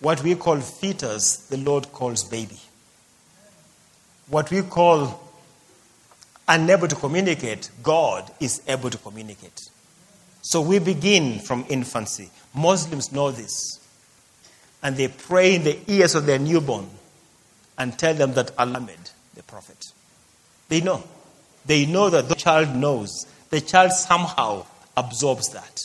What 0.00 0.22
we 0.22 0.34
call 0.34 0.60
fetus, 0.60 1.36
the 1.48 1.56
Lord 1.56 1.90
calls 1.92 2.24
baby. 2.24 2.58
What 4.28 4.50
we 4.50 4.62
call 4.62 5.20
unable 6.46 6.88
to 6.88 6.96
communicate, 6.96 7.70
God 7.82 8.30
is 8.40 8.62
able 8.66 8.90
to 8.90 8.98
communicate. 8.98 9.60
So 10.42 10.60
we 10.60 10.78
begin 10.78 11.40
from 11.40 11.66
infancy. 11.68 12.30
Muslims 12.54 13.12
know 13.12 13.30
this. 13.30 13.80
And 14.82 14.96
they 14.96 15.08
pray 15.08 15.56
in 15.56 15.64
the 15.64 15.78
ears 15.88 16.14
of 16.14 16.26
their 16.26 16.38
newborn 16.38 16.88
and 17.76 17.98
tell 17.98 18.14
them 18.14 18.34
that 18.34 18.52
Allah 18.56 18.80
made 18.80 19.10
the 19.34 19.42
prophet. 19.42 19.92
They 20.68 20.80
know. 20.80 21.02
They 21.66 21.86
know 21.86 22.10
that 22.10 22.28
the 22.28 22.34
child 22.34 22.74
knows. 22.74 23.26
The 23.50 23.60
child 23.60 23.92
somehow 23.92 24.64
absorbs 24.96 25.50
that. 25.50 25.80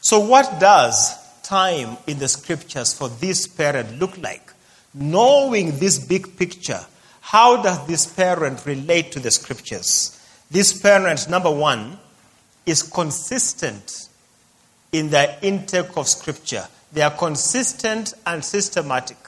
So, 0.00 0.20
what 0.20 0.60
does 0.60 1.25
time 1.46 1.96
in 2.06 2.18
the 2.18 2.28
scriptures 2.28 2.92
for 2.92 3.08
this 3.08 3.46
parent 3.46 3.98
look 3.98 4.18
like? 4.18 4.52
Knowing 4.94 5.78
this 5.78 5.98
big 5.98 6.36
picture, 6.36 6.80
how 7.20 7.62
does 7.62 7.86
this 7.86 8.06
parent 8.06 8.64
relate 8.66 9.12
to 9.12 9.20
the 9.20 9.30
scriptures? 9.30 10.20
This 10.50 10.80
parent, 10.80 11.28
number 11.28 11.50
one, 11.50 11.98
is 12.64 12.82
consistent 12.82 14.08
in 14.92 15.10
their 15.10 15.38
intake 15.42 15.96
of 15.96 16.08
scripture. 16.08 16.66
They 16.92 17.02
are 17.02 17.10
consistent 17.10 18.14
and 18.26 18.44
systematic. 18.44 19.18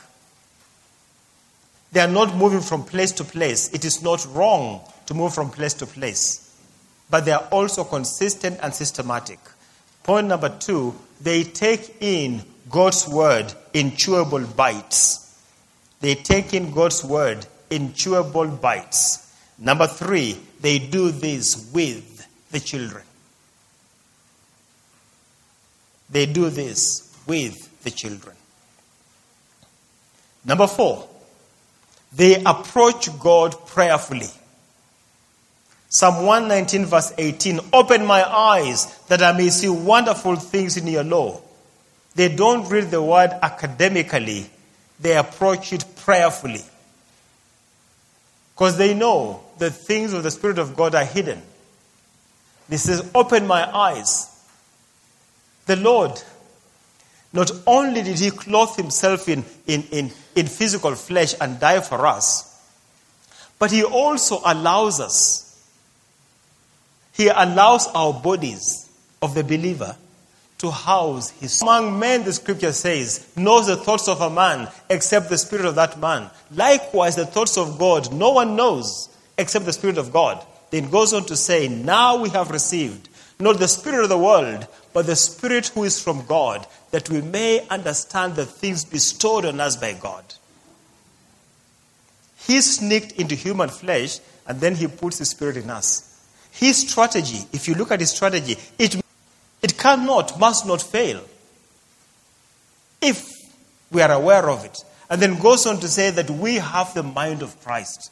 They 1.93 2.01
are 2.01 2.09
not 2.09 2.37
moving 2.37 2.61
from 2.61 2.85
place 2.85 3.13
to 3.13 3.25
place. 3.25 3.73
It 3.73 3.85
is 3.85 4.03
not 4.03 4.27
wrong 4.33 4.81
to 5.07 5.15
move 5.15 5.35
from 5.35 5.51
place 5.51 5.75
to 5.75 5.87
place. 5.87 6.55
But 7.11 7.25
they 7.25 7.33
are 7.33 7.49
also 7.51 7.85
consistent 7.85 8.59
and 8.63 8.75
systematic. 8.75 9.39
Point 10.03 10.29
number 10.29 10.49
two, 10.49 10.95
they 11.21 11.45
take 11.45 11.97
in 12.01 12.43
God's 12.71 13.07
word 13.09 13.53
in 13.73 13.93
chewable 13.93 14.57
bites. 14.57 15.25
They 16.01 16.15
take 16.15 16.55
in 16.55 16.73
God's 16.73 17.05
word 17.05 17.47
in 17.71 17.91
chewable 17.91 18.61
bites. 18.61 19.33
Number 19.59 19.87
three, 19.87 20.39
they 20.61 20.79
do 20.79 21.11
this 21.11 21.71
with 21.73 22.27
the 22.51 22.61
children. 22.61 23.03
They 26.11 26.27
do 26.27 26.49
this 26.49 27.15
with 27.27 27.83
the 27.83 27.91
children. 27.91 28.35
Number 30.45 30.67
four, 30.67 31.07
they 32.15 32.43
approach 32.43 33.09
God 33.19 33.55
prayerfully. 33.67 34.31
Psalm 35.91 36.27
119, 36.27 36.85
verse 36.87 37.13
18 37.17 37.61
Open 37.73 38.05
my 38.05 38.23
eyes 38.23 38.99
that 39.07 39.23
I 39.23 39.33
may 39.33 39.49
see 39.49 39.69
wonderful 39.69 40.37
things 40.37 40.77
in 40.77 40.87
your 40.87 41.05
law. 41.05 41.41
They 42.15 42.35
don't 42.35 42.69
read 42.69 42.91
the 42.91 43.03
word 43.03 43.31
academically, 43.43 44.51
they 45.01 45.17
approach 45.17 45.73
it 45.73 45.85
prayerfully. 45.97 46.65
Because 48.55 48.77
they 48.77 48.93
know 48.93 49.45
the 49.59 49.71
things 49.71 50.13
of 50.13 50.25
the 50.25 50.33
Spirit 50.33 50.59
of 50.59 50.77
God 50.77 50.95
are 50.97 51.05
hidden. 51.05 51.41
This 52.69 52.83
says, 52.83 53.09
Open 53.15 53.47
my 53.47 53.65
eyes. 53.73 54.35
The 55.67 55.77
Lord, 55.77 56.21
not 57.33 57.51
only 57.67 58.03
did 58.03 58.19
He 58.19 58.31
clothe 58.31 58.75
Himself 58.77 59.29
in, 59.29 59.45
in, 59.67 59.85
in, 59.93 60.11
in 60.35 60.47
physical 60.47 60.95
flesh 60.97 61.35
and 61.41 61.61
die 61.61 61.81
for 61.81 62.07
us, 62.07 62.61
but 63.59 63.71
He 63.71 63.85
also 63.85 64.41
allows 64.45 64.99
us, 64.99 65.48
He 67.19 67.27
allows 67.27 67.89
our 67.89 68.13
bodies 68.13 68.89
of 69.21 69.35
the 69.35 69.43
believer 69.43 69.97
to 70.59 70.71
house 70.71 71.31
his 71.31 71.61
among 71.63 71.99
men 71.99 72.23
the 72.23 72.33
scripture 72.33 72.73
says 72.73 73.27
knows 73.37 73.67
the 73.67 73.77
thoughts 73.77 74.07
of 74.07 74.21
a 74.21 74.31
man 74.31 74.69
except 74.89 75.29
the 75.29 75.37
spirit 75.37 75.65
of 75.67 75.75
that 75.75 75.99
man. 75.99 76.31
Likewise 76.55 77.17
the 77.17 77.27
thoughts 77.27 77.59
of 77.59 77.77
god 77.77 78.13
no 78.13 78.31
one 78.31 78.55
knows 78.55 79.09
except 79.37 79.65
the 79.65 79.73
spirit 79.73 79.99
of 79.99 80.13
god. 80.13 80.47
Then 80.71 80.91
goes 80.91 81.13
on 81.13 81.25
to 81.27 81.37
say 81.37 81.67
now 81.67 82.23
we 82.23 82.29
have 82.29 82.53
received 82.53 83.09
not 83.41 83.59
the 83.59 83.67
spirit 83.67 84.05
of 84.05 84.11
the 84.11 84.19
world 84.19 84.69
but 84.93 85.07
the 85.07 85.17
spirit 85.17 85.67
who 85.69 85.83
is 85.83 86.01
from 86.01 86.25
god 86.27 86.69
that 86.93 87.11
we 87.11 87.21
may 87.21 87.67
understand 87.69 88.37
the 88.37 88.47
things 88.47 88.85
bestowed 88.85 89.45
on 89.45 89.59
us 89.59 89.75
by 89.75 89.93
god. 89.93 90.25
He 92.37 92.61
sneaked 92.61 93.11
into 93.13 93.35
human 93.35 93.71
flesh 93.71 94.21
and 94.47 94.61
then 94.61 94.77
he 94.77 94.87
puts 94.87 95.19
his 95.19 95.31
spirit 95.31 95.57
in 95.57 95.69
us 95.69 96.08
his 96.59 96.89
strategy 96.89 97.47
if 97.53 97.69
you 97.69 97.75
look 97.75 97.91
at 97.91 98.01
his 98.01 98.11
strategy 98.11 98.57
it 98.79 99.01
it 99.63 99.77
cannot, 99.77 100.39
must 100.39 100.67
not 100.67 100.81
fail. 100.81 101.21
If 103.01 103.39
we 103.91 104.03
are 104.03 104.13
aware 104.13 104.49
of 104.51 104.65
it. 104.65 104.77
And 105.11 105.23
then 105.23 105.39
goes 105.39 105.67
on 105.67 105.79
to 105.81 105.89
say 105.89 106.11
that 106.11 106.31
we 106.31 106.57
have 106.57 106.93
the 106.95 107.03
mind 107.03 107.43
of 107.43 107.59
Christ. 107.65 108.11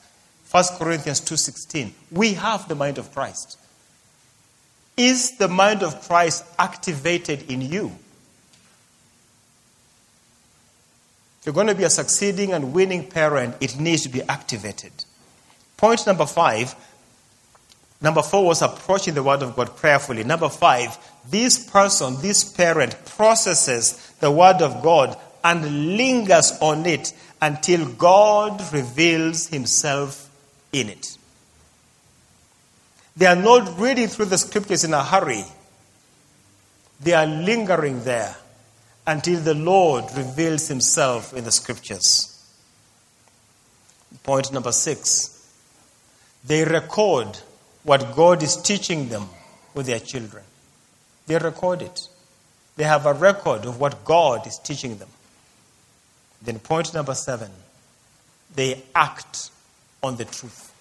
1 0.51 0.79
Corinthians 0.79 1.21
2:16. 1.21 1.93
We 2.11 2.35
have 2.35 2.69
the 2.69 2.75
mind 2.75 2.99
of 2.99 3.13
Christ. 3.13 3.59
Is 4.97 5.33
the 5.37 5.49
mind 5.49 5.83
of 5.83 6.01
Christ 6.09 6.45
activated 6.59 7.51
in 7.51 7.61
you? 7.61 7.99
If 11.41 11.47
you're 11.47 11.55
going 11.55 11.67
to 11.67 11.75
be 11.75 11.85
a 11.85 11.91
succeeding 11.91 12.55
and 12.55 12.73
winning 12.73 13.07
parent, 13.07 13.57
it 13.61 13.79
needs 13.79 14.03
to 14.05 14.09
be 14.09 14.23
activated. 14.23 14.93
Point 15.77 16.07
number 16.07 16.25
five 16.25 16.75
Number 18.01 18.23
four 18.23 18.45
was 18.45 18.63
approaching 18.63 19.15
the 19.15 19.23
Word 19.23 19.43
of 19.43 19.57
God 19.57 19.77
prayerfully. 19.77 20.23
Number 20.25 20.49
five, 20.49 20.97
this 21.31 21.59
person, 21.59 22.21
this 22.21 22.45
parent 22.45 22.97
processes 23.07 24.15
the 24.21 24.31
Word 24.31 24.63
of 24.63 24.83
God 24.83 25.17
and 25.43 25.97
lingers 25.97 26.53
on 26.61 26.87
it 26.87 27.13
until 27.41 27.87
God 27.93 28.61
reveals 28.73 29.49
Himself 29.49 30.31
in 30.73 30.89
it. 30.89 31.17
They 33.17 33.27
are 33.27 33.37
not 33.37 33.79
reading 33.79 34.09
through 34.09 34.27
the 34.27 34.39
scriptures 34.39 34.85
in 34.85 34.93
a 34.93 35.03
hurry, 35.03 35.45
they 37.01 37.13
are 37.13 37.27
lingering 37.27 38.05
there 38.05 38.37
until 39.07 39.41
the 39.41 39.55
Lord 39.55 40.05
reveals 40.17 40.69
Himself 40.69 41.33
in 41.33 41.45
the 41.45 41.53
scriptures. 41.53 42.33
Point 44.23 44.53
number 44.53 44.73
six 44.73 45.33
they 46.45 46.65
record 46.65 47.39
what 47.87 48.16
God 48.16 48.43
is 48.43 48.57
teaching 48.57 49.09
them 49.09 49.28
with 49.72 49.87
their 49.87 50.01
children. 50.01 50.43
They 51.28 51.39
record 51.39 51.82
it. 51.82 52.09
They 52.76 52.84
have 52.84 53.07
a 53.07 53.14
record 53.14 53.64
of 53.64 53.80
what 53.80 54.05
God 54.05 54.47
is 54.47 54.59
teaching 54.59 54.99
them. 54.99 55.09
Then, 56.43 56.59
point 56.59 56.93
number 56.93 57.14
seven, 57.14 57.51
they 58.55 58.82
act 58.95 59.51
on 60.03 60.16
the 60.16 60.24
truth. 60.24 60.72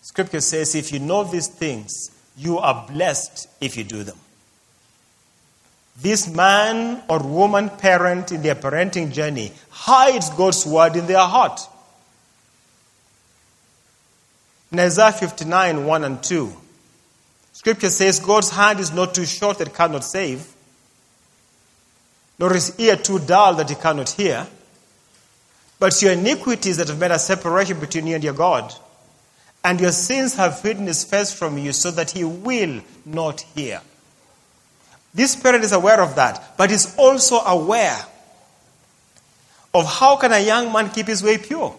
Scripture 0.00 0.40
says, 0.40 0.74
if 0.74 0.92
you 0.92 0.98
know 0.98 1.24
these 1.24 1.48
things, 1.48 2.10
you 2.38 2.58
are 2.58 2.86
blessed 2.88 3.46
if 3.60 3.76
you 3.76 3.84
do 3.84 4.02
them. 4.02 4.16
This 6.00 6.28
man 6.28 7.02
or 7.08 7.18
woman 7.22 7.68
parent 7.68 8.32
in 8.32 8.42
their 8.42 8.54
parenting 8.54 9.12
journey 9.12 9.52
hides 9.70 10.30
God's 10.30 10.64
word 10.66 10.96
in 10.96 11.06
their 11.06 11.18
heart. 11.18 11.60
In 14.76 14.80
Isaiah 14.80 15.10
59 15.10 15.86
1 15.86 16.04
and 16.04 16.22
2, 16.22 16.54
Scripture 17.54 17.88
says, 17.88 18.20
God's 18.20 18.50
hand 18.50 18.78
is 18.78 18.92
not 18.92 19.14
too 19.14 19.24
short 19.24 19.56
that 19.56 19.68
it 19.68 19.74
cannot 19.74 20.04
save, 20.04 20.46
nor 22.38 22.52
his 22.52 22.78
ear 22.78 22.96
too 22.96 23.18
dull 23.18 23.54
that 23.54 23.70
he 23.70 23.74
cannot 23.74 24.10
hear. 24.10 24.46
But 25.78 26.02
your 26.02 26.12
iniquities 26.12 26.76
that 26.76 26.88
have 26.88 27.00
made 27.00 27.10
a 27.10 27.18
separation 27.18 27.80
between 27.80 28.06
you 28.06 28.16
and 28.16 28.22
your 28.22 28.34
God, 28.34 28.70
and 29.64 29.80
your 29.80 29.92
sins 29.92 30.34
have 30.34 30.60
hidden 30.60 30.86
his 30.86 31.04
face 31.04 31.32
from 31.32 31.56
you 31.56 31.72
so 31.72 31.90
that 31.92 32.10
he 32.10 32.24
will 32.24 32.82
not 33.06 33.40
hear. 33.54 33.80
This 35.14 35.36
parent 35.36 35.64
is 35.64 35.72
aware 35.72 36.02
of 36.02 36.16
that, 36.16 36.58
but 36.58 36.70
is 36.70 36.94
also 36.98 37.36
aware 37.36 38.04
of 39.72 39.86
how 39.86 40.16
can 40.16 40.32
a 40.34 40.44
young 40.44 40.70
man 40.70 40.90
keep 40.90 41.06
his 41.06 41.22
way 41.22 41.38
pure? 41.38 41.74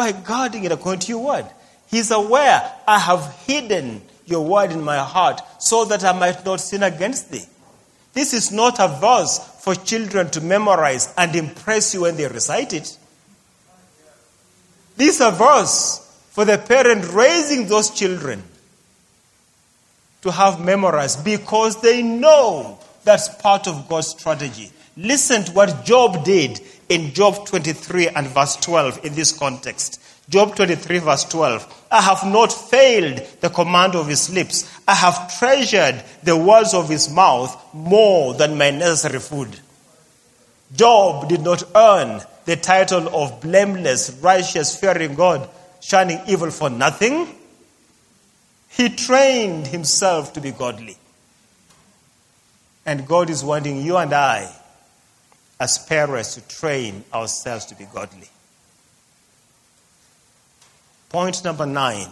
By 0.00 0.12
guarding 0.12 0.64
it 0.64 0.72
according 0.72 0.98
to 0.98 1.08
your 1.08 1.22
word. 1.22 1.44
He's 1.88 2.10
aware, 2.10 2.72
I 2.88 2.98
have 2.98 3.36
hidden 3.46 4.00
your 4.24 4.42
word 4.46 4.72
in 4.72 4.80
my 4.80 4.96
heart 4.96 5.42
so 5.58 5.84
that 5.84 6.02
I 6.02 6.18
might 6.18 6.42
not 6.42 6.62
sin 6.62 6.82
against 6.82 7.30
thee. 7.30 7.44
This 8.14 8.32
is 8.32 8.50
not 8.50 8.80
a 8.80 8.88
verse 8.88 9.38
for 9.58 9.74
children 9.74 10.30
to 10.30 10.40
memorize 10.40 11.12
and 11.18 11.36
impress 11.36 11.92
you 11.92 12.00
when 12.00 12.16
they 12.16 12.26
recite 12.26 12.72
it. 12.72 12.96
This 14.96 15.16
is 15.16 15.20
a 15.20 15.32
verse 15.32 15.98
for 16.30 16.46
the 16.46 16.56
parent 16.56 17.04
raising 17.12 17.66
those 17.66 17.90
children 17.90 18.42
to 20.22 20.30
have 20.30 20.64
memorized 20.64 21.26
because 21.26 21.78
they 21.82 22.02
know 22.02 22.78
that's 23.04 23.28
part 23.42 23.68
of 23.68 23.86
God's 23.86 24.08
strategy. 24.08 24.70
Listen 24.96 25.44
to 25.44 25.52
what 25.52 25.84
Job 25.84 26.24
did 26.24 26.58
in 26.90 27.14
Job 27.14 27.46
23 27.46 28.08
and 28.08 28.26
verse 28.26 28.56
12 28.56 29.04
in 29.06 29.14
this 29.14 29.32
context. 29.32 30.02
Job 30.28 30.56
23, 30.56 30.98
verse 30.98 31.24
12. 31.24 31.86
I 31.90 32.02
have 32.02 32.24
not 32.24 32.52
failed 32.52 33.26
the 33.40 33.48
command 33.48 33.94
of 33.94 34.08
his 34.08 34.28
lips. 34.28 34.70
I 34.86 34.94
have 34.94 35.38
treasured 35.38 36.04
the 36.24 36.36
words 36.36 36.74
of 36.74 36.88
his 36.88 37.08
mouth 37.08 37.56
more 37.72 38.34
than 38.34 38.58
my 38.58 38.70
necessary 38.70 39.20
food. 39.20 39.58
Job 40.74 41.28
did 41.28 41.42
not 41.42 41.62
earn 41.74 42.22
the 42.44 42.56
title 42.56 43.08
of 43.14 43.40
blameless, 43.40 44.18
righteous, 44.20 44.76
fearing 44.76 45.14
God, 45.14 45.48
shunning 45.80 46.20
evil 46.26 46.50
for 46.50 46.70
nothing. 46.70 47.36
He 48.68 48.88
trained 48.88 49.68
himself 49.68 50.32
to 50.32 50.40
be 50.40 50.50
godly. 50.50 50.96
And 52.84 53.06
God 53.06 53.30
is 53.30 53.44
wanting 53.44 53.82
you 53.82 53.96
and 53.96 54.12
I 54.12 54.59
as 55.60 55.78
parents 55.78 56.34
to 56.34 56.40
train 56.48 57.04
ourselves 57.14 57.66
to 57.66 57.74
be 57.74 57.84
godly. 57.84 58.28
Point 61.10 61.44
number 61.44 61.66
nine 61.66 62.08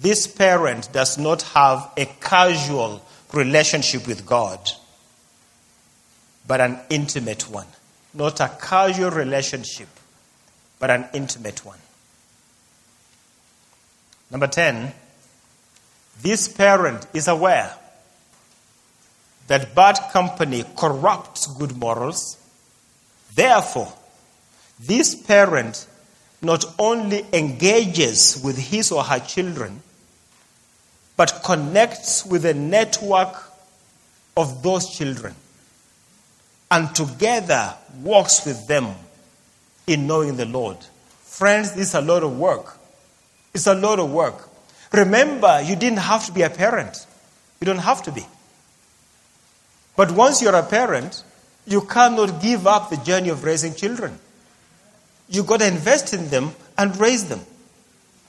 this 0.00 0.26
parent 0.26 0.92
does 0.92 1.18
not 1.18 1.42
have 1.42 1.90
a 1.96 2.06
casual 2.20 3.02
relationship 3.32 4.06
with 4.06 4.24
God, 4.24 4.70
but 6.46 6.60
an 6.60 6.78
intimate 6.88 7.50
one. 7.50 7.66
Not 8.14 8.40
a 8.40 8.48
casual 8.60 9.10
relationship, 9.10 9.88
but 10.78 10.90
an 10.90 11.06
intimate 11.12 11.64
one. 11.64 11.78
Number 14.30 14.46
10, 14.46 14.92
this 16.22 16.48
parent 16.48 17.06
is 17.12 17.26
aware 17.26 17.74
that 19.48 19.74
bad 19.74 19.98
company 20.12 20.64
corrupts 20.76 21.46
good 21.46 21.76
morals. 21.76 22.36
Therefore, 23.34 23.92
this 24.78 25.14
parent 25.14 25.86
not 26.40 26.64
only 26.78 27.26
engages 27.32 28.40
with 28.44 28.56
his 28.56 28.92
or 28.92 29.02
her 29.02 29.18
children, 29.18 29.82
but 31.16 31.42
connects 31.44 32.24
with 32.24 32.44
a 32.44 32.54
network 32.54 33.34
of 34.36 34.62
those 34.62 34.96
children 34.96 35.34
and 36.70 36.94
together 36.94 37.74
walks 38.02 38.46
with 38.46 38.68
them 38.68 38.94
in 39.86 40.06
knowing 40.06 40.36
the 40.36 40.46
Lord. 40.46 40.76
Friends, 41.22 41.72
this 41.72 41.88
is 41.88 41.94
a 41.94 42.00
lot 42.00 42.22
of 42.22 42.38
work. 42.38 42.76
It's 43.54 43.66
a 43.66 43.74
lot 43.74 43.98
of 43.98 44.12
work. 44.12 44.48
Remember, 44.92 45.60
you 45.62 45.74
didn't 45.74 45.98
have 45.98 46.26
to 46.26 46.32
be 46.32 46.42
a 46.42 46.50
parent. 46.50 47.06
You 47.60 47.64
don't 47.64 47.78
have 47.78 48.02
to 48.04 48.12
be. 48.12 48.24
But 49.98 50.12
once 50.12 50.40
you're 50.40 50.54
a 50.54 50.62
parent, 50.62 51.24
you 51.66 51.80
cannot 51.80 52.40
give 52.40 52.68
up 52.68 52.88
the 52.88 52.98
journey 52.98 53.30
of 53.30 53.42
raising 53.42 53.74
children. 53.74 54.16
You've 55.28 55.48
got 55.48 55.58
to 55.58 55.66
invest 55.66 56.14
in 56.14 56.28
them 56.28 56.52
and 56.78 56.96
raise 57.00 57.24
them. 57.28 57.40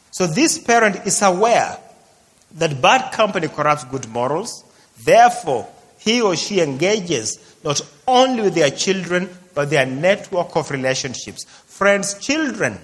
So 0.09 0.25
this 0.25 0.57
parent 0.57 1.05
is 1.05 1.21
aware 1.21 1.77
that 2.55 2.81
bad 2.81 3.11
company 3.11 3.49
corrupts 3.49 3.83
good 3.83 4.09
morals. 4.09 4.63
Therefore, 5.03 5.69
he 5.99 6.21
or 6.21 6.35
she 6.35 6.59
engages 6.59 7.37
not 7.63 7.79
only 8.07 8.41
with 8.41 8.55
their 8.55 8.71
children, 8.71 9.29
but 9.53 9.69
their 9.69 9.85
network 9.85 10.55
of 10.55 10.71
relationships. 10.71 11.43
Friends, 11.67 12.17
children 12.17 12.79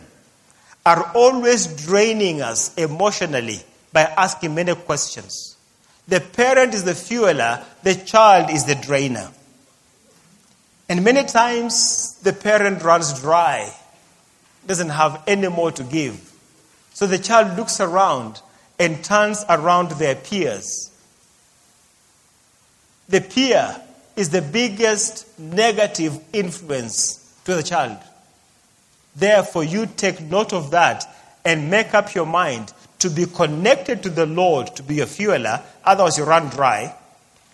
are 0.85 1.11
always 1.15 1.65
draining 1.65 2.43
us 2.43 2.75
emotionally 2.75 3.61
by 3.91 4.03
asking 4.15 4.53
many 4.53 4.75
questions. 4.75 5.54
The 6.07 6.21
parent 6.21 6.73
is 6.73 6.83
the 6.83 6.91
fueler, 6.91 7.63
the 7.83 7.95
child 7.95 8.51
is 8.51 8.65
the 8.65 8.75
drainer. 8.75 9.31
And 10.87 11.03
many 11.03 11.25
times 11.25 12.19
the 12.21 12.33
parent 12.33 12.83
runs 12.83 13.19
dry, 13.19 13.73
doesn't 14.67 14.89
have 14.89 15.23
any 15.25 15.47
more 15.47 15.71
to 15.71 15.83
give. 15.83 16.31
So 16.93 17.07
the 17.07 17.17
child 17.17 17.57
looks 17.57 17.79
around 17.79 18.41
and 18.77 19.03
turns 19.03 19.43
around 19.49 19.91
their 19.91 20.15
peers. 20.15 20.91
The 23.09 23.21
peer 23.21 23.81
is 24.15 24.29
the 24.29 24.41
biggest 24.41 25.39
negative 25.39 26.19
influence 26.33 27.17
to 27.45 27.55
the 27.55 27.63
child. 27.63 27.97
Therefore, 29.15 29.63
you 29.63 29.85
take 29.85 30.21
note 30.21 30.53
of 30.53 30.71
that 30.71 31.05
and 31.43 31.69
make 31.69 31.93
up 31.93 32.13
your 32.13 32.25
mind 32.25 32.73
to 32.99 33.09
be 33.09 33.25
connected 33.25 34.03
to 34.03 34.09
the 34.09 34.25
Lord 34.25 34.75
to 34.75 34.83
be 34.83 35.01
a 35.01 35.05
fueler, 35.05 35.61
otherwise, 35.83 36.17
you 36.17 36.23
run 36.23 36.49
dry. 36.49 36.95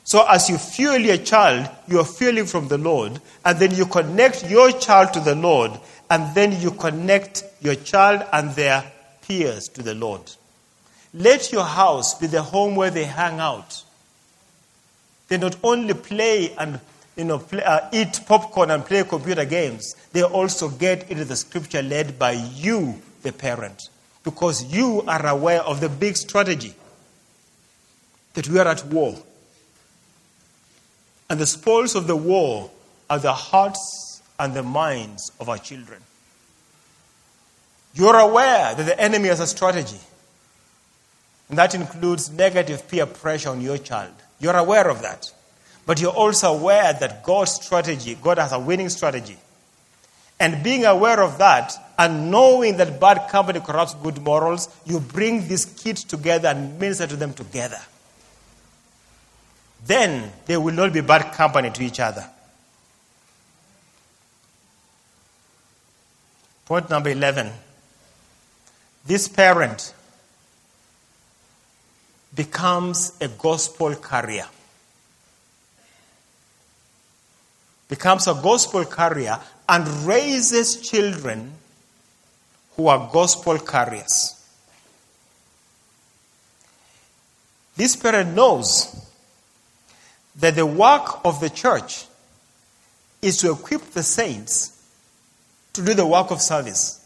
So, 0.03 0.25
as 0.27 0.49
you 0.49 0.57
fuel 0.57 0.99
your 0.99 1.17
child, 1.17 1.69
you 1.87 1.99
are 1.99 2.05
fueling 2.05 2.45
from 2.45 2.67
the 2.67 2.77
Lord, 2.77 3.21
and 3.45 3.59
then 3.59 3.75
you 3.75 3.85
connect 3.85 4.49
your 4.49 4.71
child 4.71 5.13
to 5.13 5.19
the 5.19 5.35
Lord, 5.35 5.71
and 6.09 6.33
then 6.35 6.59
you 6.59 6.71
connect 6.71 7.43
your 7.61 7.75
child 7.75 8.27
and 8.33 8.51
their 8.51 8.91
peers 9.27 9.67
to 9.69 9.83
the 9.83 9.95
Lord. 9.95 10.21
Let 11.13 11.51
your 11.51 11.65
house 11.65 12.15
be 12.19 12.27
the 12.27 12.41
home 12.41 12.75
where 12.75 12.89
they 12.89 13.03
hang 13.03 13.39
out. 13.39 13.83
They 15.27 15.37
not 15.37 15.55
only 15.63 15.93
play 15.93 16.53
and 16.57 16.79
you 17.15 17.25
know, 17.25 17.39
play, 17.39 17.63
uh, 17.63 17.89
eat 17.91 18.21
popcorn 18.25 18.71
and 18.71 18.85
play 18.85 19.03
computer 19.03 19.45
games, 19.45 19.95
they 20.13 20.23
also 20.23 20.69
get 20.69 21.09
into 21.11 21.25
the 21.25 21.35
scripture 21.35 21.81
led 21.81 22.17
by 22.17 22.31
you, 22.31 23.01
the 23.21 23.31
parent, 23.31 23.89
because 24.24 24.63
you 24.63 25.03
are 25.07 25.26
aware 25.26 25.61
of 25.61 25.82
the 25.82 25.89
big 25.89 26.15
strategy 26.15 26.74
that 28.34 28.47
we 28.47 28.59
are 28.59 28.67
at 28.67 28.86
war. 28.86 29.15
And 31.30 31.39
the 31.39 31.45
spoils 31.45 31.95
of 31.95 32.07
the 32.07 32.15
war 32.15 32.69
are 33.09 33.19
the 33.19 33.34
hearts 33.34 34.22
and 34.39 34.53
the 34.53 34.63
minds 34.63 35.32
of 35.39 35.49
our 35.49 35.57
children. 35.57 36.01
You're 37.93 38.17
aware 38.17 38.76
that 38.76 38.86
the 38.86 38.99
enemy 38.99 39.28
has 39.28 39.39
a 39.39 39.47
strategy, 39.47 39.99
and 41.49 41.57
that 41.57 41.76
includes 41.76 42.30
negative 42.32 42.88
peer 42.88 43.05
pressure 43.05 43.49
on 43.49 43.59
your 43.61 43.78
child. 43.78 44.13
You're 44.39 44.55
aware 44.55 44.89
of 44.89 45.01
that. 45.01 45.32
But 45.86 45.99
you're 45.99 46.11
also 46.11 46.53
aware 46.53 46.93
that 46.93 47.24
God's 47.24 47.51
strategy, 47.53 48.17
God 48.22 48.38
has 48.38 48.51
a 48.53 48.59
winning 48.59 48.89
strategy. 48.89 49.38
And 50.39 50.63
being 50.63 50.86
aware 50.86 51.22
of 51.22 51.38
that 51.39 51.74
and 52.02 52.32
knowing 52.32 52.78
that 52.78 52.99
bad 52.99 53.30
company 53.30 53.60
corrupts 53.60 53.93
good 53.93 54.20
morals, 54.22 54.68
you 54.86 54.99
bring 54.99 55.47
these 55.47 55.66
kids 55.66 56.04
together 56.04 56.47
and 56.47 56.80
minister 56.80 57.06
to 57.06 57.16
them 57.16 57.32
together. 57.32 57.80
Then 59.86 60.32
they 60.47 60.58
will 60.58 60.74
not 60.74 60.93
be 60.93 61.02
bad 61.02 61.34
company 61.34 61.70
to 61.70 61.84
each 61.84 61.99
other. 61.99 62.28
Point 66.66 66.89
number 66.89 67.12
11. 67.12 67.52
This 69.06 69.28
parent 69.28 69.93
becomes 72.34 73.14
a 73.22 73.28
gospel 73.28 73.93
carrier. 73.95 74.47
becomes 77.91 78.26
a 78.26 78.34
gospel 78.34 78.86
carrier 78.86 79.38
and 79.68 79.86
raises 80.08 80.78
children 80.80 81.52
who 82.76 82.88
are 82.88 83.09
gospel 83.11 83.57
carriers. 83.59 84.38
This 87.76 87.95
parent 87.95 88.36
knows 88.36 88.95
that 90.36 90.55
the 90.55 90.65
work 90.65 91.26
of 91.26 91.39
the 91.39 91.49
church 91.49 92.05
is 93.22 93.38
to 93.38 93.51
equip 93.51 93.82
the 93.91 94.03
saints 94.03 94.82
to 95.74 95.84
do 95.84 95.93
the 95.93 96.05
work 96.05 96.32
of 96.32 96.41
service. 96.41 96.97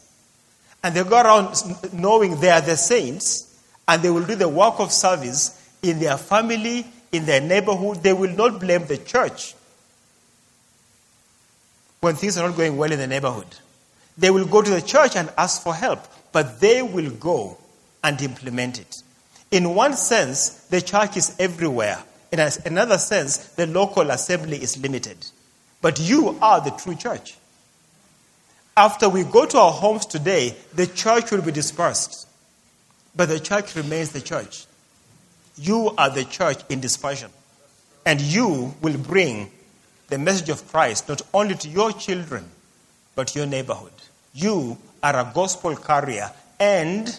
And 0.82 0.94
they 0.94 1.02
go 1.02 1.20
around 1.20 1.54
knowing 1.92 2.40
they 2.40 2.50
are 2.50 2.60
the 2.60 2.76
saints 2.76 3.60
and 3.88 4.02
they 4.02 4.10
will 4.10 4.24
do 4.24 4.34
the 4.34 4.48
work 4.48 4.74
of 4.78 4.92
service 4.92 5.62
in 5.82 5.98
their 5.98 6.16
family, 6.16 6.86
in 7.12 7.26
their 7.26 7.40
neighborhood. 7.40 8.02
They 8.02 8.12
will 8.12 8.34
not 8.34 8.60
blame 8.60 8.86
the 8.86 8.98
church 8.98 9.54
when 12.00 12.14
things 12.14 12.38
are 12.38 12.48
not 12.48 12.56
going 12.56 12.76
well 12.76 12.92
in 12.92 12.98
the 12.98 13.06
neighborhood. 13.06 13.46
They 14.18 14.30
will 14.30 14.46
go 14.46 14.62
to 14.62 14.70
the 14.70 14.82
church 14.82 15.16
and 15.16 15.30
ask 15.36 15.62
for 15.62 15.74
help, 15.74 16.06
but 16.32 16.60
they 16.60 16.82
will 16.82 17.10
go 17.10 17.58
and 18.02 18.20
implement 18.22 18.80
it. 18.80 18.94
In 19.50 19.74
one 19.74 19.94
sense, 19.94 20.50
the 20.66 20.80
church 20.80 21.16
is 21.16 21.36
everywhere. 21.38 22.02
In 22.32 22.40
another 22.64 22.98
sense, 22.98 23.36
the 23.54 23.66
local 23.66 24.10
assembly 24.10 24.60
is 24.62 24.78
limited. 24.78 25.18
But 25.80 26.00
you 26.00 26.38
are 26.40 26.60
the 26.60 26.70
true 26.70 26.94
church. 26.94 27.36
After 28.76 29.08
we 29.08 29.24
go 29.24 29.46
to 29.46 29.58
our 29.58 29.72
homes 29.72 30.04
today, 30.04 30.54
the 30.74 30.86
church 30.86 31.30
will 31.30 31.42
be 31.42 31.52
dispersed. 31.52 32.28
But 33.14 33.28
the 33.28 33.40
church 33.40 33.74
remains 33.74 34.10
the 34.10 34.20
church. 34.20 34.66
You 35.56 35.94
are 35.96 36.10
the 36.10 36.24
church 36.24 36.60
in 36.68 36.80
dispersion. 36.80 37.30
And 38.04 38.20
you 38.20 38.74
will 38.82 38.98
bring 38.98 39.50
the 40.08 40.18
message 40.18 40.50
of 40.50 40.66
Christ 40.68 41.08
not 41.08 41.22
only 41.32 41.54
to 41.54 41.68
your 41.68 41.92
children, 41.92 42.50
but 43.14 43.34
your 43.34 43.46
neighborhood. 43.46 43.92
You 44.36 44.76
are 45.02 45.18
a 45.18 45.32
gospel 45.32 45.74
carrier, 45.76 46.30
and 46.60 47.18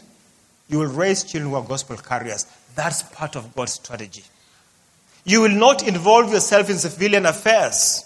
you 0.69 0.77
will 0.77 0.85
raise 0.85 1.23
children 1.23 1.49
who 1.49 1.57
are 1.57 1.63
gospel 1.63 1.97
carriers. 1.97 2.45
That's 2.75 3.01
part 3.01 3.35
of 3.35 3.55
God's 3.55 3.73
strategy. 3.73 4.23
You 5.25 5.41
will 5.41 5.57
not 5.57 5.87
involve 5.87 6.31
yourself 6.31 6.69
in 6.69 6.77
civilian 6.77 7.25
affairs, 7.25 8.05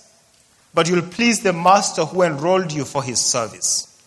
but 0.74 0.88
you 0.88 0.96
will 0.96 1.10
please 1.10 1.42
the 1.42 1.52
master 1.52 2.06
who 2.06 2.22
enrolled 2.22 2.72
you 2.72 2.86
for 2.86 3.04
his 3.04 3.20
service. 3.20 4.02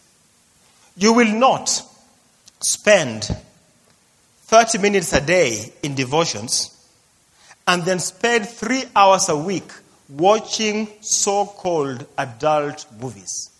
You 0.96 1.12
will 1.12 1.32
not 1.34 1.82
spend 2.62 3.28
30 4.44 4.78
minutes 4.78 5.12
a 5.12 5.20
day 5.20 5.70
in 5.82 5.94
devotions 5.94 6.70
and 7.68 7.82
then 7.82 7.98
spend 7.98 8.48
three 8.48 8.84
hours 8.96 9.28
a 9.28 9.36
week 9.36 9.70
watching 10.08 10.88
so 11.02 11.44
called 11.44 12.06
adult 12.16 12.86
movies. 12.98 13.50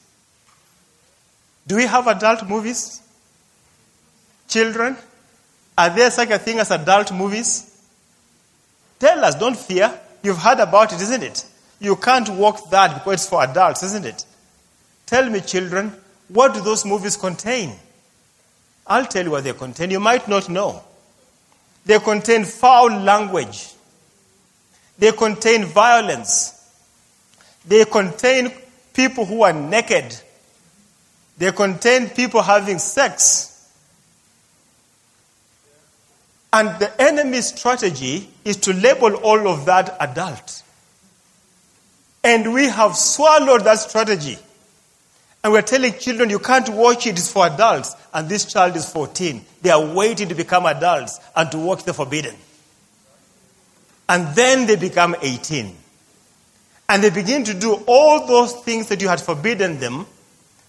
Do 1.66 1.76
we 1.76 1.86
have 1.86 2.06
adult 2.06 2.46
movies? 2.48 3.00
Children? 4.48 4.96
Are 5.76 5.90
there 5.90 6.10
such 6.10 6.30
a 6.30 6.38
thing 6.38 6.58
as 6.58 6.70
adult 6.70 7.12
movies? 7.12 7.70
Tell 8.98 9.24
us, 9.24 9.34
don't 9.34 9.56
fear. 9.56 9.98
You've 10.22 10.38
heard 10.38 10.60
about 10.60 10.92
it, 10.92 11.00
isn't 11.00 11.22
it? 11.22 11.44
You 11.80 11.96
can't 11.96 12.28
walk 12.28 12.70
that 12.70 12.94
because 12.94 13.14
it's 13.14 13.28
for 13.28 13.42
adults, 13.42 13.82
isn't 13.82 14.04
it? 14.04 14.24
Tell 15.06 15.28
me, 15.28 15.40
children, 15.40 15.92
what 16.28 16.54
do 16.54 16.60
those 16.60 16.84
movies 16.84 17.16
contain? 17.16 17.74
I'll 18.86 19.06
tell 19.06 19.24
you 19.24 19.30
what 19.30 19.44
they 19.44 19.52
contain. 19.52 19.90
You 19.90 20.00
might 20.00 20.28
not 20.28 20.48
know. 20.48 20.82
They 21.84 21.98
contain 21.98 22.44
foul 22.44 22.88
language. 22.88 23.72
They 24.98 25.12
contain 25.12 25.64
violence. 25.64 26.52
They 27.66 27.84
contain 27.84 28.52
people 28.92 29.24
who 29.24 29.42
are 29.42 29.52
naked. 29.52 30.18
They 31.38 31.50
contain 31.52 32.08
people 32.08 32.42
having 32.42 32.78
sex. 32.78 33.50
And 36.52 36.68
the 36.78 37.02
enemy's 37.02 37.48
strategy 37.48 38.28
is 38.44 38.56
to 38.58 38.72
label 38.72 39.14
all 39.16 39.48
of 39.48 39.66
that 39.66 39.96
adult. 39.98 40.62
And 42.22 42.54
we 42.54 42.66
have 42.66 42.96
swallowed 42.96 43.64
that 43.64 43.80
strategy. 43.80 44.38
And 45.42 45.52
we're 45.52 45.62
telling 45.62 45.92
children, 45.98 46.30
you 46.30 46.38
can't 46.38 46.68
watch 46.70 47.06
it, 47.06 47.18
it's 47.18 47.30
for 47.30 47.46
adults. 47.46 47.94
And 48.14 48.28
this 48.28 48.46
child 48.46 48.76
is 48.76 48.90
14. 48.90 49.44
They 49.60 49.70
are 49.70 49.84
waiting 49.94 50.28
to 50.28 50.34
become 50.34 50.64
adults 50.64 51.20
and 51.36 51.50
to 51.50 51.58
watch 51.58 51.84
the 51.84 51.92
forbidden. 51.92 52.34
And 54.08 54.34
then 54.34 54.66
they 54.66 54.76
become 54.76 55.16
18. 55.20 55.76
And 56.88 57.02
they 57.02 57.10
begin 57.10 57.44
to 57.44 57.54
do 57.54 57.82
all 57.86 58.26
those 58.26 58.52
things 58.62 58.88
that 58.88 59.02
you 59.02 59.08
had 59.08 59.20
forbidden 59.20 59.80
them, 59.80 60.06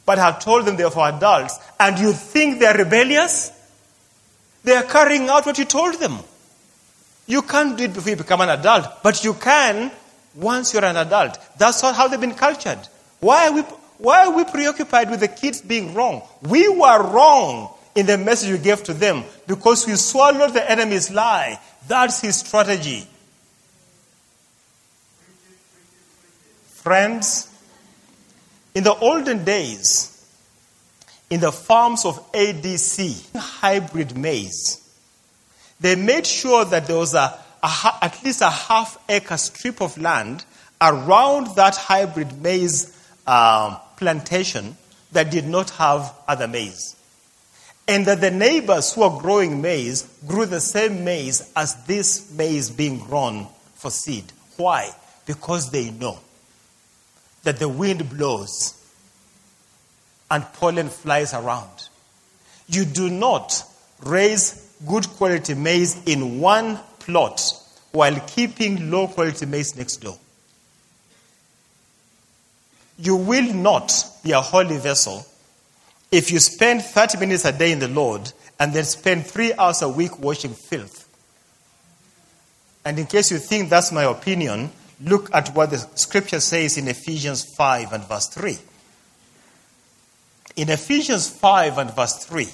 but 0.05 0.17
have 0.17 0.39
told 0.39 0.65
them 0.65 0.75
they 0.75 0.83
are 0.83 0.91
for 0.91 1.07
adults. 1.07 1.59
And 1.79 1.97
you 1.99 2.13
think 2.13 2.59
they're 2.59 2.77
rebellious? 2.77 3.51
They 4.63 4.75
are 4.75 4.83
carrying 4.83 5.29
out 5.29 5.45
what 5.45 5.57
you 5.57 5.65
told 5.65 5.95
them. 5.95 6.17
You 7.27 7.41
can't 7.41 7.77
do 7.77 7.85
it 7.85 7.93
before 7.93 8.11
you 8.11 8.15
become 8.15 8.41
an 8.41 8.49
adult, 8.49 9.03
but 9.03 9.23
you 9.23 9.33
can 9.33 9.91
once 10.35 10.73
you're 10.73 10.85
an 10.85 10.97
adult. 10.97 11.37
That's 11.57 11.81
how 11.81 12.07
they've 12.07 12.21
been 12.21 12.35
cultured. 12.35 12.79
Why 13.19 13.47
are 13.47 13.53
we 13.53 13.61
why 13.97 14.25
are 14.25 14.31
we 14.31 14.43
preoccupied 14.43 15.09
with 15.09 15.21
the 15.21 15.27
kids 15.27 15.61
being 15.61 15.93
wrong? 15.93 16.21
We 16.41 16.67
were 16.67 17.01
wrong 17.11 17.73
in 17.95 18.05
the 18.05 18.17
message 18.17 18.51
we 18.51 18.57
gave 18.57 18.83
to 18.83 18.93
them 18.93 19.23
because 19.47 19.87
we 19.87 19.95
swallowed 19.95 20.53
the 20.53 20.69
enemy's 20.69 21.09
lie. 21.09 21.59
That's 21.87 22.19
his 22.19 22.35
strategy. 22.35 23.07
Friends, 26.73 27.49
in 28.75 28.83
the 28.83 28.93
olden 28.93 29.45
days, 29.45 30.11
in 31.29 31.39
the 31.39 31.51
farms 31.51 32.05
of 32.05 32.31
ADC, 32.33 33.35
hybrid 33.35 34.15
maize, 34.17 34.81
they 35.79 35.95
made 35.95 36.27
sure 36.27 36.65
that 36.65 36.85
there 36.85 36.97
was 36.97 37.13
a, 37.13 37.39
a, 37.63 37.97
at 38.01 38.21
least 38.23 38.41
a 38.41 38.49
half 38.49 38.97
acre 39.09 39.37
strip 39.37 39.81
of 39.81 39.97
land 39.97 40.45
around 40.81 41.55
that 41.55 41.75
hybrid 41.75 42.41
maize 42.41 42.91
um, 43.25 43.77
plantation 43.95 44.75
that 45.13 45.31
did 45.31 45.47
not 45.47 45.69
have 45.71 46.13
other 46.27 46.47
maize. 46.47 46.95
And 47.87 48.05
that 48.07 48.19
the 48.19 48.31
neighbors 48.31 48.93
who 48.93 49.03
are 49.03 49.21
growing 49.21 49.61
maize 49.61 50.01
grew 50.27 50.45
the 50.45 50.59
same 50.59 51.05
maize 51.05 51.51
as 51.55 51.85
this 51.85 52.31
maize 52.33 52.69
being 52.69 52.99
grown 52.99 53.47
for 53.75 53.89
seed. 53.89 54.25
Why? 54.57 54.91
Because 55.25 55.71
they 55.71 55.91
know 55.91 56.19
that 57.45 57.57
the 57.57 57.69
wind 57.69 58.09
blows 58.09 58.73
and 60.29 60.43
pollen 60.53 60.89
flies 60.89 61.33
around. 61.33 61.89
You 62.67 62.83
do 62.85 63.09
not 63.09 63.63
raise 64.03 64.75
good 64.85 65.07
quality 65.07 65.53
maize 65.53 66.03
in 66.05 66.39
one 66.41 66.79
plot 66.99 67.41
while 67.91 68.19
keeping 68.27 68.91
low 68.91 69.07
quality 69.07 69.45
maize 69.45 69.75
next 69.77 69.97
door. 69.97 70.17
You 72.97 73.15
will 73.15 73.53
not 73.53 73.93
be 74.23 74.31
a 74.31 74.41
holy 74.41 74.77
vessel 74.77 75.25
if 76.11 76.31
you 76.31 76.39
spend 76.39 76.81
30 76.81 77.19
minutes 77.19 77.45
a 77.45 77.51
day 77.51 77.71
in 77.71 77.79
the 77.79 77.87
Lord 77.87 78.31
and 78.59 78.73
then 78.73 78.85
spend 78.85 79.25
three 79.25 79.53
hours 79.53 79.81
a 79.81 79.89
week 79.89 80.17
washing 80.19 80.53
filth. 80.53 81.03
And 82.83 82.97
in 82.97 83.05
case 83.05 83.31
you 83.31 83.37
think 83.37 83.69
that's 83.69 83.91
my 83.91 84.03
opinion, 84.03 84.71
look 85.01 85.33
at 85.33 85.49
what 85.49 85.71
the 85.71 85.77
scripture 85.95 86.39
says 86.39 86.77
in 86.77 86.87
Ephesians 86.87 87.43
5 87.43 87.93
and 87.93 88.03
verse 88.05 88.27
3. 88.27 88.57
In 90.55 90.69
Ephesians 90.69 91.29
5 91.29 91.77
and 91.77 91.93
verse 91.95 92.25
3, 92.25 92.47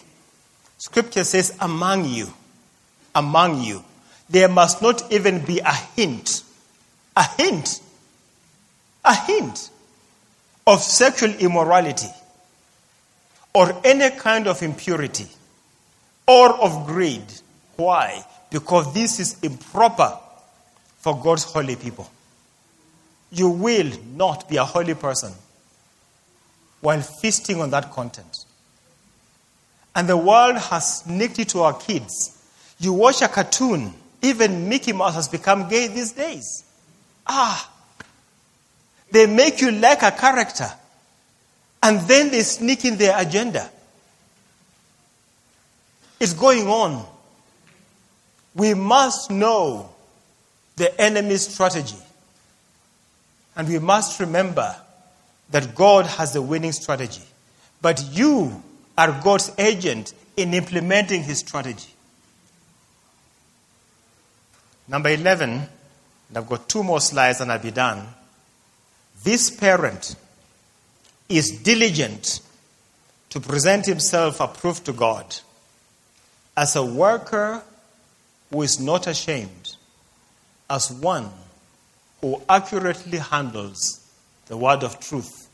scripture 0.78 1.24
says, 1.24 1.56
Among 1.60 2.06
you, 2.06 2.34
among 3.14 3.62
you, 3.62 3.84
there 4.30 4.48
must 4.48 4.82
not 4.82 5.12
even 5.12 5.46
be 5.46 5.60
a 5.60 5.74
hint, 5.96 6.44
a 7.16 7.24
hint, 7.38 7.82
a 9.06 9.16
hint 9.16 9.70
of 10.66 10.82
sexual 10.82 11.32
immorality 11.32 12.10
or 13.54 13.80
any 13.84 14.10
kind 14.18 14.48
of 14.48 14.64
impurity 14.64 15.28
or 16.28 16.50
of 16.62 16.88
greed. 16.88 17.26
Why? 17.76 18.24
Because 18.50 18.94
this 18.94 19.20
is 19.20 19.38
improper 19.44 20.18
for 21.00 21.22
God's 21.22 21.44
holy 21.44 21.76
people. 21.76 22.10
You 23.32 23.50
will 23.50 23.92
not 24.14 24.50
be 24.50 24.58
a 24.58 24.66
holy 24.66 24.94
person 24.94 25.34
while 26.82 27.02
feasting 27.02 27.62
on 27.62 27.70
that 27.72 27.92
content. 27.92 28.46
And 29.96 30.08
the 30.08 30.18
world 30.18 30.58
has 30.58 31.00
sneaked 31.00 31.40
it 31.40 31.50
to 31.50 31.62
our 31.62 31.74
kids. 31.74 32.38
You 32.80 32.94
watch 32.94 33.22
a 33.22 33.28
cartoon, 33.28 33.94
even 34.22 34.68
Mickey 34.70 34.94
Mouse 34.94 35.16
has 35.16 35.28
become 35.28 35.70
gay 35.70 35.88
these 35.88 36.14
days. 36.14 36.64
Ah, 37.28 37.70
they 39.12 39.28
make 39.28 39.62
you 39.62 39.72
like 39.72 40.02
a 40.02 40.12
character. 40.12 40.70
And 41.84 42.02
then 42.02 42.32
they 42.32 42.42
sneak 42.42 42.86
in 42.86 42.98
their 42.98 43.20
agenda. 43.20 43.70
It's 46.20 46.34
going 46.34 46.68
on. 46.68 47.06
We 48.54 48.74
must 48.74 49.32
know 49.32 49.90
the 50.76 51.00
enemy's 51.00 51.48
strategy. 51.48 51.98
And 53.56 53.68
we 53.68 53.80
must 53.80 54.20
remember 54.20 54.76
that 55.52 55.76
God 55.76 56.06
has 56.06 56.34
the 56.34 56.42
winning 56.42 56.72
strategy. 56.72 57.24
But 57.82 58.04
you 58.12 58.64
are 58.98 59.20
God's 59.24 59.52
agent 59.58 60.14
in 60.38 60.54
implementing 60.54 61.24
his 61.24 61.40
strategy. 61.40 61.90
Number 64.88 65.10
11, 65.10 65.50
and 65.50 66.38
I've 66.38 66.48
got 66.48 66.68
two 66.68 66.84
more 66.84 67.02
slides 67.02 67.42
and 67.42 67.52
I'll 67.52 67.60
be 67.60 67.72
done. 67.72 68.08
This 69.24 69.50
parent 69.50 70.16
is 71.30 71.52
diligent 71.52 72.42
to 73.30 73.40
present 73.40 73.86
himself 73.86 74.40
approved 74.40 74.86
to 74.86 74.94
God 74.94 75.36
as 76.58 76.76
a 76.76 76.84
worker 76.84 77.64
who 78.50 78.62
is 78.62 78.80
not 78.80 79.08
ashamed, 79.08 79.76
as 80.70 80.92
one 80.92 81.30
who 82.22 82.42
accurately 82.48 83.18
handles 83.18 84.08
the 84.48 84.56
word 84.56 84.84
of 84.84 85.00
truth 85.00 85.50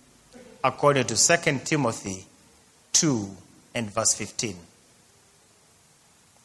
according 0.64 1.06
to 1.06 1.16
2 1.16 1.60
Timothy 1.64 2.26
2 2.94 3.30
and 3.74 3.90
verse 3.92 4.14
15. 4.14 4.56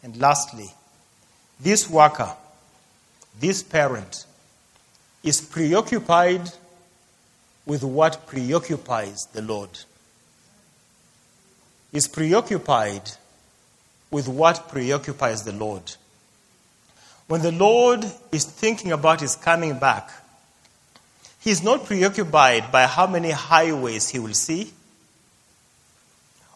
And 0.03 0.17
lastly, 0.17 0.71
this 1.61 1.89
worker, 1.89 2.31
this 3.39 3.63
parent, 3.63 4.27
is 5.23 5.41
preoccupied 5.41 6.51
with 7.65 7.85
what 7.85 8.27
preoccupies 8.27 9.27
the 9.33 9.43
Lord. 9.43 9.71
Is 11.93 12.09
preoccupied 12.09 13.11
with 14.11 14.29
what 14.29 14.69
preoccupies 14.69 15.45
the 15.45 15.53
Lord. 15.53 15.95
When 17.29 17.43
the 17.43 17.53
Lord 17.53 18.05
is 18.31 18.45
thinking 18.45 18.93
about 18.93 19.21
his 19.21 19.37
coming 19.37 19.79
back, 19.79 20.11
he's 21.41 21.63
not 21.63 21.85
preoccupied 21.87 22.71
by 22.71 22.87
how 22.87 23.07
many 23.07 23.31
highways 23.31 24.09
he 24.09 24.19
will 24.19 24.35
see 24.35 24.73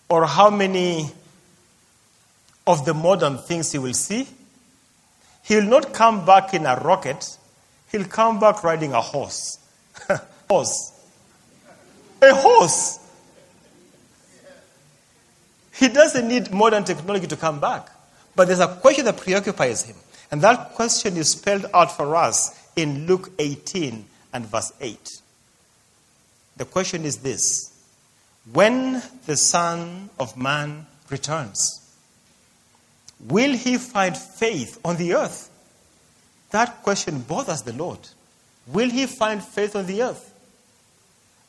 or 0.08 0.26
how 0.26 0.50
many 0.50 1.10
of 2.66 2.84
the 2.84 2.94
modern 2.94 3.38
things 3.38 3.72
he 3.72 3.78
will 3.78 3.94
see. 3.94 4.26
He 5.42 5.56
will 5.56 5.64
not 5.64 5.94
come 5.94 6.26
back 6.26 6.54
in 6.54 6.66
a 6.66 6.76
rocket, 6.76 7.36
he'll 7.92 8.04
come 8.04 8.40
back 8.40 8.64
riding 8.64 8.92
a 8.92 9.00
horse. 9.00 9.58
horse. 10.48 10.92
A 12.22 12.34
horse. 12.34 12.98
He 15.72 15.88
doesn't 15.88 16.26
need 16.26 16.50
modern 16.52 16.84
technology 16.84 17.26
to 17.26 17.36
come 17.36 17.60
back. 17.60 17.90
But 18.34 18.48
there's 18.48 18.60
a 18.60 18.68
question 18.68 19.04
that 19.04 19.16
preoccupies 19.18 19.82
him. 19.82 19.96
And 20.30 20.42
that 20.42 20.74
question 20.74 21.16
is 21.16 21.30
spelled 21.30 21.66
out 21.72 21.96
for 21.96 22.16
us 22.16 22.58
in 22.74 23.06
Luke 23.06 23.30
18 23.38 24.04
and 24.32 24.46
verse 24.46 24.72
8. 24.80 24.98
The 26.56 26.64
question 26.64 27.04
is 27.04 27.18
this 27.18 27.72
When 28.52 29.02
the 29.26 29.36
Son 29.36 30.10
of 30.18 30.36
Man 30.36 30.86
returns, 31.10 31.80
will 33.20 33.52
he 33.52 33.78
find 33.78 34.16
faith 34.16 34.80
on 34.84 34.96
the 34.96 35.14
earth? 35.14 35.50
That 36.50 36.82
question 36.82 37.20
bothers 37.20 37.62
the 37.62 37.72
Lord. 37.72 37.98
Will 38.66 38.90
he 38.90 39.06
find 39.06 39.42
faith 39.42 39.76
on 39.76 39.86
the 39.86 40.02
earth? 40.02 40.32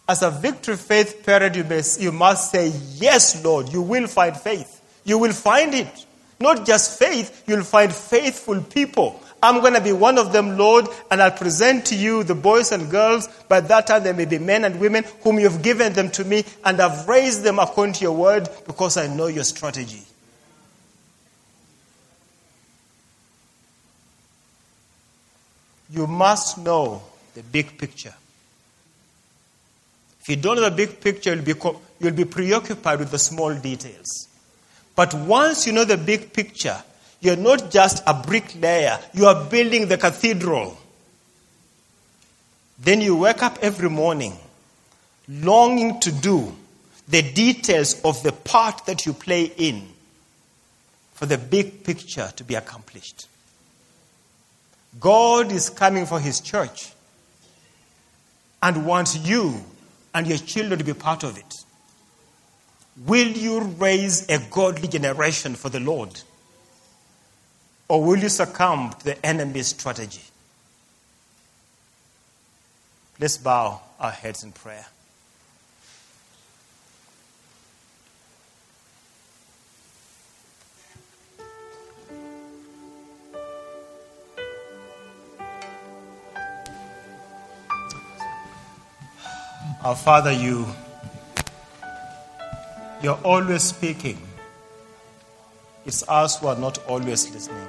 As 0.09 0.21
a 0.21 0.31
victory 0.31 0.77
faith 0.77 1.25
parent, 1.25 1.55
you, 1.99 2.11
must 2.11 2.51
say, 2.51 2.71
Yes, 2.95 3.43
Lord, 3.43 3.69
you 3.69 3.81
will 3.81 4.07
find 4.07 4.37
faith. 4.37 4.81
You 5.03 5.17
will 5.17 5.33
find 5.33 5.73
it. 5.73 6.05
Not 6.39 6.65
just 6.65 6.99
faith, 6.99 7.43
you'll 7.47 7.63
find 7.63 7.93
faithful 7.93 8.61
people. 8.61 9.21
I'm 9.41 9.61
going 9.61 9.73
to 9.73 9.81
be 9.81 9.91
one 9.91 10.17
of 10.17 10.33
them, 10.33 10.57
Lord, 10.57 10.87
and 11.11 11.21
I'll 11.21 11.31
present 11.31 11.85
to 11.87 11.95
you 11.95 12.23
the 12.23 12.35
boys 12.35 12.71
and 12.71 12.89
girls. 12.89 13.27
By 13.47 13.61
that 13.61 13.87
time, 13.87 14.03
there 14.03 14.13
may 14.13 14.25
be 14.25 14.39
men 14.39 14.65
and 14.65 14.79
women 14.79 15.03
whom 15.21 15.39
you've 15.39 15.61
given 15.61 15.93
them 15.93 16.09
to 16.11 16.25
me, 16.25 16.43
and 16.65 16.79
I've 16.79 17.07
raised 17.07 17.43
them 17.43 17.59
according 17.59 17.93
to 17.95 18.01
your 18.01 18.15
word 18.15 18.49
because 18.65 18.97
I 18.97 19.07
know 19.07 19.27
your 19.27 19.43
strategy. 19.43 20.03
You 25.89 26.07
must 26.07 26.57
know 26.57 27.01
the 27.33 27.43
big 27.43 27.77
picture. 27.77 28.13
If 30.21 30.29
you 30.29 30.35
don't 30.35 30.57
know 30.57 30.69
the 30.69 30.75
big 30.75 30.99
picture, 30.99 31.33
you'll 31.33 31.45
be, 31.45 31.53
you'll 31.99 32.13
be 32.13 32.25
preoccupied 32.25 32.99
with 32.99 33.11
the 33.11 33.19
small 33.19 33.53
details. 33.55 34.27
But 34.97 35.13
once 35.13 35.67
you 35.67 35.73
know 35.73 35.85
the 35.85 35.95
big 35.95 36.33
picture, 36.33 36.83
you're 37.21 37.35
not 37.35 37.69
just 37.69 38.01
a 38.07 38.15
bricklayer, 38.15 38.97
you 39.13 39.27
are 39.27 39.45
building 39.45 39.87
the 39.87 39.97
cathedral. 39.97 40.75
Then 42.79 43.01
you 43.01 43.15
wake 43.15 43.43
up 43.43 43.59
every 43.61 43.91
morning 43.91 44.33
longing 45.29 45.99
to 45.99 46.11
do 46.11 46.51
the 47.07 47.21
details 47.21 48.01
of 48.03 48.23
the 48.23 48.31
part 48.31 48.87
that 48.87 49.05
you 49.05 49.13
play 49.13 49.43
in 49.43 49.87
for 51.13 51.27
the 51.27 51.37
big 51.37 51.83
picture 51.83 52.31
to 52.35 52.43
be 52.43 52.55
accomplished. 52.55 53.27
God 54.99 55.51
is 55.51 55.69
coming 55.69 56.07
for 56.07 56.19
his 56.19 56.39
church 56.39 56.91
and 58.63 58.83
wants 58.83 59.15
you 59.15 59.63
and 60.15 60.25
your 60.25 60.39
children 60.39 60.79
to 60.79 60.83
be 60.83 60.93
part 60.93 61.23
of 61.23 61.37
it. 61.37 61.53
Will 63.05 63.27
you 63.27 63.59
raise 63.61 64.27
a 64.27 64.39
godly 64.49 64.87
generation 64.87 65.53
for 65.55 65.69
the 65.69 65.79
Lord? 65.79 66.19
Or 67.87 68.03
will 68.03 68.17
you 68.17 68.29
succumb 68.29 68.93
to 68.99 69.05
the 69.05 69.25
enemy's 69.25 69.67
strategy? 69.67 70.23
Let's 73.19 73.37
bow 73.37 73.81
our 73.99 74.11
heads 74.11 74.43
in 74.43 74.51
prayer. 74.51 74.85
Our 89.83 89.95
Father, 89.95 90.31
you, 90.31 90.65
you're 93.01 93.19
always 93.23 93.63
speaking. 93.63 94.17
It's 95.85 96.07
us 96.07 96.39
who 96.39 96.47
are 96.47 96.57
not 96.57 96.77
always 96.85 97.31
listening. 97.31 97.67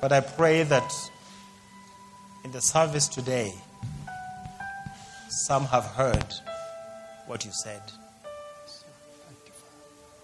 But 0.00 0.12
I 0.12 0.20
pray 0.20 0.62
that 0.64 0.92
in 2.44 2.52
the 2.52 2.60
service 2.60 3.08
today, 3.08 3.52
some 5.28 5.64
have 5.66 5.84
heard 5.84 6.34
what 7.26 7.44
you 7.44 7.50
said. 7.52 7.82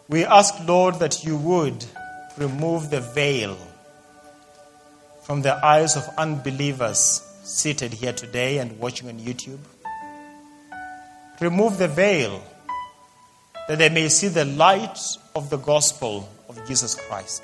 We 0.08 0.24
ask, 0.24 0.54
Lord, 0.66 0.96
that 0.96 1.24
you 1.24 1.36
would 1.36 1.84
remove 2.36 2.90
the 2.90 3.00
veil 3.00 3.56
from 5.22 5.42
the 5.42 5.64
eyes 5.64 5.96
of 5.96 6.04
unbelievers 6.18 7.22
seated 7.44 7.92
here 7.92 8.12
today 8.12 8.58
and 8.58 8.78
watching 8.78 9.08
on 9.08 9.18
YouTube. 9.18 9.60
Remove 11.40 11.78
the 11.78 11.88
veil 11.88 12.42
that 13.68 13.78
they 13.78 13.88
may 13.88 14.08
see 14.08 14.28
the 14.28 14.44
light 14.44 14.98
of 15.34 15.50
the 15.50 15.56
gospel 15.56 16.28
of 16.48 16.66
Jesus 16.66 16.94
Christ, 16.94 17.42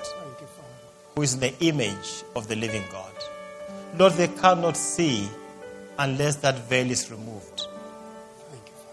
who 1.15 1.21
is 1.21 1.33
in 1.33 1.39
the 1.39 1.53
image 1.59 2.23
of 2.35 2.47
the 2.47 2.55
living 2.55 2.83
God. 2.91 3.11
Lord, 3.97 4.13
they 4.13 4.27
cannot 4.27 4.77
see 4.77 5.29
unless 5.97 6.37
that 6.37 6.67
veil 6.69 6.89
is 6.89 7.09
removed. 7.09 7.67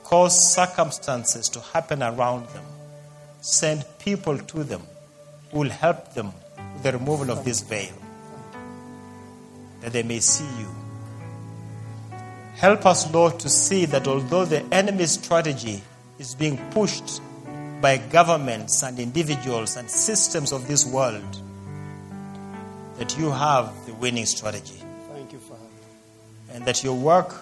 Cause 0.05 0.55
circumstances 0.55 1.49
to 1.51 1.61
happen 1.61 2.03
around 2.03 2.47
them. 2.49 2.65
Send 3.41 3.85
people 3.99 4.39
to 4.39 4.65
them 4.65 4.83
who 5.51 5.61
will 5.61 5.71
help 5.71 6.15
them 6.15 6.33
with 6.75 6.83
the 6.83 6.93
removal 6.93 7.31
of 7.31 7.45
this 7.45 7.61
veil, 7.61 7.95
that 9.81 9.93
they 9.93 10.03
may 10.03 10.21
see 10.21 10.49
you 10.61 10.69
Help 12.57 12.87
us, 12.87 13.13
Lord, 13.13 13.39
to 13.41 13.51
see 13.51 13.85
that 13.85 14.09
although 14.09 14.47
the 14.47 14.63
enemy's 14.73 15.13
strategy 15.13 15.83
is 16.19 16.35
being 16.35 16.59
pushed 16.71 17.21
by 17.81 17.99
governments 17.99 18.83
and 18.83 18.99
individuals 18.99 19.77
and 19.77 19.91
systems 19.91 20.53
of 20.53 20.67
this 20.67 20.87
world, 20.87 21.43
that 22.99 23.19
you 23.19 23.31
have 23.31 23.73
the 23.87 23.93
winning 23.95 24.27
strategy. 24.27 24.81
Thank 25.13 25.33
you, 25.33 25.39
Father. 25.39 25.61
And 26.53 26.65
that 26.65 26.83
your 26.83 26.95
work, 26.95 27.35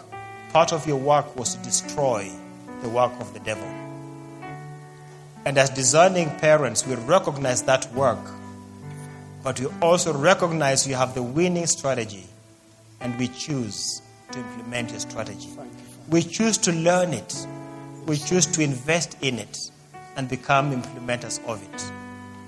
part 0.52 0.72
of 0.72 0.86
your 0.86 0.96
work, 0.96 1.36
was 1.36 1.54
to 1.54 1.62
destroy 1.62 2.30
the 2.82 2.88
work 2.88 3.12
of 3.20 3.32
the 3.32 3.40
devil. 3.40 3.68
And 5.44 5.58
as 5.58 5.70
discerning 5.70 6.30
parents, 6.38 6.86
we 6.86 6.96
recognize 6.96 7.62
that 7.64 7.92
work, 7.92 8.18
but 9.42 9.60
we 9.60 9.66
also 9.82 10.12
recognize 10.12 10.86
you 10.88 10.94
have 10.94 11.14
the 11.14 11.22
winning 11.22 11.66
strategy, 11.66 12.26
and 13.00 13.16
we 13.18 13.28
choose 13.28 14.00
to 14.32 14.38
implement 14.38 14.90
your 14.90 15.00
strategy. 15.00 15.50
We 16.08 16.22
choose 16.22 16.58
to 16.58 16.72
learn 16.72 17.12
it. 17.12 17.46
We 18.06 18.16
choose 18.16 18.46
to 18.46 18.62
invest 18.62 19.16
in 19.22 19.38
it 19.38 19.70
and 20.16 20.28
become 20.28 20.72
implementers 20.72 21.44
of 21.46 21.62
it. 21.62 21.92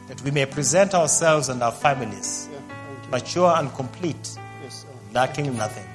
That 0.08 0.20
we 0.22 0.30
may 0.30 0.46
present 0.46 0.94
ourselves 0.94 1.48
and 1.48 1.62
our 1.62 1.72
families 1.72 2.48
mature 3.10 3.54
and 3.56 3.72
complete, 3.74 4.36
lacking 5.12 5.56
nothing. 5.56 5.86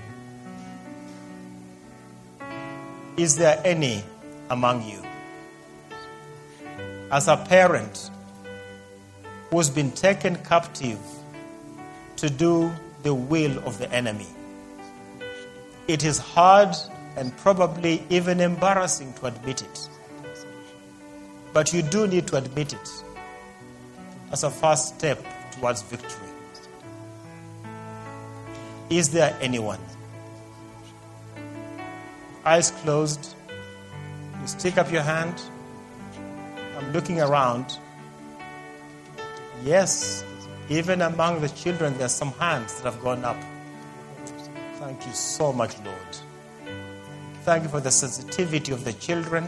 Is 3.18 3.38
there 3.38 3.62
any 3.66 4.04
among 4.50 4.84
you? 4.84 5.04
As 7.12 7.28
a 7.28 7.38
parent 7.38 8.10
who's 9.50 9.70
been 9.70 9.92
taken 9.92 10.38
captive 10.38 11.00
to 12.16 12.30
do 12.30 12.72
the 13.04 13.14
will 13.14 13.58
of 13.68 13.78
the 13.78 13.92
enemy, 13.92 14.28
it 15.88 16.06
is 16.06 16.18
hard 16.18 16.76
and 17.16 17.36
probably 17.38 18.04
even 18.10 18.40
embarrassing 18.40 19.14
to 19.14 19.28
admit 19.28 19.62
it. 19.62 19.90
But 21.54 21.74
you 21.74 21.82
do 21.82 22.08
need 22.08 22.28
to 22.28 22.38
admit 22.38 22.74
it 22.74 22.90
as 24.32 24.44
a 24.44 24.50
first 24.50 24.98
step 24.98 25.24
towards 25.52 25.82
victory. 25.82 26.28
Is 28.90 29.10
there 29.10 29.38
anyone? 29.42 29.80
Eyes 32.46 32.72
closed. 32.72 33.36
You 34.42 34.48
stick 34.48 34.78
up 34.78 34.92
your 34.92 35.04
hand. 35.04 35.42
I'm 36.78 36.92
looking 36.92 37.22
around. 37.22 37.78
Yes, 39.64 40.24
even 40.70 41.02
among 41.02 41.42
the 41.42 41.50
children, 41.50 41.94
there 41.98 42.06
are 42.06 42.10
some 42.10 42.32
hands 42.34 42.82
that 42.82 42.92
have 42.92 43.02
gone 43.02 43.24
up. 43.24 43.38
Thank 44.80 45.06
you 45.06 45.14
so 45.14 45.54
much, 45.54 45.76
Lord. 45.86 46.31
Thank 47.44 47.64
you 47.64 47.70
for 47.70 47.80
the 47.80 47.92
sensitivity 47.92 48.72
of 48.72 48.84
the 48.84 48.94
children 48.94 49.48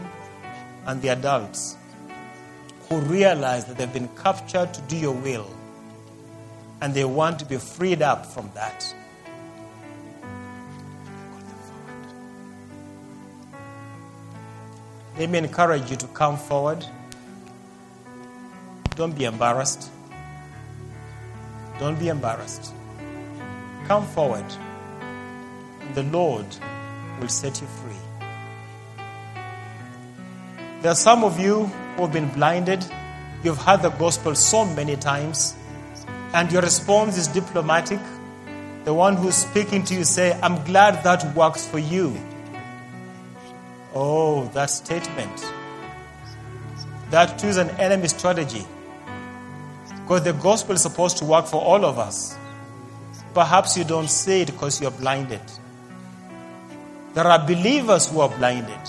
and 0.86 1.00
the 1.00 1.08
adults 1.08 1.76
who 2.88 2.98
realize 3.00 3.64
that 3.66 3.78
they've 3.78 3.92
been 3.92 4.08
captured 4.22 4.74
to 4.74 4.80
do 4.82 4.96
your 4.96 5.14
will 5.14 5.46
and 6.80 6.92
they 6.92 7.04
want 7.04 7.38
to 7.38 7.44
be 7.44 7.56
freed 7.56 8.02
up 8.02 8.26
from 8.26 8.50
that. 8.54 8.94
Let 15.16 15.30
me 15.30 15.38
encourage 15.38 15.90
you 15.90 15.96
to 15.96 16.06
come 16.08 16.36
forward. 16.36 16.84
Don't 18.96 19.16
be 19.16 19.24
embarrassed. 19.24 19.90
Don't 21.78 21.98
be 21.98 22.08
embarrassed. 22.08 22.74
Come 23.86 24.04
forward 24.06 24.44
the 25.94 26.02
Lord 26.04 26.46
will 27.24 27.30
set 27.30 27.58
you 27.62 27.66
free. 27.66 27.96
There 30.82 30.92
are 30.92 30.94
some 30.94 31.24
of 31.24 31.40
you 31.40 31.64
who 31.96 32.02
have 32.02 32.12
been 32.12 32.28
blinded. 32.28 32.84
You've 33.42 33.56
heard 33.56 33.80
the 33.80 33.88
gospel 33.88 34.34
so 34.34 34.66
many 34.66 34.96
times, 34.96 35.54
and 36.34 36.52
your 36.52 36.60
response 36.60 37.16
is 37.16 37.28
diplomatic. 37.28 38.00
The 38.84 38.92
one 38.92 39.16
who's 39.16 39.36
speaking 39.36 39.84
to 39.84 39.94
you 39.94 40.04
say, 40.04 40.38
I'm 40.42 40.62
glad 40.64 41.02
that 41.04 41.34
works 41.34 41.66
for 41.66 41.78
you. 41.78 42.14
Oh, 43.94 44.50
that 44.52 44.68
statement. 44.68 45.52
That 47.08 47.38
too 47.38 47.46
is 47.46 47.56
an 47.56 47.70
enemy 47.70 48.08
strategy. 48.08 48.66
Because 50.02 50.24
the 50.24 50.34
gospel 50.34 50.74
is 50.74 50.82
supposed 50.82 51.16
to 51.18 51.24
work 51.24 51.46
for 51.46 51.62
all 51.62 51.86
of 51.86 51.98
us. 51.98 52.36
Perhaps 53.32 53.78
you 53.78 53.84
don't 53.84 54.10
see 54.10 54.42
it 54.42 54.46
because 54.46 54.78
you're 54.82 54.90
blinded. 54.90 55.40
There 57.14 57.26
are 57.26 57.38
believers 57.46 58.10
who 58.10 58.20
are 58.20 58.28
blinded. 58.28 58.80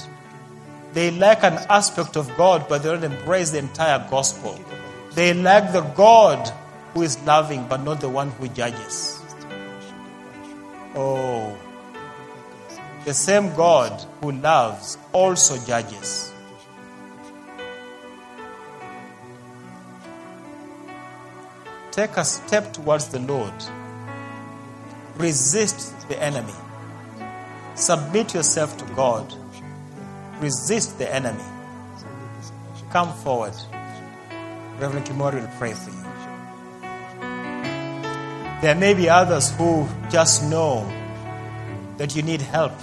They 0.93 1.11
lack 1.11 1.43
an 1.43 1.59
aspect 1.69 2.15
of 2.15 2.35
God, 2.35 2.67
but 2.67 2.81
they 2.81 2.89
don't 2.89 3.03
embrace 3.03 3.51
the 3.51 3.59
entire 3.59 4.07
gospel. 4.09 4.59
They 5.13 5.33
lack 5.33 5.71
the 5.73 5.81
God 5.81 6.51
who 6.93 7.03
is 7.03 7.21
loving, 7.23 7.67
but 7.67 7.83
not 7.83 8.01
the 8.01 8.09
one 8.09 8.31
who 8.31 8.47
judges. 8.47 9.21
Oh, 10.95 11.55
the 13.03 13.13
same 13.13 13.53
God 13.55 14.03
who 14.21 14.31
loves 14.31 14.97
also 15.13 15.63
judges. 15.65 16.33
Take 21.91 22.17
a 22.17 22.25
step 22.25 22.73
towards 22.73 23.09
the 23.09 23.19
Lord. 23.19 23.53
Resist 25.17 26.09
the 26.09 26.21
enemy. 26.21 26.53
Submit 27.75 28.33
yourself 28.33 28.77
to 28.77 28.85
God. 28.93 29.33
Resist 30.39 30.97
the 30.97 31.13
enemy. 31.13 31.43
Come 32.91 33.13
forward. 33.13 33.53
Reverend 34.79 35.05
Kimori 35.05 35.41
will 35.41 35.57
pray 35.57 35.73
for 35.73 35.89
you. 35.89 36.05
There 38.61 38.75
may 38.75 38.93
be 38.93 39.09
others 39.09 39.51
who 39.51 39.87
just 40.09 40.43
know 40.49 40.89
that 41.97 42.15
you 42.15 42.21
need 42.21 42.41
help 42.41 42.73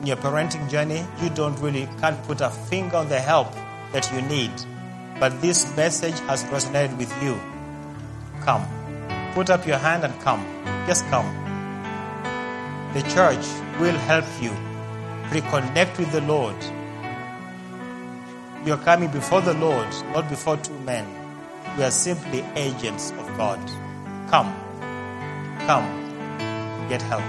in 0.00 0.06
your 0.06 0.16
parenting 0.16 0.70
journey. 0.70 1.04
You 1.20 1.30
don't 1.30 1.58
really 1.60 1.88
can't 2.00 2.22
put 2.22 2.40
a 2.40 2.50
finger 2.50 2.96
on 2.96 3.08
the 3.08 3.18
help 3.18 3.52
that 3.92 4.10
you 4.12 4.22
need. 4.22 4.52
But 5.18 5.40
this 5.40 5.76
message 5.76 6.18
has 6.20 6.44
resonated 6.44 6.96
with 6.96 7.12
you. 7.22 7.38
Come. 8.42 8.64
Put 9.34 9.50
up 9.50 9.66
your 9.66 9.78
hand 9.78 10.04
and 10.04 10.20
come. 10.20 10.46
Just 10.86 11.04
come. 11.06 11.47
The 12.94 13.02
church 13.02 13.44
will 13.78 13.96
help 14.08 14.24
you 14.40 14.50
reconnect 15.28 15.98
with 15.98 16.10
the 16.10 16.22
Lord. 16.22 16.56
You're 18.64 18.78
coming 18.78 19.10
before 19.10 19.42
the 19.42 19.52
Lord, 19.52 19.88
not 20.14 20.28
before 20.30 20.56
two 20.56 20.78
men. 20.80 21.06
We 21.76 21.84
are 21.84 21.90
simply 21.90 22.40
agents 22.56 23.10
of 23.12 23.26
God. 23.36 23.60
Come. 24.30 24.52
Come. 25.66 25.86
Get 26.88 27.02
help. 27.02 27.22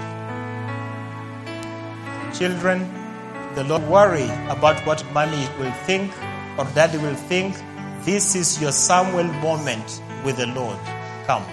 Children, 2.34 2.90
the 3.54 3.64
Lord 3.64 3.86
worry 3.86 4.30
about 4.48 4.80
what 4.86 5.04
mommy 5.12 5.46
will 5.58 5.72
think 5.84 6.10
or 6.58 6.64
daddy 6.74 6.96
will 6.96 7.14
think. 7.14 7.54
This 8.06 8.34
is 8.34 8.60
your 8.62 8.72
Samuel 8.72 9.24
moment 9.42 10.00
with 10.24 10.38
the 10.38 10.46
Lord. 10.46 10.78
Come. 11.26 11.44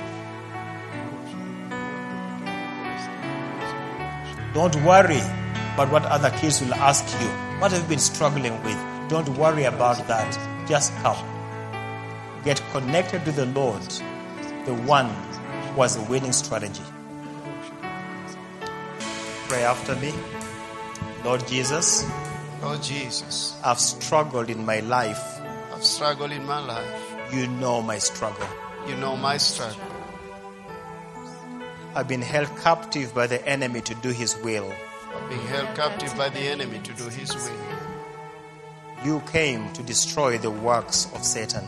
Don't 4.57 4.75
worry 4.83 5.21
about 5.75 5.91
what 5.91 6.03
other 6.05 6.31
kids 6.31 6.61
will 6.61 6.73
ask 6.73 7.05
you. 7.21 7.27
What 7.59 7.71
have 7.73 7.83
you 7.83 7.89
been 7.89 7.99
struggling 7.99 8.59
with? 8.63 8.75
Don't 9.07 9.29
worry 9.37 9.65
about 9.65 10.07
that. 10.07 10.67
Just 10.67 10.95
come. 11.03 11.23
Get 12.43 12.59
connected 12.71 13.23
to 13.25 13.31
the 13.31 13.45
Lord, 13.45 13.83
the 14.65 14.73
one 14.73 15.09
who 15.75 15.83
has 15.83 15.95
a 15.97 16.01
winning 16.09 16.31
strategy. 16.31 16.81
Pray 19.47 19.63
after 19.63 19.95
me. 19.97 20.11
Lord 21.23 21.45
Jesus, 21.47 22.03
Lord 22.59 22.81
Jesus, 22.81 23.61
I've 23.63 23.79
struggled 23.79 24.49
in 24.49 24.65
my 24.65 24.79
life. 24.79 25.39
I've 25.71 25.83
struggled 25.83 26.31
in 26.31 26.43
my 26.47 26.65
life. 26.65 27.15
You 27.31 27.45
know 27.45 27.83
my 27.83 27.99
struggle. 27.99 28.47
You 28.87 28.95
know 28.95 29.15
my 29.15 29.37
struggle. 29.37 29.86
I've 31.97 32.07
been 32.07 32.21
held 32.21 32.55
captive 32.59 33.15
by 33.15 33.25
the 33.25 33.43
enemy 33.49 33.81
to 33.81 33.95
do 33.95 34.09
his 34.09 34.37
will. 34.43 34.71
I've 35.15 35.29
been 35.31 35.39
held 35.47 35.75
captive 35.75 36.15
by 36.15 36.29
the 36.29 36.41
enemy 36.41 36.77
to 36.83 36.93
do 36.93 37.09
his 37.09 37.33
will. 37.33 37.59
You 39.03 39.19
came 39.31 39.73
to 39.73 39.81
destroy 39.81 40.37
the 40.37 40.51
works 40.51 41.11
of 41.15 41.23
Satan. 41.23 41.67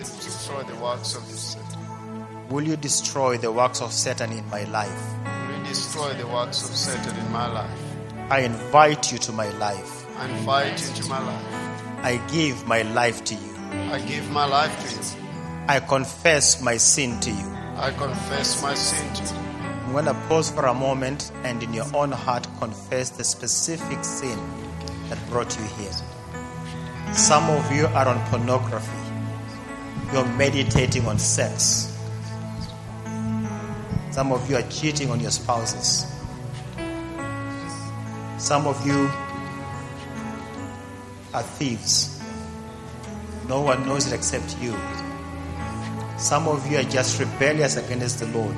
Us 0.00 0.24
destroy 0.24 0.62
the 0.62 0.76
works 0.76 1.14
of 1.14 1.24
Satan. 1.24 2.48
Will 2.48 2.66
you 2.66 2.76
destroy 2.76 3.36
the 3.36 3.52
works 3.52 3.82
of 3.82 3.92
Satan 3.92 4.32
in 4.32 4.48
my 4.48 4.64
life? 4.64 5.02
Will 5.26 5.58
you 5.58 5.64
destroy 5.66 6.10
the 6.14 6.26
works 6.26 6.66
of 6.66 6.74
Satan 6.74 7.14
in 7.14 7.30
my 7.30 7.52
life? 7.52 7.80
I 8.30 8.40
invite 8.40 9.12
you 9.12 9.18
to 9.18 9.32
my 9.32 9.50
life. 9.58 10.06
I 10.16 10.26
invite 10.30 10.80
you 10.80 11.02
to 11.02 11.08
my 11.10 11.20
life. 11.20 11.44
I 12.02 12.16
give 12.32 12.66
my 12.66 12.80
life 12.80 13.24
to 13.24 13.34
you. 13.34 13.54
I 13.92 14.00
give 14.00 14.30
my 14.30 14.46
life 14.46 14.74
to 14.88 14.96
you. 14.96 15.26
I 15.68 15.80
confess 15.80 16.62
my 16.62 16.78
sin 16.78 17.20
to 17.20 17.30
you. 17.30 17.57
I 17.80 17.92
confess 17.92 18.60
my 18.60 18.74
sin 18.74 19.14
to 19.14 19.22
you. 19.34 19.40
I'm 19.40 19.92
going 19.92 20.06
to 20.06 20.14
pause 20.28 20.50
for 20.50 20.66
a 20.66 20.74
moment 20.74 21.30
and 21.44 21.62
in 21.62 21.72
your 21.72 21.86
own 21.94 22.10
heart 22.10 22.44
confess 22.58 23.10
the 23.10 23.22
specific 23.22 24.04
sin 24.04 24.36
that 25.08 25.18
brought 25.30 25.56
you 25.56 25.64
here. 25.76 25.92
Some 27.12 27.48
of 27.48 27.70
you 27.70 27.86
are 27.86 28.08
on 28.08 28.18
pornography. 28.30 28.90
You're 30.12 30.26
meditating 30.26 31.06
on 31.06 31.20
sex. 31.20 31.96
Some 34.10 34.32
of 34.32 34.50
you 34.50 34.56
are 34.56 34.62
cheating 34.62 35.10
on 35.10 35.20
your 35.20 35.30
spouses. 35.30 36.04
Some 38.38 38.66
of 38.66 38.84
you 38.84 39.08
are 41.32 41.44
thieves. 41.44 42.20
No 43.48 43.60
one 43.60 43.86
knows 43.86 44.10
it 44.10 44.14
except 44.16 44.58
you. 44.60 44.76
Some 46.18 46.48
of 46.48 46.68
you 46.68 46.78
are 46.78 46.82
just 46.82 47.20
rebellious 47.20 47.76
against 47.76 48.18
the 48.18 48.26
Lord. 48.26 48.56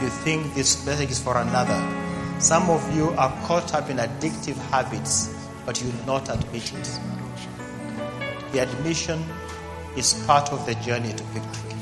You 0.00 0.08
think 0.08 0.54
this 0.54 0.86
message 0.86 1.10
is 1.10 1.20
for 1.20 1.36
another. 1.36 1.78
Some 2.40 2.70
of 2.70 2.96
you 2.96 3.10
are 3.10 3.30
caught 3.46 3.74
up 3.74 3.90
in 3.90 3.98
addictive 3.98 4.56
habits, 4.70 5.34
but 5.66 5.82
you 5.82 5.90
will 5.90 6.06
not 6.06 6.30
admit 6.30 6.72
it. 6.72 6.98
The 8.52 8.60
admission 8.60 9.22
is 9.98 10.14
part 10.26 10.50
of 10.50 10.64
the 10.64 10.76
journey 10.76 11.12
to 11.12 11.22
victory. 11.24 11.76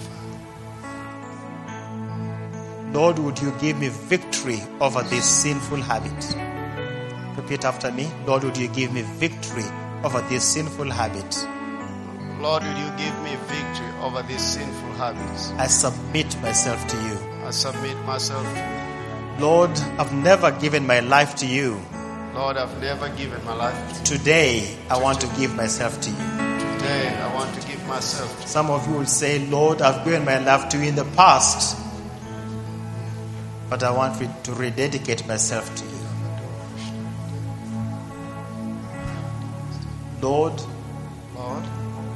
Lord, 2.93 3.21
would 3.21 3.41
you 3.41 3.53
give 3.61 3.79
me 3.79 3.89
victory 3.91 4.61
over 4.81 5.03
this 5.03 5.25
sinful 5.25 5.83
habit? 5.83 6.37
Repeat 7.37 7.65
after 7.65 7.93
me. 7.93 8.11
Lord, 8.27 8.43
would 8.43 8.57
you 8.57 8.67
give 8.69 8.93
me 8.93 9.03
victory 9.03 9.65
over 10.03 10.21
this 10.23 10.43
sinful 10.43 10.91
habit? 10.91 11.47
Lord, 12.43 12.65
will 12.65 12.77
you 12.77 12.91
give 12.97 13.17
me 13.23 13.37
victory 13.47 13.87
over 14.03 14.21
these 14.25 14.43
sinful 14.43 14.93
habits? 14.95 15.53
I 15.59 15.69
submit 15.69 16.27
myself 16.43 16.85
to 16.89 16.97
you. 16.97 17.17
I 17.47 17.53
submit 17.53 17.97
myself 18.05 18.43
to 18.43 18.59
you. 18.59 19.41
Lord, 19.41 19.71
I've 19.97 20.13
never 20.13 20.51
given 20.51 20.85
my 20.85 20.99
life 20.99 21.37
to 21.37 21.47
you. 21.47 21.81
Lord, 22.35 22.57
I've 22.57 22.81
never 22.81 23.09
given 23.11 23.45
my 23.45 23.55
life 23.55 23.79
to 23.93 23.99
you. 24.13 24.19
Today, 24.19 24.77
I 24.91 25.01
want 25.01 25.21
to 25.21 25.29
give 25.39 25.55
myself 25.55 26.01
to 26.01 26.11
you. 26.11 26.17
Today, 26.17 27.17
I 27.17 27.33
want 27.33 27.55
to 27.61 27.69
give 27.69 27.87
myself 27.87 28.41
to 28.43 28.49
Some 28.49 28.71
of 28.71 28.89
you 28.89 28.95
will 28.95 29.07
say, 29.07 29.39
Lord, 29.47 29.81
I've 29.81 30.05
given 30.05 30.25
my 30.25 30.39
life 30.39 30.69
to 30.71 30.79
you 30.79 30.89
in 30.89 30.97
the 30.97 31.05
past, 31.15 31.79
but 33.71 33.85
I 33.85 33.93
want 33.93 34.21
to 34.45 34.53
rededicate 34.53 35.29
myself 35.29 35.73
to 35.77 35.85
you. 35.85 35.91
Lord, 40.21 40.61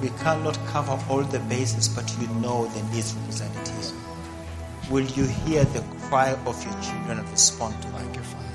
we 0.00 0.08
cannot 0.20 0.58
cover 0.66 0.98
all 1.08 1.22
the 1.22 1.38
bases, 1.40 1.88
but 1.88 2.14
you 2.20 2.28
know 2.40 2.66
the 2.66 2.82
needs 2.94 3.14
represented 3.14 3.68
here. 3.68 3.92
Will 4.90 5.04
you 5.04 5.24
hear 5.24 5.64
the 5.64 5.80
cry 6.08 6.32
of 6.46 6.64
your 6.64 6.74
children 6.82 7.18
and 7.18 7.28
respond 7.30 7.74
to 7.82 7.88
them? 7.88 8.00
thank 8.02 8.16
you, 8.16 8.22
Father. 8.22 8.46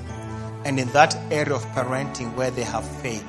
And 0.66 0.80
in 0.80 0.88
that 0.90 1.16
area 1.32 1.56
of 1.56 1.66
parenting 1.74 2.34
where 2.36 2.52
they 2.52 2.64
have 2.64 2.86
failed, 3.02 3.26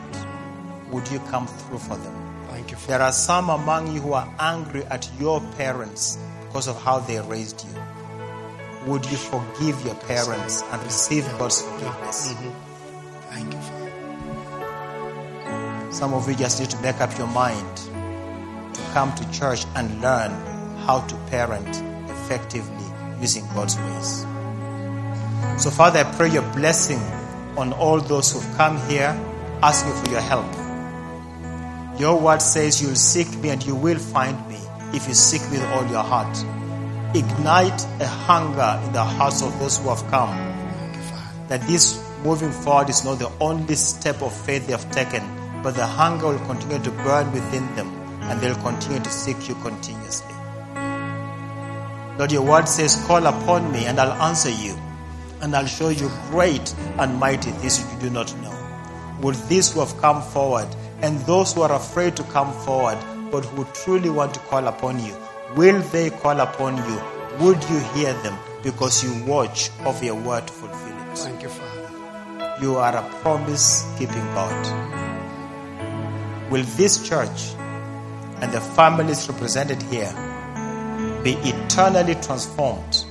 would 0.90 1.10
you 1.10 1.18
come 1.30 1.46
through 1.46 1.78
for 1.78 1.96
them? 1.96 2.46
Thank 2.48 2.70
you, 2.70 2.76
Father. 2.76 2.98
There 2.98 3.02
are 3.02 3.12
some 3.12 3.48
among 3.48 3.94
you 3.94 4.00
who 4.00 4.12
are 4.12 4.28
angry 4.38 4.84
at 4.84 5.10
your 5.18 5.40
parents 5.56 6.18
because 6.46 6.68
of 6.68 6.80
how 6.82 6.98
they 7.00 7.18
raised 7.20 7.64
you. 7.64 7.72
Would 8.86 9.06
you 9.06 9.16
forgive 9.16 9.84
your 9.84 9.94
parents 9.94 10.62
and 10.70 10.82
receive 10.82 11.24
God's 11.38 11.62
forgiveness? 11.62 12.34
Mm-hmm. 12.34 12.50
Thank 13.30 13.54
you, 13.54 13.60
Father. 13.60 13.92
Some 15.92 16.14
of 16.14 16.28
you 16.28 16.34
just 16.34 16.60
need 16.60 16.70
to 16.70 16.78
make 16.82 17.00
up 17.00 17.16
your 17.16 17.28
mind 17.28 17.80
come 18.92 19.14
to 19.14 19.30
church 19.32 19.64
and 19.74 20.00
learn 20.02 20.30
how 20.86 21.00
to 21.00 21.16
parent 21.30 21.68
effectively 22.10 22.86
using 23.20 23.44
God's 23.54 23.78
ways. 23.78 24.26
So, 25.62 25.70
Father, 25.70 26.00
I 26.00 26.04
pray 26.16 26.30
your 26.30 26.48
blessing 26.52 27.00
on 27.56 27.72
all 27.72 28.00
those 28.00 28.32
who've 28.32 28.56
come 28.56 28.76
here 28.88 29.18
asking 29.62 29.92
for 30.02 30.10
your 30.10 30.20
help. 30.20 30.46
Your 31.98 32.18
word 32.20 32.42
says 32.42 32.82
you'll 32.82 32.96
seek 32.96 33.34
me 33.38 33.50
and 33.50 33.64
you 33.64 33.74
will 33.74 33.98
find 33.98 34.36
me 34.48 34.58
if 34.92 35.08
you 35.08 35.14
seek 35.14 35.42
with 35.50 35.62
all 35.72 35.86
your 35.86 36.02
heart. 36.02 36.36
Ignite 37.14 37.86
a 38.00 38.06
hunger 38.06 38.80
in 38.84 38.92
the 38.92 39.04
hearts 39.04 39.42
of 39.42 39.58
those 39.58 39.78
who 39.78 39.88
have 39.88 40.04
come 40.10 40.30
that 41.48 41.66
this 41.66 42.02
moving 42.24 42.50
forward 42.50 42.88
is 42.88 43.04
not 43.04 43.18
the 43.18 43.30
only 43.40 43.74
step 43.74 44.22
of 44.22 44.34
faith 44.34 44.66
they 44.66 44.72
have 44.72 44.90
taken, 44.90 45.22
but 45.62 45.74
the 45.74 45.86
hunger 45.86 46.28
will 46.28 46.46
continue 46.46 46.82
to 46.82 46.90
burn 46.90 47.30
within 47.32 47.74
them 47.74 48.01
and 48.30 48.40
they'll 48.40 48.54
continue 48.56 49.00
to 49.00 49.10
seek 49.10 49.48
you 49.48 49.54
continuously. 49.56 50.34
Lord, 52.18 52.30
your 52.30 52.42
word 52.42 52.68
says, 52.68 53.02
Call 53.06 53.26
upon 53.26 53.72
me 53.72 53.86
and 53.86 53.98
I'll 53.98 54.12
answer 54.22 54.50
you, 54.50 54.76
and 55.40 55.56
I'll 55.56 55.66
show 55.66 55.88
you 55.88 56.10
great 56.30 56.74
and 56.98 57.18
mighty 57.18 57.50
things 57.50 57.80
you 57.80 58.00
do 58.00 58.10
not 58.10 58.34
know. 58.42 58.56
Would 59.22 59.36
these 59.48 59.72
who 59.72 59.80
have 59.80 59.96
come 59.98 60.22
forward 60.22 60.68
and 61.00 61.18
those 61.20 61.52
who 61.52 61.62
are 61.62 61.72
afraid 61.74 62.16
to 62.16 62.22
come 62.24 62.52
forward 62.64 62.98
but 63.30 63.44
who 63.46 63.64
truly 63.72 64.10
want 64.10 64.34
to 64.34 64.40
call 64.40 64.66
upon 64.68 65.02
you, 65.04 65.16
will 65.56 65.80
they 65.90 66.10
call 66.10 66.38
upon 66.40 66.76
you? 66.76 67.00
Would 67.40 67.62
you 67.64 67.78
hear 67.94 68.12
them 68.22 68.36
because 68.62 69.02
you 69.02 69.24
watch 69.24 69.70
over 69.86 70.04
your 70.04 70.16
word 70.16 70.46
to 70.46 70.52
fulfill 70.52 70.98
it? 71.12 71.18
Thank 71.18 71.42
you, 71.42 71.48
Father. 71.48 72.58
You 72.60 72.76
are 72.76 72.94
a 72.94 73.08
promise 73.22 73.90
keeping 73.98 74.22
God. 74.34 76.50
Will 76.50 76.64
this 76.76 77.08
church 77.08 77.54
and 78.42 78.52
the 78.52 78.60
families 78.60 79.28
represented 79.28 79.80
here 79.84 80.12
be 81.22 81.34
eternally 81.48 82.16
transformed 82.16 83.06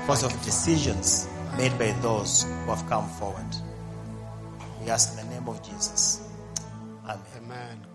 because 0.00 0.24
of 0.24 0.32
decisions 0.42 1.28
made 1.58 1.78
by 1.78 1.92
those 2.00 2.44
who 2.44 2.70
have 2.70 2.84
come 2.88 3.06
forward? 3.10 3.46
We 4.80 4.88
ask 4.88 5.18
in 5.18 5.28
the 5.28 5.34
name 5.34 5.46
of 5.46 5.62
Jesus. 5.62 6.26
Amen. 7.04 7.20
Amen. 7.36 7.91